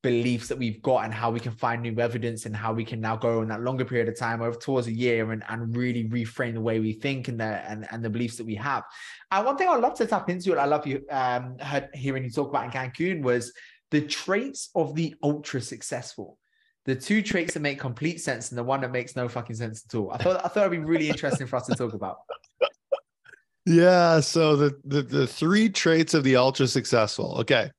beliefs 0.03 0.47
that 0.47 0.57
we've 0.57 0.81
got 0.81 1.05
and 1.05 1.13
how 1.13 1.29
we 1.29 1.39
can 1.39 1.51
find 1.51 1.83
new 1.83 1.95
evidence 1.99 2.47
and 2.47 2.55
how 2.55 2.73
we 2.73 2.83
can 2.83 2.99
now 2.99 3.15
go 3.15 3.41
on 3.41 3.47
that 3.47 3.61
longer 3.61 3.85
period 3.85 4.07
of 4.07 4.17
time 4.17 4.41
over 4.41 4.57
towards 4.57 4.87
a 4.87 4.91
year 4.91 5.31
and, 5.31 5.43
and 5.47 5.75
really 5.77 6.05
reframe 6.05 6.55
the 6.55 6.61
way 6.61 6.79
we 6.79 6.93
think 6.93 7.27
and 7.27 7.39
the 7.39 7.43
and, 7.43 7.87
and 7.91 8.03
the 8.03 8.09
beliefs 8.09 8.35
that 8.37 8.45
we 8.45 8.55
have. 8.55 8.83
And 9.29 9.45
one 9.45 9.57
thing 9.57 9.69
I'd 9.69 9.79
love 9.79 9.93
to 9.95 10.07
tap 10.07 10.29
into, 10.29 10.51
and 10.51 10.59
I 10.59 10.65
love 10.65 10.87
you 10.87 11.03
um 11.11 11.57
heard, 11.59 11.89
hearing 11.93 12.23
you 12.23 12.31
talk 12.31 12.49
about 12.49 12.65
in 12.65 12.71
Cancun 12.71 13.21
was 13.21 13.53
the 13.91 14.01
traits 14.01 14.69
of 14.73 14.95
the 14.95 15.15
ultra 15.21 15.61
successful. 15.61 16.37
The 16.85 16.95
two 16.95 17.21
traits 17.21 17.53
that 17.53 17.59
make 17.59 17.79
complete 17.79 18.21
sense 18.21 18.49
and 18.49 18.57
the 18.57 18.63
one 18.63 18.81
that 18.81 18.91
makes 18.91 19.15
no 19.15 19.27
fucking 19.27 19.55
sense 19.55 19.85
at 19.87 19.95
all. 19.95 20.11
I 20.11 20.17
thought 20.17 20.43
I 20.43 20.47
thought 20.47 20.65
it'd 20.65 20.71
be 20.71 20.79
really 20.79 21.09
interesting 21.09 21.45
for 21.45 21.57
us 21.57 21.67
to 21.67 21.75
talk 21.75 21.93
about. 21.93 22.17
Yeah. 23.67 24.19
So 24.21 24.55
the, 24.55 24.79
the 24.83 25.03
the 25.03 25.27
three 25.27 25.69
traits 25.69 26.15
of 26.15 26.23
the 26.23 26.37
ultra 26.37 26.67
successful. 26.67 27.37
Okay. 27.41 27.69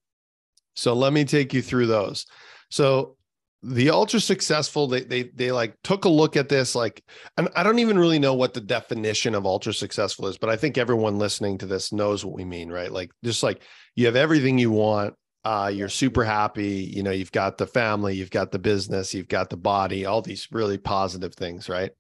So 0.77 0.93
let 0.93 1.13
me 1.13 1.25
take 1.25 1.53
you 1.53 1.63
through 1.63 1.87
those. 1.87 2.27
So 2.71 3.17
the 3.65 3.91
ultra 3.91 4.21
successful, 4.21 4.87
they 4.87 5.03
they 5.03 5.23
they 5.25 5.53
like 5.53 5.77
took 5.83 6.05
a 6.05 6.09
look 6.09 6.37
at 6.37 6.49
this, 6.49 6.75
like, 6.75 7.03
and 7.37 7.49
I 7.57 7.63
don't 7.63 7.79
even 7.79 7.99
really 7.99 8.19
know 8.19 8.35
what 8.35 8.55
the 8.55 8.61
definition 8.61 9.35
of 9.35 9.47
ultra 9.47 9.73
successful 9.73 10.27
is, 10.29 10.39
but 10.39 10.51
I 10.51 10.57
think 10.57 10.79
everyone 10.79 11.19
listening 11.19 11.59
to 11.59 11.67
this 11.67 11.93
knows 11.93 12.25
what 12.25 12.35
we 12.35 12.45
mean, 12.45 12.71
right? 12.71 12.91
Like 12.91 13.11
just 13.25 13.43
like 13.43 13.63
you 13.95 14.07
have 14.07 14.17
everything 14.17 14.59
you 14.59 14.71
want, 14.71 15.15
uh, 15.45 15.71
you're 15.73 15.89
super 15.89 16.25
happy, 16.25 16.91
you 16.95 17.03
know, 17.03 17.11
you've 17.11 17.33
got 17.33 17.59
the 17.59 17.67
family, 17.67 18.15
you've 18.15 18.31
got 18.31 18.53
the 18.53 18.59
business, 18.59 19.13
you've 19.13 19.29
got 19.29 19.51
the 19.51 19.57
body, 19.57 20.07
all 20.07 20.23
these 20.23 20.49
really 20.53 20.79
positive 20.79 21.35
things, 21.35 21.69
right? 21.69 21.91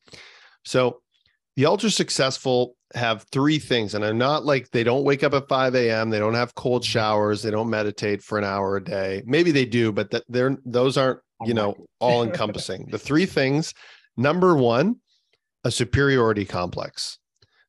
So 0.64 1.00
the 1.56 1.66
ultra 1.66 1.90
successful 1.90 2.76
have 2.94 3.26
three 3.32 3.58
things, 3.58 3.94
and 3.94 4.04
I'm 4.04 4.18
not 4.18 4.44
like 4.44 4.70
they 4.70 4.84
don't 4.84 5.04
wake 5.04 5.24
up 5.24 5.34
at 5.34 5.48
5 5.48 5.74
a.m., 5.74 6.10
they 6.10 6.20
don't 6.20 6.34
have 6.34 6.54
cold 6.54 6.84
showers, 6.84 7.42
they 7.42 7.50
don't 7.50 7.70
meditate 7.70 8.22
for 8.22 8.38
an 8.38 8.44
hour 8.44 8.76
a 8.76 8.84
day. 8.84 9.22
Maybe 9.26 9.50
they 9.50 9.64
do, 9.64 9.90
but 9.90 10.10
that 10.12 10.24
they're 10.28 10.56
those 10.64 10.96
aren't, 10.96 11.20
you 11.44 11.54
know, 11.54 11.74
all 11.98 12.22
encompassing. 12.22 12.86
the 12.90 12.98
three 12.98 13.26
things 13.26 13.74
number 14.16 14.54
one, 14.54 14.96
a 15.64 15.70
superiority 15.70 16.44
complex. 16.44 17.18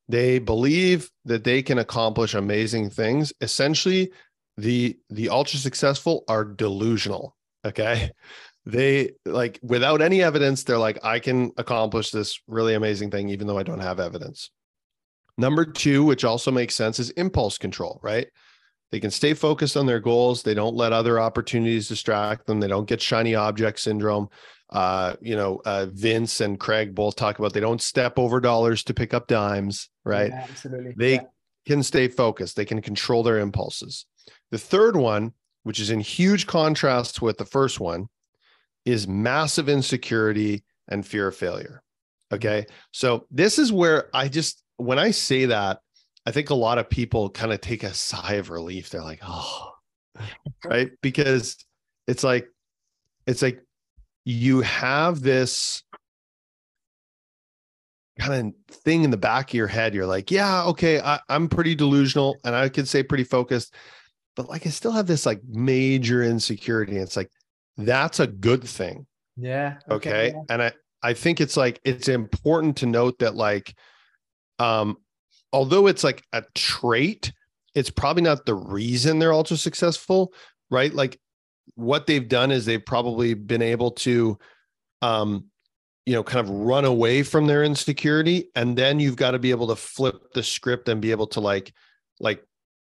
They 0.09 0.39
believe 0.39 1.09
that 1.25 1.43
they 1.43 1.63
can 1.63 1.79
accomplish 1.79 2.33
amazing 2.33 2.89
things. 2.89 3.31
Essentially, 3.41 4.11
the 4.57 4.97
the 5.09 5.29
ultra 5.29 5.59
successful 5.59 6.23
are 6.27 6.43
delusional. 6.45 7.35
Okay? 7.65 8.11
They 8.65 9.11
like 9.25 9.59
without 9.61 10.01
any 10.01 10.23
evidence 10.23 10.63
they're 10.63 10.77
like 10.77 10.97
i 11.03 11.19
can 11.19 11.51
accomplish 11.57 12.11
this 12.11 12.39
really 12.47 12.75
amazing 12.75 13.11
thing 13.11 13.27
even 13.27 13.45
though 13.45 13.57
i 13.57 13.63
don't 13.63 13.81
have 13.81 13.99
evidence. 13.99 14.51
Number 15.37 15.65
two 15.65 16.05
which 16.05 16.23
also 16.23 16.49
makes 16.49 16.73
sense 16.73 16.97
is 16.97 17.09
impulse 17.11 17.57
control 17.57 17.99
right? 18.01 18.27
They 18.91 19.01
can 19.01 19.11
stay 19.11 19.33
focused 19.33 19.75
on 19.75 19.85
their 19.85 19.99
goals. 19.99 20.43
They 20.43 20.53
don't 20.53 20.75
let 20.75 20.93
other 20.93 21.19
opportunities 21.19 21.89
distract 21.89 22.45
them. 22.45 22.59
They 22.61 22.67
don't 22.67 22.87
get 22.87 23.01
shiny 23.01 23.35
object 23.35 23.79
syndrome. 23.81 24.29
Uh, 24.69 25.15
you 25.21 25.35
know 25.35 25.61
uh, 25.65 25.87
vince 25.91 26.39
and 26.39 26.57
craig 26.59 26.95
both 26.95 27.15
talk 27.17 27.37
about 27.39 27.53
they 27.53 27.59
don't 27.59 27.81
step 27.81 28.17
over 28.17 28.39
dollars 28.39 28.81
to 28.85 28.93
pick 28.93 29.13
up 29.13 29.27
dimes 29.27 29.89
right? 30.05 30.29
Yeah, 30.29 30.47
absolutely. 30.49 30.93
they 30.97 31.13
Yeah. 31.15 31.21
can 31.65 31.83
stay 31.83 32.07
focused. 32.07 32.55
They 32.55 32.65
can 32.65 32.81
control 32.81 33.23
their 33.23 33.39
impulses 33.39 34.05
the 34.51 34.57
third 34.57 34.95
one 34.95 35.33
which 35.63 35.79
is 35.79 35.89
in 35.89 35.99
huge 35.99 36.45
contrast 36.45 37.21
with 37.21 37.37
the 37.37 37.45
first 37.45 37.79
one 37.79 38.07
is 38.85 39.07
massive 39.07 39.69
insecurity 39.69 40.63
and 40.89 41.05
fear 41.05 41.27
of 41.27 41.35
failure. 41.35 41.81
Okay. 42.31 42.65
So 42.91 43.25
this 43.31 43.57
is 43.57 43.71
where 43.71 44.09
I 44.13 44.27
just, 44.27 44.61
when 44.77 44.99
I 44.99 45.11
say 45.11 45.45
that, 45.45 45.79
I 46.25 46.31
think 46.31 46.49
a 46.49 46.55
lot 46.55 46.77
of 46.77 46.89
people 46.89 47.29
kind 47.29 47.53
of 47.53 47.61
take 47.61 47.83
a 47.83 47.93
sigh 47.93 48.33
of 48.33 48.49
relief. 48.49 48.89
They're 48.89 49.01
like, 49.01 49.21
oh, 49.25 49.71
right. 50.65 50.91
Because 51.01 51.57
it's 52.07 52.23
like, 52.23 52.47
it's 53.25 53.41
like 53.41 53.61
you 54.25 54.61
have 54.61 55.21
this 55.21 55.83
kind 58.19 58.53
of 58.69 58.75
thing 58.75 59.03
in 59.03 59.11
the 59.11 59.17
back 59.17 59.49
of 59.49 59.53
your 59.53 59.67
head. 59.67 59.93
You're 59.93 60.05
like, 60.05 60.29
yeah, 60.29 60.65
okay, 60.65 60.99
I, 60.99 61.19
I'm 61.29 61.47
pretty 61.47 61.75
delusional 61.75 62.37
and 62.43 62.55
I 62.55 62.69
could 62.69 62.87
say 62.87 63.03
pretty 63.03 63.23
focused, 63.23 63.73
but 64.35 64.49
like 64.49 64.65
I 64.65 64.69
still 64.69 64.91
have 64.91 65.07
this 65.07 65.25
like 65.25 65.41
major 65.47 66.23
insecurity. 66.23 66.97
It's 66.97 67.15
like, 67.17 67.29
that's 67.77 68.19
a 68.19 68.27
good 68.27 68.63
thing 68.63 69.05
Yeah. 69.35 69.77
okay, 69.89 70.31
yeah. 70.35 70.41
and 70.49 70.61
i 70.61 70.71
i 71.01 71.13
think 71.13 71.41
it's 71.41 71.57
like 71.57 71.79
it's 71.83 72.07
important 72.07 72.77
to 72.77 72.85
note 72.85 73.17
that 73.17 73.33
like 73.33 73.73
um 74.59 74.97
although 75.51 75.87
it's 75.87 76.03
like 76.03 76.23
a 76.33 76.43
trait 76.53 77.33
it's 77.73 77.89
probably 77.89 78.21
not 78.21 78.45
the 78.45 78.53
reason 78.53 79.17
they're 79.17 79.33
ultra 79.33 79.57
successful 79.57 80.33
right 80.69 80.93
like 80.93 81.19
what 81.73 82.05
they've 82.05 82.27
done 82.27 82.51
is 82.51 82.63
they've 82.63 82.85
probably 82.85 83.33
been 83.33 83.63
able 83.63 83.89
to 83.89 84.37
um 85.01 85.45
you 86.05 86.13
know 86.13 86.23
kind 86.23 86.45
of 86.47 86.53
run 86.53 86.85
away 86.85 87.23
from 87.23 87.47
their 87.47 87.63
insecurity 87.63 88.51
and 88.55 88.77
then 88.77 88.99
you've 88.99 89.15
got 89.15 89.31
to 89.31 89.39
be 89.39 89.49
able 89.49 89.67
to 89.67 89.75
flip 89.75 90.31
the 90.35 90.43
script 90.43 90.87
and 90.89 91.01
be 91.01 91.09
able 91.09 91.27
to 91.27 91.39
like 91.39 91.73
like 92.19 92.43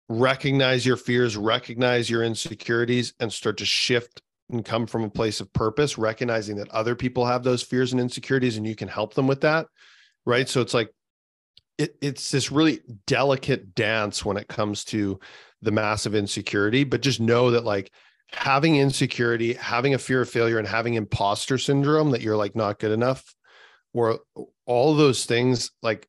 recognize 0.09 0.85
your 0.85 0.97
fears 0.97 1.37
recognize 1.37 2.09
your 2.09 2.23
insecurities 2.23 3.13
and 3.19 3.31
start 3.31 3.57
to 3.57 3.65
shift 3.65 4.21
and 4.49 4.65
come 4.65 4.87
from 4.87 5.03
a 5.03 5.09
place 5.09 5.39
of 5.39 5.53
purpose, 5.53 5.97
recognizing 5.97 6.55
that 6.57 6.69
other 6.69 6.95
people 6.95 7.25
have 7.25 7.43
those 7.43 7.61
fears 7.61 7.91
and 7.91 8.01
insecurities 8.01 8.57
and 8.57 8.65
you 8.65 8.75
can 8.75 8.87
help 8.87 9.13
them 9.13 9.27
with 9.27 9.41
that. 9.41 9.67
Right. 10.25 10.49
So 10.49 10.61
it's 10.61 10.73
like, 10.73 10.91
it, 11.77 11.95
it's 12.01 12.31
this 12.31 12.51
really 12.51 12.81
delicate 13.05 13.75
dance 13.75 14.25
when 14.25 14.37
it 14.37 14.47
comes 14.47 14.83
to 14.85 15.19
the 15.61 15.71
massive 15.71 16.15
insecurity, 16.15 16.83
but 16.83 17.01
just 17.01 17.19
know 17.19 17.51
that 17.51 17.63
like 17.63 17.91
having 18.31 18.77
insecurity, 18.77 19.53
having 19.53 19.93
a 19.93 19.99
fear 19.99 20.21
of 20.21 20.29
failure, 20.29 20.57
and 20.57 20.67
having 20.67 20.95
imposter 20.95 21.57
syndrome 21.57 22.11
that 22.11 22.21
you're 22.21 22.35
like 22.35 22.55
not 22.55 22.79
good 22.79 22.91
enough, 22.91 23.35
or 23.93 24.19
all 24.65 24.95
those 24.95 25.25
things 25.25 25.71
like 25.81 26.07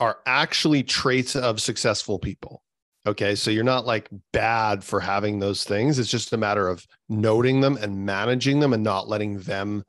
are 0.00 0.18
actually 0.26 0.82
traits 0.82 1.36
of 1.36 1.62
successful 1.62 2.18
people. 2.18 2.63
Okay. 3.06 3.34
So 3.34 3.50
you're 3.50 3.64
not 3.64 3.86
like 3.86 4.08
bad 4.32 4.82
for 4.82 5.00
having 5.00 5.38
those 5.38 5.64
things. 5.64 5.98
It's 5.98 6.10
just 6.10 6.32
a 6.32 6.38
matter 6.38 6.68
of 6.68 6.86
noting 7.08 7.60
them 7.60 7.76
and 7.76 8.04
managing 8.06 8.60
them 8.60 8.72
and 8.72 8.82
not 8.82 9.08
letting 9.08 9.40
them, 9.40 9.84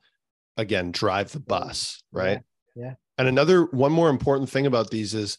again, 0.57 0.91
drive 0.91 1.31
the 1.31 1.39
bus. 1.39 2.03
Right. 2.11 2.41
yeah. 2.75 2.93
And 3.17 3.27
another 3.27 3.65
one 3.65 3.93
more 3.93 4.09
important 4.09 4.49
thing 4.49 4.65
about 4.65 4.89
these 4.89 5.13
is 5.13 5.37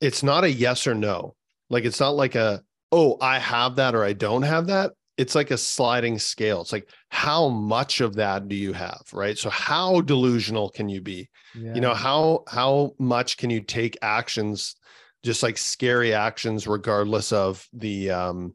it's 0.00 0.22
not 0.22 0.44
a 0.44 0.50
yes 0.50 0.86
or 0.86 0.94
no. 0.94 1.34
Like 1.70 1.84
it's 1.84 2.00
not 2.00 2.10
like 2.16 2.34
a, 2.34 2.62
oh, 2.92 3.16
I 3.20 3.38
have 3.38 3.76
that 3.76 3.94
or 3.94 4.04
I 4.04 4.12
don't 4.12 4.42
have 4.42 4.66
that. 4.66 4.92
It's 5.16 5.34
like 5.34 5.50
a 5.50 5.58
sliding 5.58 6.18
scale. 6.18 6.62
It's 6.62 6.72
like, 6.72 6.88
how 7.10 7.48
much 7.48 8.00
of 8.00 8.16
that 8.16 8.48
do 8.48 8.56
you 8.56 8.72
have? 8.72 9.02
Right. 9.12 9.36
So, 9.36 9.50
how 9.50 10.00
delusional 10.00 10.70
can 10.70 10.88
you 10.88 11.02
be? 11.02 11.28
yeah. 11.54 11.74
You 11.74 11.80
know, 11.80 11.94
how 11.94 12.44
how 12.48 12.94
much 12.98 13.36
can 13.36 13.50
you 13.50 13.60
take 13.60 13.98
actions 14.02 14.76
just 15.22 15.42
like 15.42 15.58
scary 15.58 16.14
actions 16.14 16.66
regardless 16.66 17.32
of 17.32 17.66
the 17.72 18.10
um 18.10 18.54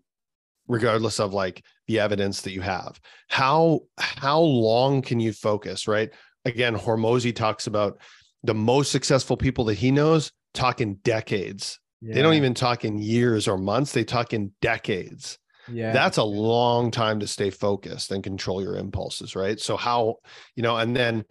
regardless 0.68 1.20
of 1.20 1.34
like 1.34 1.63
the 1.88 1.99
evidence 1.99 2.41
that 2.41 2.51
you 2.51 2.61
have. 2.61 2.99
How 3.30 3.82
how 3.97 4.39
long 4.39 5.01
can 5.01 5.20
you 5.20 5.34
focus 5.34 5.88
right? 5.88 6.11
Again 6.45 6.76
Hormozi 6.76 7.36
talks 7.36 7.68
about 7.68 7.99
the 8.43 8.53
most 8.53 8.91
successful 8.91 9.38
people 9.38 9.66
that 9.66 9.76
he 9.76 9.91
knows 9.91 10.32
talk 10.53 10.82
in 10.82 10.95
decades. 10.95 11.80
They 12.01 12.22
don't 12.22 12.36
even 12.36 12.53
talk 12.53 12.86
in 12.86 12.99
years 12.99 13.47
or 13.47 13.57
months 13.57 13.91
they 13.91 14.03
talk 14.03 14.34
in 14.34 14.51
decades. 14.61 15.39
Yeah. 15.68 15.93
that's 15.93 16.18
a 16.18 16.24
long 16.24 16.91
time 16.91 17.22
to 17.22 17.28
stay 17.28 17.49
focused 17.49 18.11
and 18.11 18.24
control 18.24 18.61
your 18.61 18.78
impulses 18.78 19.36
right? 19.36 19.59
So 19.59 19.76
how 19.76 20.18
you 20.55 20.61
know 20.61 20.78
and 20.78 20.95
then 20.95 21.26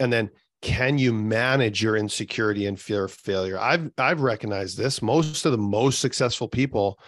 and 0.00 0.12
then 0.12 0.30
can 0.66 0.98
you 0.98 1.12
manage 1.12 1.80
your 1.80 1.96
insecurity 1.96 2.66
and 2.66 2.78
fear 2.78 3.04
of 3.04 3.12
failure? 3.12 3.56
I've 3.56 3.92
I've 3.96 4.20
recognized 4.20 4.76
this. 4.76 5.00
Most 5.00 5.46
of 5.46 5.52
the 5.52 5.58
most 5.58 6.00
successful 6.00 6.48
people, 6.48 6.98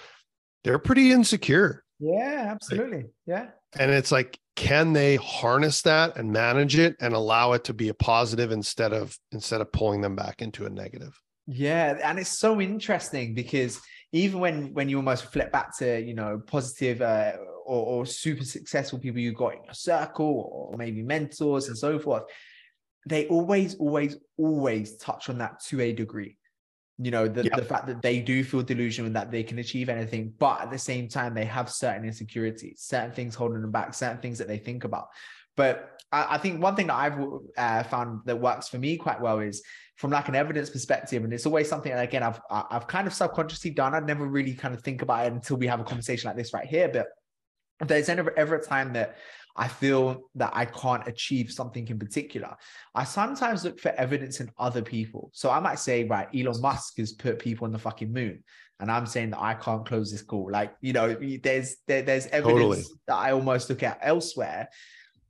they're 0.63 0.79
pretty 0.79 1.11
insecure. 1.11 1.83
Yeah, 1.99 2.45
absolutely. 2.53 3.07
Yeah. 3.27 3.49
And 3.77 3.91
it's 3.91 4.13
like, 4.13 4.39
can 4.55 4.93
they 4.93 5.17
harness 5.17 5.83
that 5.83 6.17
and 6.17 6.31
manage 6.31 6.79
it 6.79 6.95
and 7.01 7.15
allow 7.15 7.53
it 7.55 7.65
to 7.65 7.75
be 7.75 7.89
a 7.89 7.95
positive 7.95 8.53
instead 8.53 8.93
of 8.93 9.19
instead 9.33 9.61
of 9.61 9.73
pulling 9.73 10.03
them 10.03 10.15
back 10.15 10.41
into 10.41 10.65
a 10.65 10.71
negative? 10.71 11.21
Yeah, 11.49 11.99
and 12.05 12.21
it's 12.21 12.39
so 12.39 12.61
interesting 12.61 13.35
because 13.35 13.81
even 14.13 14.39
when 14.39 14.73
when 14.73 14.89
you 14.89 14.99
almost 14.99 15.33
flip 15.33 15.51
back 15.51 15.77
to 15.79 16.01
you 16.01 16.15
know 16.15 16.41
positive 16.47 17.03
uh, 17.03 17.33
or, 17.67 17.87
or 17.87 18.07
super 18.07 18.45
successful 18.45 19.01
people 19.01 19.19
you've 19.19 19.35
got 19.35 19.57
in 19.57 19.65
your 19.65 19.75
circle 19.75 20.49
or 20.53 20.77
maybe 20.79 21.03
mentors 21.03 21.67
and 21.67 21.77
so 21.77 21.99
forth, 21.99 22.23
they 23.09 23.27
always, 23.29 23.75
always, 23.77 24.17
always 24.37 24.97
touch 24.97 25.29
on 25.29 25.39
that 25.39 25.61
to 25.65 25.81
a 25.81 25.93
degree. 25.93 26.37
You 27.01 27.13
know, 27.13 27.29
the, 27.29 27.45
the 27.45 27.65
fact 27.65 27.87
that 27.87 28.03
they 28.03 28.19
do 28.19 28.43
feel 28.43 28.63
delusional 28.63 29.07
and 29.07 29.15
that 29.15 29.31
they 29.31 29.45
can 29.45 29.59
achieve 29.61 29.89
anything, 29.89 30.33
but 30.37 30.63
at 30.63 30.71
the 30.71 30.79
same 30.79 31.09
time, 31.09 31.33
they 31.33 31.45
have 31.45 31.71
certain 31.71 32.05
insecurities, 32.05 32.81
certain 32.81 33.13
things 33.13 33.37
holding 33.37 33.63
them 33.63 33.71
back, 33.71 33.95
certain 33.95 34.19
things 34.19 34.39
that 34.39 34.49
they 34.49 34.59
think 34.59 34.83
about. 34.83 35.07
But 35.57 36.01
I, 36.11 36.35
I 36.35 36.39
think 36.39 36.61
one 36.61 36.75
thing 36.75 36.89
that 36.89 36.97
I've 36.97 37.19
uh, 37.57 37.83
found 37.85 38.23
that 38.25 38.41
works 38.41 38.69
for 38.69 38.79
me 38.79 38.97
quite 38.97 39.21
well 39.21 39.39
is 39.39 39.63
from 39.97 40.11
like 40.11 40.29
an 40.29 40.35
evidence 40.35 40.71
perspective, 40.71 41.23
and 41.25 41.33
it's 41.33 41.47
always 41.47 41.69
something 41.69 41.93
that 41.93 42.03
again 42.03 42.23
I've 42.23 42.41
I've 42.51 42.87
kind 42.87 43.07
of 43.07 43.15
subconsciously 43.15 43.71
done. 43.71 43.95
I'd 43.95 44.07
never 44.07 44.27
really 44.27 44.55
kind 44.55 44.75
of 44.75 44.83
think 44.83 45.03
about 45.03 45.27
it 45.27 45.33
until 45.33 45.57
we 45.57 45.67
have 45.67 45.81
a 45.81 45.85
conversation 45.85 46.29
like 46.29 46.37
this 46.37 46.55
right 46.55 46.67
here. 46.67 46.89
But 46.89 47.07
if 47.81 47.89
there's 47.89 48.09
ever 48.09 48.37
ever 48.37 48.57
a 48.57 48.65
time 48.65 48.93
that 48.95 49.17
I 49.59 49.67
feel 49.67 50.31
that 50.37 50.53
I 50.55 50.67
can't 50.67 51.07
achieve 51.09 51.51
something 51.51 51.87
in 51.89 51.99
particular. 51.99 52.57
I 52.95 53.03
sometimes 53.03 53.65
look 53.65 53.81
for 53.81 53.89
evidence 53.89 54.39
in 54.39 54.51
other 54.57 54.83
people. 54.83 55.31
So 55.35 55.51
I 55.51 55.59
might 55.59 55.81
say, 55.81 56.05
right, 56.05 56.29
Elon 56.33 56.61
Musk 56.61 56.99
has 56.99 57.13
put 57.13 57.41
people 57.41 57.65
on 57.65 57.73
the 57.73 57.79
fucking 57.79 58.13
moon. 58.13 58.45
And 58.79 58.89
I'm 58.89 59.05
saying 59.05 59.31
that 59.31 59.43
I 59.43 59.55
can't 59.55 59.85
close 59.85 60.13
this 60.13 60.23
call. 60.23 60.49
Like, 60.53 60.73
you 60.81 60.93
know, 60.93 61.17
there's 61.43 61.79
there, 61.89 62.03
there's 62.03 62.29
evidence 62.29 62.63
totally. 62.63 62.85
that 63.09 63.17
I 63.17 63.33
almost 63.33 63.69
look 63.69 63.83
at 63.83 63.99
elsewhere 64.01 64.69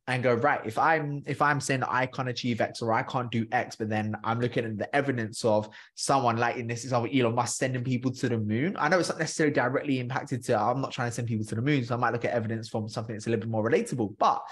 and 0.08 0.22
go 0.22 0.34
right 0.34 0.62
if 0.64 0.78
i'm 0.78 1.22
if 1.26 1.40
i'm 1.40 1.60
saying 1.60 1.80
that 1.80 1.92
i 1.92 2.06
can't 2.06 2.28
achieve 2.28 2.60
x 2.60 2.82
or 2.82 2.92
i 2.92 3.02
can't 3.02 3.30
do 3.30 3.46
x 3.52 3.76
but 3.76 3.88
then 3.88 4.16
i'm 4.24 4.40
looking 4.40 4.64
at 4.64 4.76
the 4.78 4.96
evidence 4.96 5.44
of 5.44 5.68
someone 5.94 6.38
like 6.38 6.56
in 6.56 6.66
this 6.66 6.82
example 6.82 7.10
elon 7.14 7.34
musk 7.34 7.58
sending 7.58 7.84
people 7.84 8.10
to 8.10 8.28
the 8.28 8.38
moon 8.38 8.74
i 8.78 8.88
know 8.88 8.98
it's 8.98 9.10
not 9.10 9.18
necessarily 9.18 9.52
directly 9.52 10.00
impacted 10.00 10.42
to 10.42 10.58
i'm 10.58 10.80
not 10.80 10.90
trying 10.90 11.08
to 11.08 11.14
send 11.14 11.28
people 11.28 11.44
to 11.44 11.54
the 11.54 11.62
moon 11.62 11.84
so 11.84 11.94
i 11.94 11.98
might 11.98 12.12
look 12.12 12.24
at 12.24 12.32
evidence 12.32 12.68
from 12.68 12.88
something 12.88 13.14
that's 13.14 13.26
a 13.26 13.30
little 13.30 13.42
bit 13.42 13.50
more 13.50 13.68
relatable 13.68 14.12
but 14.18 14.42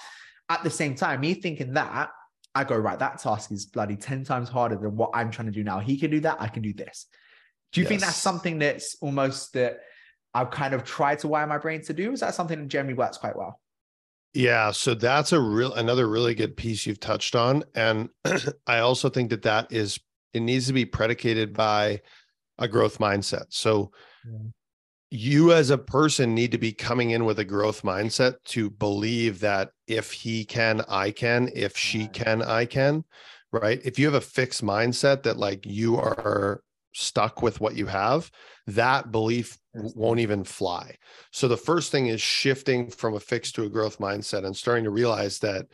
at 0.50 0.62
the 0.62 0.70
same 0.70 0.94
time 0.94 1.20
me 1.20 1.32
thinking 1.32 1.72
that 1.72 2.10
i 2.54 2.62
go 2.62 2.76
right 2.76 2.98
that 2.98 3.18
task 3.18 3.50
is 3.50 3.64
bloody 3.64 3.96
10 3.96 4.24
times 4.24 4.50
harder 4.50 4.76
than 4.76 4.94
what 4.94 5.10
i'm 5.14 5.30
trying 5.30 5.46
to 5.46 5.52
do 5.52 5.64
now. 5.64 5.78
He 5.78 5.98
can 5.98 6.10
do 6.10 6.20
that 6.20 6.36
i 6.40 6.48
can 6.48 6.62
do 6.62 6.74
this. 6.74 7.06
Do 7.72 7.80
you 7.80 7.84
yes. 7.84 7.88
think 7.88 8.00
that's 8.02 8.16
something 8.16 8.58
that's 8.58 8.96
almost 9.00 9.54
that 9.54 9.80
i've 10.34 10.50
kind 10.50 10.74
of 10.74 10.84
tried 10.84 11.18
to 11.20 11.28
wire 11.28 11.46
my 11.46 11.56
brain 11.56 11.82
to 11.84 11.94
do? 11.94 12.12
Is 12.12 12.20
that 12.20 12.34
something 12.34 12.58
that 12.58 12.68
generally 12.68 12.94
works 12.94 13.16
quite 13.16 13.36
well 13.36 13.58
yeah, 14.36 14.70
so 14.70 14.92
that's 14.92 15.32
a 15.32 15.40
real 15.40 15.72
another 15.72 16.06
really 16.06 16.34
good 16.34 16.58
piece 16.58 16.84
you've 16.84 17.00
touched 17.00 17.34
on, 17.34 17.64
and 17.74 18.10
I 18.66 18.80
also 18.80 19.08
think 19.08 19.30
that 19.30 19.42
that 19.42 19.72
is 19.72 19.98
it 20.34 20.40
needs 20.40 20.66
to 20.66 20.74
be 20.74 20.84
predicated 20.84 21.54
by 21.54 22.02
a 22.58 22.68
growth 22.68 22.98
mindset. 22.98 23.46
So 23.48 23.92
yeah. 24.30 24.38
you 25.10 25.52
as 25.54 25.70
a 25.70 25.78
person 25.78 26.34
need 26.34 26.52
to 26.52 26.58
be 26.58 26.72
coming 26.72 27.12
in 27.12 27.24
with 27.24 27.38
a 27.38 27.46
growth 27.46 27.80
mindset 27.80 28.34
to 28.46 28.68
believe 28.68 29.40
that 29.40 29.70
if 29.86 30.12
he 30.12 30.44
can, 30.44 30.82
I 30.86 31.12
can. 31.12 31.48
If 31.54 31.78
she 31.78 32.06
can, 32.06 32.42
I 32.42 32.66
can. 32.66 33.04
Right? 33.52 33.80
If 33.86 33.98
you 33.98 34.04
have 34.04 34.14
a 34.14 34.20
fixed 34.20 34.62
mindset 34.62 35.22
that 35.22 35.38
like 35.38 35.64
you 35.64 35.96
are 35.96 36.60
stuck 36.96 37.42
with 37.42 37.60
what 37.60 37.76
you 37.76 37.86
have, 37.86 38.30
that 38.66 39.12
belief 39.12 39.58
won't 39.74 40.20
even 40.20 40.44
fly. 40.44 40.96
So 41.30 41.46
the 41.46 41.56
first 41.56 41.92
thing 41.92 42.06
is 42.06 42.20
shifting 42.20 42.90
from 42.90 43.14
a 43.14 43.20
fixed 43.20 43.54
to 43.56 43.64
a 43.64 43.68
growth 43.68 43.98
mindset 43.98 44.44
and 44.44 44.56
starting 44.56 44.84
to 44.84 44.90
realize 44.90 45.38
that 45.40 45.66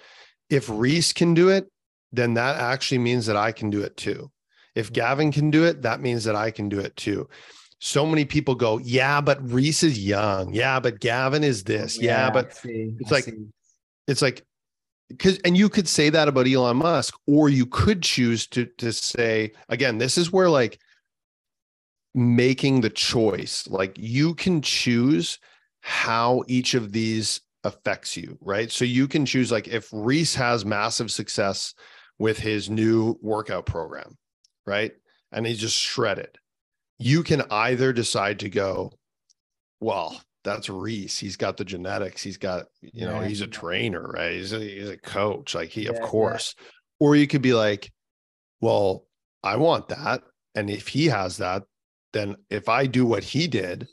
if 0.51 0.69
Reese 0.69 1.13
can 1.13 1.35
do 1.35 1.49
it, 1.49 1.71
then 2.13 2.35
that 2.35 2.57
actually 2.57 2.99
means 2.99 3.27
that 3.27 3.37
I 3.37 3.53
can 3.53 3.71
do 3.71 3.83
it 3.83 3.97
too. 3.97 4.31
If 4.75 4.87
mm-hmm. 4.87 4.95
Gavin 4.95 5.33
can 5.33 5.51
do 5.51 5.65
it, 5.65 5.83
that 5.83 6.01
means 6.01 6.25
that 6.25 6.37
I 6.37 6.51
can 6.51 6.69
do 6.69 6.81
it 6.81 6.97
too. 6.97 7.29
So 7.79 8.07
many 8.07 8.25
people 8.25 8.55
go, 8.55 8.79
yeah, 8.79 9.21
but 9.21 9.43
Reese 9.51 9.83
is 9.83 9.99
young. 9.99 10.53
Yeah, 10.53 10.79
but 10.79 11.01
Gavin 11.01 11.43
is 11.43 11.65
this. 11.65 12.01
Yeah, 12.01 12.27
yeah 12.27 12.31
but 12.31 12.59
it's 12.65 13.11
I 13.11 13.15
like, 13.15 13.25
see. 13.25 13.47
it's 14.07 14.23
like, 14.23 14.45
because 15.09 15.39
and 15.39 15.57
you 15.57 15.69
could 15.69 15.89
say 15.89 16.09
that 16.11 16.29
about 16.29 16.47
Elon 16.47 16.79
Musk, 16.79 17.15
or 17.27 17.49
you 17.49 17.67
could 17.67 18.03
choose 18.03 18.47
to 18.49 18.67
to 18.79 18.93
say 18.93 19.53
again, 19.69 19.99
this 19.99 20.17
is 20.17 20.33
where 20.33 20.49
like 20.49 20.79
making 22.15 22.81
the 22.81 22.91
choice. 22.91 23.67
Like 23.69 23.97
you 23.97 24.35
can 24.35 24.63
choose 24.63 25.39
how 25.81 26.43
each 26.47 26.75
of 26.75 26.93
these 26.93 27.41
affects 27.65 28.17
you, 28.17 28.39
right? 28.41 28.71
So 28.71 28.85
you 28.85 29.09
can 29.09 29.25
choose 29.25 29.51
like 29.53 29.69
if 29.69 29.89
Reese 29.93 30.35
has 30.35 30.65
massive 30.65 31.11
success 31.11 31.75
with 32.19 32.39
his 32.39 32.71
new 32.71 33.19
workout 33.21 33.67
program, 33.67 34.17
right? 34.67 34.93
And 35.33 35.47
he's 35.47 35.59
just 35.59 35.77
shredded. 35.77 36.37
You 36.99 37.23
can 37.23 37.43
either 37.51 37.93
decide 37.93 38.41
to 38.41 38.51
go, 38.51 38.93
well, 39.81 40.21
that's 40.45 40.69
Reese. 40.69 41.19
He's 41.19 41.37
got 41.37 41.57
the 41.57 41.65
genetics. 41.65 42.23
He's 42.23 42.37
got, 42.37 42.67
you 42.81 43.07
know, 43.07 43.21
he's 43.21 43.41
a 43.41 43.47
trainer, 43.47 44.03
right? 44.03 44.33
He's 44.33 44.53
a, 44.53 44.59
he's 44.61 44.89
a 44.89 44.97
coach. 44.97 45.55
Like 45.55 45.71
he, 45.71 45.85
yeah, 45.85 45.91
of 45.91 46.01
course. 46.01 46.55
Yeah. 46.59 46.67
Or 47.01 47.17
you 47.17 47.27
could 47.27 47.43
be 47.43 47.55
like, 47.55 47.91
well, 48.61 49.07
I 49.43 49.57
want 49.57 49.89
that. 49.89 50.23
And 50.55 50.69
if 50.69 50.89
he 50.89 51.07
has 51.07 51.39
that, 51.39 51.63
then 52.13 52.37
if 52.51 52.69
I 52.69 52.87
do 52.87 53.07
what 53.07 53.25
he 53.25 53.47
did, 53.47 53.89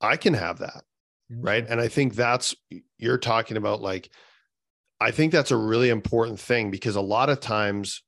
I 0.00 0.16
can 0.16 0.34
have 0.34 0.58
that. 0.58 0.84
Right. 1.30 1.66
And 1.68 1.80
I 1.80 1.88
think 1.88 2.14
that's, 2.14 2.54
you're 2.98 3.18
talking 3.18 3.56
about 3.56 3.80
like, 3.80 4.10
I 5.00 5.10
think 5.10 5.32
that's 5.32 5.50
a 5.50 5.56
really 5.56 5.88
important 5.88 6.38
thing 6.38 6.70
because 6.70 6.96
a 6.96 7.00
lot 7.00 7.30
of 7.30 7.40
times, 7.40 8.02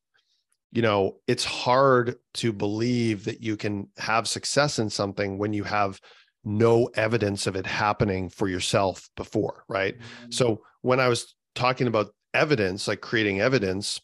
you 0.72 0.82
know, 0.82 1.16
it's 1.26 1.44
hard 1.44 2.16
to 2.34 2.52
believe 2.52 3.24
that 3.24 3.42
you 3.42 3.56
can 3.56 3.88
have 3.96 4.28
success 4.28 4.78
in 4.78 4.90
something 4.90 5.38
when 5.38 5.52
you 5.52 5.64
have 5.64 6.00
no 6.44 6.86
evidence 6.94 7.46
of 7.46 7.56
it 7.56 7.66
happening 7.66 8.28
for 8.28 8.48
yourself 8.48 9.08
before. 9.16 9.64
Right. 9.68 9.98
Mm-hmm. 9.98 10.30
So 10.32 10.62
when 10.82 11.00
I 11.00 11.08
was 11.08 11.34
talking 11.54 11.86
about 11.86 12.14
evidence, 12.34 12.86
like 12.86 13.00
creating 13.00 13.40
evidence, 13.40 14.00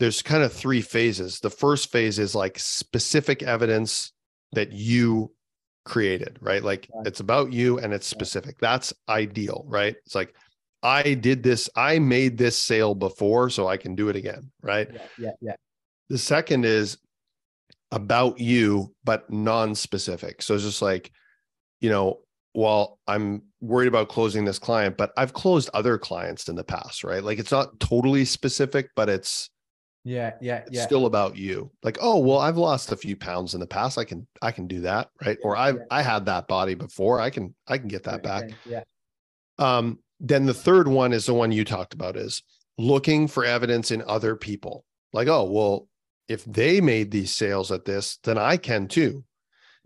there's 0.00 0.22
kind 0.22 0.42
of 0.42 0.52
three 0.52 0.82
phases. 0.82 1.38
The 1.38 1.50
first 1.50 1.92
phase 1.92 2.18
is 2.18 2.34
like 2.34 2.58
specific 2.58 3.42
evidence 3.44 4.12
that 4.54 4.72
you 4.72 5.32
created, 5.84 6.38
right? 6.40 6.62
Like 6.62 6.88
right. 6.94 7.06
it's 7.06 7.20
about 7.20 7.52
you 7.52 7.78
and 7.78 7.92
it's 7.92 8.06
specific. 8.06 8.58
That's 8.58 8.92
ideal, 9.08 9.64
right? 9.66 9.94
It's 10.06 10.14
like 10.14 10.34
I 10.82 11.14
did 11.14 11.42
this, 11.42 11.68
I 11.76 11.98
made 11.98 12.36
this 12.36 12.56
sale 12.58 12.94
before, 12.94 13.50
so 13.50 13.68
I 13.68 13.76
can 13.76 13.94
do 13.94 14.08
it 14.08 14.16
again, 14.16 14.50
right? 14.62 14.88
Yeah, 14.92 15.00
yeah, 15.18 15.30
yeah. 15.40 15.54
The 16.10 16.18
second 16.18 16.64
is 16.66 16.98
about 17.90 18.38
you, 18.38 18.94
but 19.04 19.30
non-specific. 19.30 20.42
So 20.42 20.54
it's 20.54 20.64
just 20.64 20.82
like, 20.82 21.10
you 21.80 21.88
know, 21.88 22.20
well, 22.54 22.98
I'm 23.06 23.42
worried 23.60 23.88
about 23.88 24.08
closing 24.08 24.44
this 24.44 24.58
client, 24.58 24.96
but 24.96 25.12
I've 25.16 25.32
closed 25.32 25.70
other 25.74 25.98
clients 25.98 26.48
in 26.48 26.54
the 26.54 26.64
past, 26.64 27.02
right? 27.02 27.22
Like 27.22 27.38
it's 27.38 27.50
not 27.50 27.80
totally 27.80 28.24
specific, 28.24 28.90
but 28.94 29.08
it's 29.08 29.50
yeah, 30.04 30.34
yeah, 30.40 30.58
it's 30.58 30.72
yeah. 30.72 30.84
still 30.84 31.06
about 31.06 31.36
you. 31.36 31.70
Like, 31.82 31.96
oh, 32.00 32.18
well, 32.18 32.38
I've 32.38 32.58
lost 32.58 32.92
a 32.92 32.96
few 32.96 33.16
pounds 33.16 33.54
in 33.54 33.60
the 33.60 33.66
past. 33.66 33.96
I 33.96 34.04
can 34.04 34.26
I 34.42 34.52
can 34.52 34.66
do 34.66 34.82
that, 34.82 35.08
right? 35.24 35.38
Yeah, 35.40 35.48
or 35.48 35.56
I 35.56 35.70
yeah. 35.70 35.76
I 35.90 36.02
had 36.02 36.26
that 36.26 36.46
body 36.46 36.74
before. 36.74 37.20
I 37.20 37.30
can 37.30 37.54
I 37.66 37.78
can 37.78 37.88
get 37.88 38.04
that 38.04 38.22
back. 38.22 38.50
Yeah. 38.66 38.82
Um, 39.58 39.98
then 40.20 40.44
the 40.46 40.54
third 40.54 40.88
one 40.88 41.12
is 41.12 41.26
the 41.26 41.34
one 41.34 41.52
you 41.52 41.64
talked 41.64 41.94
about 41.94 42.16
is 42.16 42.42
looking 42.76 43.28
for 43.28 43.44
evidence 43.44 43.90
in 43.90 44.02
other 44.06 44.36
people. 44.36 44.84
Like, 45.12 45.28
oh, 45.28 45.44
well, 45.44 45.88
if 46.28 46.44
they 46.44 46.80
made 46.80 47.10
these 47.10 47.32
sales 47.32 47.72
at 47.72 47.84
this, 47.84 48.18
then 48.24 48.36
I 48.36 48.56
can 48.56 48.88
too. 48.88 49.24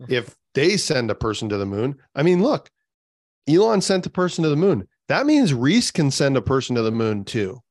Mm-hmm. 0.01 0.13
If 0.13 0.35
they 0.53 0.77
send 0.77 1.11
a 1.11 1.15
person 1.15 1.49
to 1.49 1.57
the 1.57 1.65
moon, 1.65 1.97
I 2.15 2.23
mean, 2.23 2.41
look, 2.43 2.69
Elon 3.47 3.81
sent 3.81 4.05
a 4.05 4.09
person 4.09 4.43
to 4.43 4.49
the 4.49 4.55
moon. 4.55 4.87
That 5.07 5.25
means 5.25 5.53
Reese 5.53 5.91
can 5.91 6.11
send 6.11 6.35
a 6.37 6.41
person 6.41 6.75
to 6.75 6.81
the 6.81 6.91
moon 6.91 7.25
too. 7.25 7.61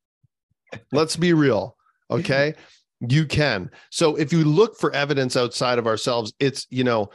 Let's 0.92 1.16
be 1.16 1.32
real. 1.32 1.76
Okay. 2.10 2.54
you 3.00 3.26
can. 3.26 3.70
So 3.90 4.16
if 4.16 4.32
you 4.32 4.44
look 4.44 4.78
for 4.78 4.92
evidence 4.94 5.36
outside 5.36 5.78
of 5.78 5.86
ourselves, 5.86 6.32
it's, 6.40 6.66
you 6.70 6.84
know, 6.84 7.10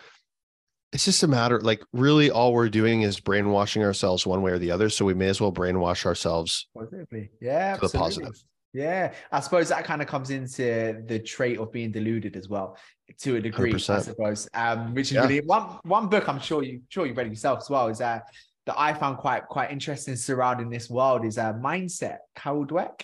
it's 0.94 1.06
just 1.06 1.24
a 1.24 1.28
matter 1.28 1.60
like 1.60 1.84
really 1.92 2.30
all 2.30 2.54
we're 2.54 2.70
doing 2.70 3.02
is 3.02 3.20
brainwashing 3.20 3.84
ourselves 3.84 4.28
one 4.28 4.42
way 4.44 4.52
or 4.52 4.60
the 4.60 4.72
other. 4.72 4.90
So 4.90 5.06
we 5.06 5.16
may 5.16 5.28
as 5.28 5.42
well 5.42 5.52
brainwash 5.52 6.06
ourselves. 6.06 6.68
Positively. 6.78 7.32
Yeah. 7.42 7.76
To 7.76 7.88
the 7.88 7.98
positive. 7.98 8.42
Yeah. 8.74 9.14
I 9.32 9.40
suppose 9.40 9.70
that 9.70 9.86
kind 9.86 10.02
of 10.04 10.08
comes 10.08 10.30
into 10.30 11.02
the 11.08 11.20
trait 11.20 11.58
of 11.58 11.72
being 11.72 11.92
deluded 11.92 12.36
as 12.36 12.48
well 12.48 12.78
to 13.20 13.36
a 13.38 13.42
degree, 13.42 13.74
100%. 13.74 13.96
I 13.96 14.00
suppose. 14.02 14.48
Um, 14.54 14.94
which 14.94 15.08
is 15.08 15.14
yeah. 15.14 15.22
really 15.22 15.42
one 15.42 15.80
one 15.84 16.08
book 16.10 16.30
I'm 16.30 16.40
sure 16.40 16.64
you 16.64 16.82
sure 16.90 17.06
you 17.06 17.14
read 17.14 17.28
yourself 17.28 17.60
as 17.60 17.70
well 17.70 17.88
is 17.88 18.00
uh 18.00 18.20
that 18.66 18.76
I 18.78 18.94
found 18.94 19.18
quite 19.18 19.48
quite 19.48 19.72
interesting 19.72 20.16
surrounding 20.16 20.70
this 20.70 20.90
world 20.90 21.26
is 21.26 21.38
uh 21.38 21.54
mindset, 21.54 22.20
Carol 22.36 22.66
Dweck. 22.66 23.02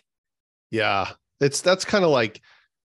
Yeah, 0.71 1.09
it's 1.39 1.61
that's 1.61 1.85
kind 1.85 2.03
of 2.03 2.11
like 2.11 2.41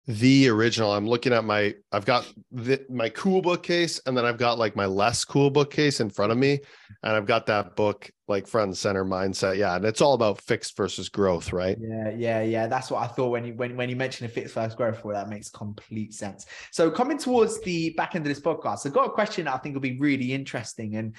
the 0.05 0.49
original. 0.49 0.93
I'm 0.93 1.07
looking 1.07 1.31
at 1.31 1.45
my, 1.45 1.75
I've 1.91 2.05
got 2.05 2.31
the, 2.51 2.85
my 2.89 3.07
cool 3.09 3.41
bookcase 3.41 4.01
and 4.05 4.17
then 4.17 4.25
I've 4.25 4.37
got 4.37 4.59
like 4.59 4.75
my 4.75 4.85
less 4.85 5.23
cool 5.23 5.49
bookcase 5.49 6.01
in 6.01 6.09
front 6.09 6.31
of 6.31 6.37
me. 6.37 6.59
And 7.03 7.15
I've 7.15 7.25
got 7.25 7.45
that 7.45 7.77
book 7.77 8.11
like 8.27 8.45
front 8.45 8.67
and 8.67 8.77
center 8.77 9.05
mindset. 9.05 9.57
Yeah. 9.57 9.75
And 9.75 9.85
it's 9.85 10.01
all 10.01 10.13
about 10.13 10.41
fixed 10.41 10.75
versus 10.75 11.07
growth, 11.07 11.53
right? 11.53 11.77
Yeah, 11.79 12.09
yeah, 12.09 12.41
yeah. 12.41 12.67
That's 12.67 12.91
what 12.91 13.01
I 13.01 13.07
thought 13.07 13.29
when 13.29 13.45
you 13.45 13.53
when, 13.53 13.77
when 13.77 13.89
you 13.89 13.95
mentioned 13.95 14.29
a 14.29 14.33
fixed 14.33 14.55
versus 14.55 14.75
growth, 14.75 15.05
well, 15.05 15.15
that 15.15 15.29
makes 15.29 15.49
complete 15.49 16.13
sense. 16.13 16.45
So 16.71 16.91
coming 16.91 17.17
towards 17.17 17.61
the 17.61 17.91
back 17.91 18.15
end 18.15 18.25
of 18.25 18.29
this 18.29 18.41
podcast, 18.41 18.85
I've 18.85 18.93
got 18.93 19.07
a 19.07 19.11
question 19.11 19.45
that 19.45 19.53
I 19.53 19.57
think 19.57 19.73
will 19.73 19.81
be 19.81 19.99
really 19.99 20.33
interesting. 20.33 20.97
And 20.97 21.15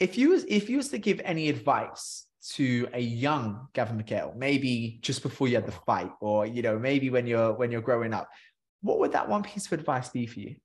if 0.00 0.16
you 0.16 0.42
if 0.48 0.70
you 0.70 0.78
was 0.78 0.88
to 0.88 0.98
give 0.98 1.20
any 1.24 1.50
advice 1.50 2.23
to 2.52 2.86
a 2.92 3.00
young 3.00 3.68
Gavin 3.72 4.02
McHale, 4.02 4.36
maybe 4.36 4.98
just 5.02 5.22
before 5.22 5.48
you 5.48 5.54
had 5.54 5.66
the 5.66 5.72
fight, 5.72 6.10
or 6.20 6.46
you 6.46 6.62
know, 6.62 6.78
maybe 6.78 7.10
when 7.10 7.26
you're 7.26 7.54
when 7.54 7.70
you're 7.70 7.80
growing 7.80 8.12
up, 8.12 8.28
what 8.82 8.98
would 9.00 9.12
that 9.12 9.28
one 9.28 9.42
piece 9.42 9.66
of 9.66 9.72
advice 9.72 10.10
be 10.10 10.26
for 10.26 10.40
you? 10.40 10.56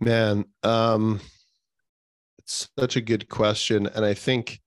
Man, 0.00 0.44
um, 0.62 1.20
it's 2.38 2.68
such 2.78 2.96
a 2.96 3.00
good 3.00 3.28
question, 3.28 3.86
and 3.86 4.04
I 4.04 4.14
think 4.14 4.60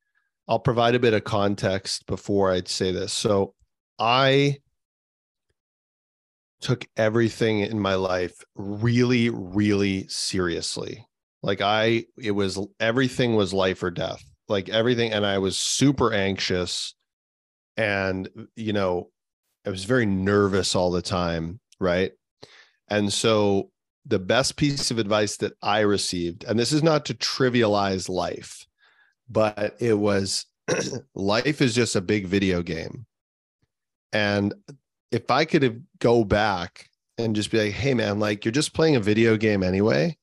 I'll 0.48 0.60
provide 0.60 0.96
a 0.96 1.00
bit 1.00 1.14
of 1.14 1.24
context 1.24 2.06
before 2.06 2.52
I'd 2.52 2.68
say 2.68 2.92
this. 2.92 3.14
So, 3.14 3.54
I 4.00 4.58
took 6.62 6.86
everything 6.96 7.62
in 7.62 7.80
my 7.80 7.96
life 7.96 8.44
really, 8.56 9.30
really 9.30 10.08
seriously. 10.08 11.08
Like 11.44 11.60
I, 11.60 12.06
it 12.22 12.32
was 12.32 12.60
everything 12.80 13.36
was 13.36 13.52
life 13.52 13.82
or 13.82 13.90
death 13.90 14.24
like 14.52 14.70
everything 14.70 15.12
and 15.12 15.26
i 15.26 15.38
was 15.38 15.58
super 15.58 16.14
anxious 16.14 16.94
and 17.78 18.30
you 18.56 18.74
know 18.74 19.10
i 19.66 19.70
was 19.70 19.86
very 19.86 20.06
nervous 20.06 20.76
all 20.76 20.92
the 20.92 21.02
time 21.02 21.60
right? 21.82 22.12
And 22.88 23.12
so 23.12 23.72
the 24.06 24.20
best 24.20 24.56
piece 24.56 24.90
of 24.90 24.98
advice 24.98 25.38
that 25.38 25.54
i 25.62 25.82
received 25.82 26.44
and 26.44 26.58
this 26.58 26.72
is 26.72 26.82
not 26.82 27.06
to 27.06 27.14
trivialize 27.14 28.10
life 28.10 28.66
but 29.30 29.76
it 29.80 29.94
was 29.94 30.48
life 31.16 31.62
is 31.62 31.76
just 31.76 31.96
a 31.96 32.02
big 32.02 32.26
video 32.26 32.64
game. 32.64 33.06
And 34.12 34.54
if 35.12 35.30
i 35.30 35.46
could 35.46 35.86
go 36.00 36.24
back 36.24 36.90
and 37.18 37.36
just 37.36 37.52
be 37.52 37.60
like 37.60 37.74
hey 37.74 37.94
man 37.94 38.20
like 38.20 38.44
you're 38.44 38.52
just 38.52 38.74
playing 38.74 38.96
a 38.96 39.00
video 39.00 39.38
game 39.38 39.62
anyway 39.62 40.18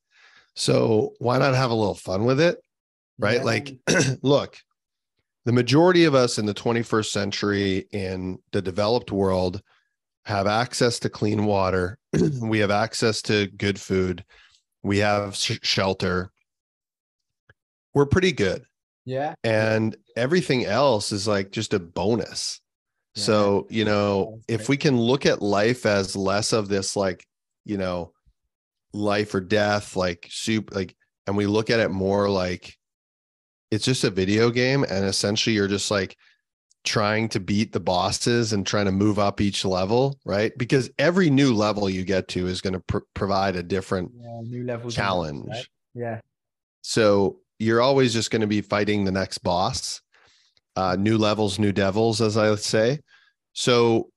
so 0.55 1.13
why 1.19 1.39
not 1.39 1.55
have 1.55 1.71
a 1.71 1.75
little 1.75 1.95
fun 1.95 2.25
with 2.25 2.41
it 2.41 2.59
right? 3.19 3.39
Yeah. 3.39 3.43
Like, 3.43 3.79
look, 4.23 4.57
the 5.45 5.53
majority 5.53 6.05
of 6.05 6.15
us 6.15 6.39
in 6.39 6.47
the 6.47 6.55
21st 6.55 7.07
century 7.07 7.87
in 7.93 8.39
the 8.53 8.63
developed 8.63 9.13
world 9.13 9.63
have 10.25 10.47
access 10.47 10.99
to 11.01 11.09
clean 11.09 11.47
water, 11.47 11.99
we 12.41 12.59
have 12.59 12.71
access 12.71 13.23
to 13.23 13.47
good 13.47 13.81
food, 13.81 14.25
we 14.83 14.99
have 14.99 15.35
sh- 15.35 15.59
shelter. 15.63 16.31
We're 17.95 18.07
pretty 18.07 18.33
good. 18.33 18.65
Yeah. 19.07 19.35
And 19.43 19.97
everything 20.17 20.67
else 20.67 21.13
is 21.13 21.27
like 21.27 21.51
just 21.51 21.73
a 21.73 21.79
bonus. 21.79 22.61
Yeah. 23.15 23.23
So, 23.23 23.67
you 23.71 23.87
know, 23.87 24.41
if 24.49 24.69
we 24.69 24.77
can 24.77 25.01
look 25.01 25.25
at 25.25 25.41
life 25.41 25.87
as 25.87 26.15
less 26.15 26.53
of 26.53 26.69
this, 26.69 26.95
like, 26.95 27.27
you 27.65 27.79
know, 27.79 28.13
life 28.93 29.35
or 29.35 29.41
death, 29.41 29.97
like 29.97 30.27
soup, 30.31 30.75
like, 30.75 30.95
and 31.27 31.37
we 31.37 31.47
look 31.47 31.71
at 31.71 31.81
it 31.81 31.91
more 31.91 32.29
like 32.29 32.77
it's 33.71 33.85
just 33.85 34.05
a 34.05 34.11
video 34.11 34.51
game 34.51 34.85
and 34.85 35.05
essentially 35.05 35.55
you're 35.55 35.69
just 35.69 35.91
like 35.91 36.17
trying 36.85 37.29
to 37.29 37.41
beat 37.41 37.73
the 37.73 37.81
bosses 37.81 38.53
and 38.53 38.67
trying 38.67 38.87
to 38.87 38.93
move 38.93 39.19
up 39.19 39.41
each 39.41 39.65
level 39.65 40.19
right? 40.25 40.57
Because 40.57 40.91
every 40.99 41.29
new 41.29 41.55
level 41.55 41.91
you 41.91 42.05
get 42.05 42.29
to 42.29 42.47
is 42.47 42.61
going 42.61 42.75
to 42.75 42.81
pr- 42.81 42.99
provide 43.15 43.57
a 43.57 43.63
different 43.63 44.13
yeah, 44.15 44.41
new 44.43 44.65
level 44.65 44.91
challenge. 44.91 45.49
right? 45.49 45.67
yeah. 45.95 46.21
So 46.83 47.41
you're 47.59 47.83
always 47.83 48.13
just 48.13 48.31
going 48.31 48.41
to 48.41 48.47
be 48.47 48.61
fighting 48.61 49.05
the 49.05 49.13
next 49.13 49.39
boss 49.39 50.01
uh, 50.77 50.97
new 50.97 51.19
levels 51.19 51.59
new 51.59 51.73
devils 51.73 52.21
as 52.21 52.37
i 52.37 52.49
would 52.49 52.61
say. 52.61 53.01
So 53.53 54.11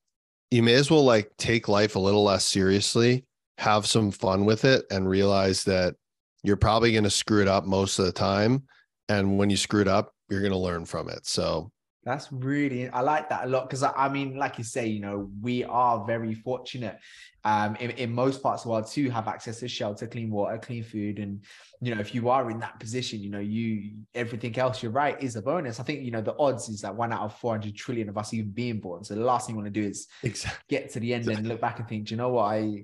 you 0.51 0.61
may 0.61 0.75
as 0.75 0.91
well 0.91 1.03
like 1.03 1.31
take 1.37 1.67
life 1.67 1.95
a 1.95 1.99
little 1.99 2.23
less 2.23 2.45
seriously 2.45 3.25
have 3.57 3.85
some 3.85 4.11
fun 4.11 4.45
with 4.45 4.65
it 4.65 4.85
and 4.91 5.07
realize 5.07 5.63
that 5.63 5.95
you're 6.43 6.57
probably 6.57 6.91
going 6.91 7.03
to 7.03 7.09
screw 7.09 7.41
it 7.41 7.47
up 7.47 7.65
most 7.65 7.99
of 7.99 8.05
the 8.05 8.11
time 8.11 8.63
and 9.11 9.37
when 9.37 9.49
you 9.49 9.57
screwed 9.57 9.87
up 9.87 10.13
you're 10.29 10.41
going 10.41 10.51
to 10.51 10.57
learn 10.57 10.85
from 10.85 11.09
it 11.09 11.25
so 11.25 11.71
that's 12.03 12.31
really 12.31 12.89
i 12.89 13.01
like 13.01 13.29
that 13.29 13.45
a 13.45 13.47
lot 13.47 13.67
because 13.67 13.83
I, 13.83 13.91
I, 13.95 14.09
mean 14.09 14.35
like 14.35 14.57
you 14.57 14.63
say 14.63 14.87
you 14.87 14.99
know 14.99 15.29
we 15.39 15.63
are 15.65 16.03
very 16.05 16.33
fortunate 16.33 16.97
um 17.43 17.75
in, 17.75 17.91
in 17.91 18.11
most 18.11 18.41
parts 18.41 18.61
of 18.61 18.63
the 18.65 18.69
world 18.71 18.87
to 18.87 19.09
have 19.11 19.27
access 19.27 19.59
to 19.59 19.67
shelter 19.67 20.07
clean 20.07 20.31
water 20.31 20.57
clean 20.57 20.83
food 20.83 21.19
and 21.19 21.43
you 21.79 21.93
know 21.93 22.01
if 22.01 22.15
you 22.15 22.29
are 22.29 22.49
in 22.49 22.59
that 22.59 22.79
position 22.79 23.19
you 23.19 23.29
know 23.29 23.39
you 23.39 23.91
everything 24.15 24.57
else 24.57 24.81
you're 24.81 24.91
right 24.91 25.21
is 25.21 25.35
a 25.35 25.41
bonus 25.41 25.79
i 25.79 25.83
think 25.83 26.01
you 26.01 26.11
know 26.11 26.21
the 26.21 26.35
odds 26.39 26.69
is 26.69 26.81
that 26.81 26.95
one 26.95 27.13
out 27.13 27.21
of 27.21 27.37
400 27.37 27.75
trillion 27.75 28.09
of 28.09 28.17
us 28.17 28.33
even 28.33 28.49
being 28.49 28.79
born 28.79 29.03
so 29.03 29.13
the 29.13 29.21
last 29.21 29.45
thing 29.45 29.55
you 29.55 29.61
want 29.61 29.71
to 29.71 29.81
do 29.81 29.87
is 29.87 30.07
exactly. 30.23 30.63
get 30.69 30.89
to 30.91 30.99
the 30.99 31.13
end 31.13 31.23
exactly. 31.23 31.39
and 31.39 31.47
look 31.49 31.61
back 31.61 31.77
and 31.77 31.87
think 31.87 32.09
you 32.09 32.17
know 32.17 32.29
what 32.29 32.45
i 32.45 32.83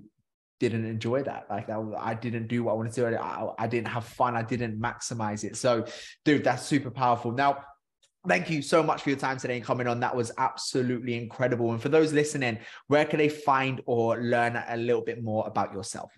didn't 0.59 0.85
enjoy 0.85 1.23
that. 1.23 1.45
Like 1.49 1.69
I 1.69 2.13
didn't 2.13 2.47
do 2.47 2.63
what 2.63 2.73
I 2.73 2.75
wanted 2.75 2.93
to 2.93 3.11
do. 3.11 3.17
I, 3.17 3.49
I 3.57 3.67
didn't 3.67 3.87
have 3.87 4.05
fun. 4.05 4.35
I 4.35 4.41
didn't 4.41 4.79
maximize 4.79 5.43
it. 5.43 5.55
So, 5.55 5.85
dude, 6.25 6.43
that's 6.43 6.63
super 6.63 6.89
powerful. 6.89 7.31
Now, 7.31 7.63
thank 8.27 8.49
you 8.49 8.61
so 8.61 8.83
much 8.83 9.01
for 9.03 9.09
your 9.09 9.19
time 9.19 9.37
today 9.37 9.57
and 9.57 9.65
coming 9.65 9.87
on. 9.87 9.99
That 9.99 10.15
was 10.15 10.31
absolutely 10.37 11.15
incredible. 11.15 11.71
And 11.71 11.81
for 11.81 11.89
those 11.89 12.13
listening, 12.13 12.59
where 12.87 13.05
can 13.05 13.19
they 13.19 13.29
find 13.29 13.81
or 13.85 14.21
learn 14.21 14.61
a 14.67 14.77
little 14.77 15.03
bit 15.03 15.23
more 15.23 15.47
about 15.47 15.73
yourself? 15.73 16.11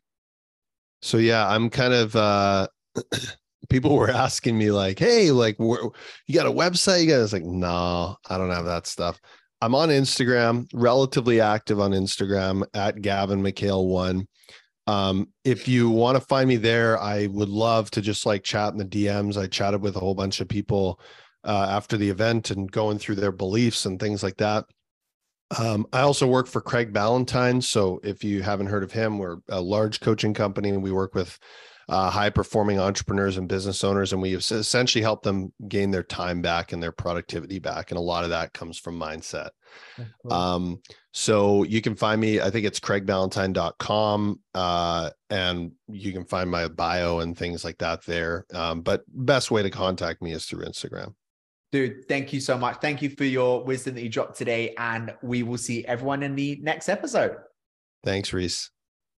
So 1.02 1.18
yeah, 1.18 1.48
I'm 1.48 1.70
kind 1.70 1.94
of 1.94 2.16
uh 2.16 2.68
people 3.70 3.96
were 3.96 4.10
asking 4.10 4.58
me 4.58 4.72
like, 4.72 5.00
"Hey, 5.00 5.32
like, 5.32 5.58
you 5.60 5.92
got 6.34 6.48
a 6.48 6.52
website?" 6.52 7.04
You 7.04 7.10
guys 7.10 7.32
like, 7.32 7.44
"No, 7.44 8.18
I 8.30 8.38
don't 8.38 8.50
have 8.50 8.66
that 8.66 8.88
stuff." 8.88 9.20
I'm 9.62 9.76
on 9.76 9.90
Instagram, 9.90 10.70
relatively 10.74 11.42
active 11.42 11.80
on 11.80 11.92
Instagram 11.92 12.64
at 12.74 13.02
Gavin 13.02 13.42
McHale 13.44 13.88
one. 13.88 14.28
Um, 14.88 15.30
if 15.44 15.68
you 15.68 15.90
want 15.90 16.18
to 16.18 16.26
find 16.26 16.48
me 16.48 16.56
there, 16.56 16.98
I 17.00 17.28
would 17.28 17.50
love 17.50 17.92
to 17.92 18.02
just 18.02 18.26
like 18.26 18.44
chat 18.44 18.72
in 18.72 18.80
the 18.80 18.86
DMs. 18.86 19.38
I 19.38 19.48
chatted 19.48 19.82
with 19.82 19.96
a 19.96 20.00
whole 20.00 20.16
bunch 20.16 20.40
of 20.40 20.48
people 20.48 21.00
uh, 21.44 21.68
after 21.70 21.98
the 21.98 22.10
event 22.10 22.52
and 22.52 22.72
going 22.72 22.98
through 22.98 23.16
their 23.16 23.32
beliefs 23.32 23.86
and 23.86 24.00
things 24.00 24.24
like 24.24 24.38
that. 24.38 24.66
Um, 25.58 25.86
I 25.92 26.02
also 26.02 26.28
work 26.28 26.48
for 26.48 26.62
Craig 26.62 26.94
Ballantyne. 26.94 27.62
So 27.62 28.00
if 28.04 28.24
you 28.24 28.42
haven't 28.42 28.68
heard 28.68 28.84
of 28.84 28.92
him, 28.92 29.18
we're 29.18 29.38
a 29.50 29.60
large 29.60 30.00
coaching 30.00 30.34
company 30.34 30.70
and 30.70 30.82
we 30.82 30.92
work 30.92 31.16
with 31.16 31.38
uh, 31.90 32.10
high 32.10 32.30
performing 32.30 32.80
entrepreneurs 32.80 33.38
and 33.38 33.50
business 33.50 33.84
owners, 33.84 34.14
and 34.14 34.22
we 34.22 34.32
have 34.32 34.42
essentially 34.52 35.02
help 35.02 35.24
them 35.24 35.52
gain 35.68 35.90
their 35.90 36.04
time 36.04 36.42
back 36.42 36.72
and 36.72 36.82
their 36.82 36.92
productivity 36.92 37.58
back. 37.58 37.90
And 37.90 37.98
a 37.98 38.02
lot 38.02 38.24
of 38.24 38.30
that 38.30 38.54
comes 38.54 38.78
from 38.78 39.00
mindset. 39.00 39.50
Cool. 40.22 40.34
Um, 40.34 40.82
so 41.12 41.64
you 41.64 41.82
can 41.82 41.96
find 41.96 42.22
me, 42.22 42.40
I 42.40 42.52
think 42.52 42.66
it's 42.66 42.80
craigballantyne.com. 42.80 44.40
Uh, 44.54 45.10
and 45.32 45.72
you 45.88 46.14
can 46.14 46.26
find 46.26 46.50
my 46.50 46.68
bio 46.68 47.20
and 47.20 47.36
things 47.36 47.64
like 47.64 47.80
that 47.80 48.06
there. 48.06 48.46
Um, 48.54 48.82
but 48.82 49.04
best 49.08 49.50
way 49.50 49.64
to 49.64 49.72
contact 49.72 50.22
me 50.22 50.32
is 50.32 50.46
through 50.46 50.66
Instagram. 50.66 51.16
Dude, 51.72 52.08
thank 52.08 52.34
you 52.34 52.40
so 52.40 52.58
much. 52.58 52.78
Thank 52.82 53.02
you 53.02 53.10
for 53.10 53.26
your 53.26 53.64
wisdom 53.64 53.96
that 53.96 54.04
you 54.04 54.10
dropped 54.10 54.38
today. 54.38 54.74
And 54.78 55.14
we 55.22 55.44
will 55.44 55.58
see 55.58 55.86
everyone 55.86 56.24
in 56.24 56.36
the 56.36 56.60
next 56.62 56.90
episode. 56.90 57.36
Thanks, 58.04 58.32
Reese. 58.32 58.72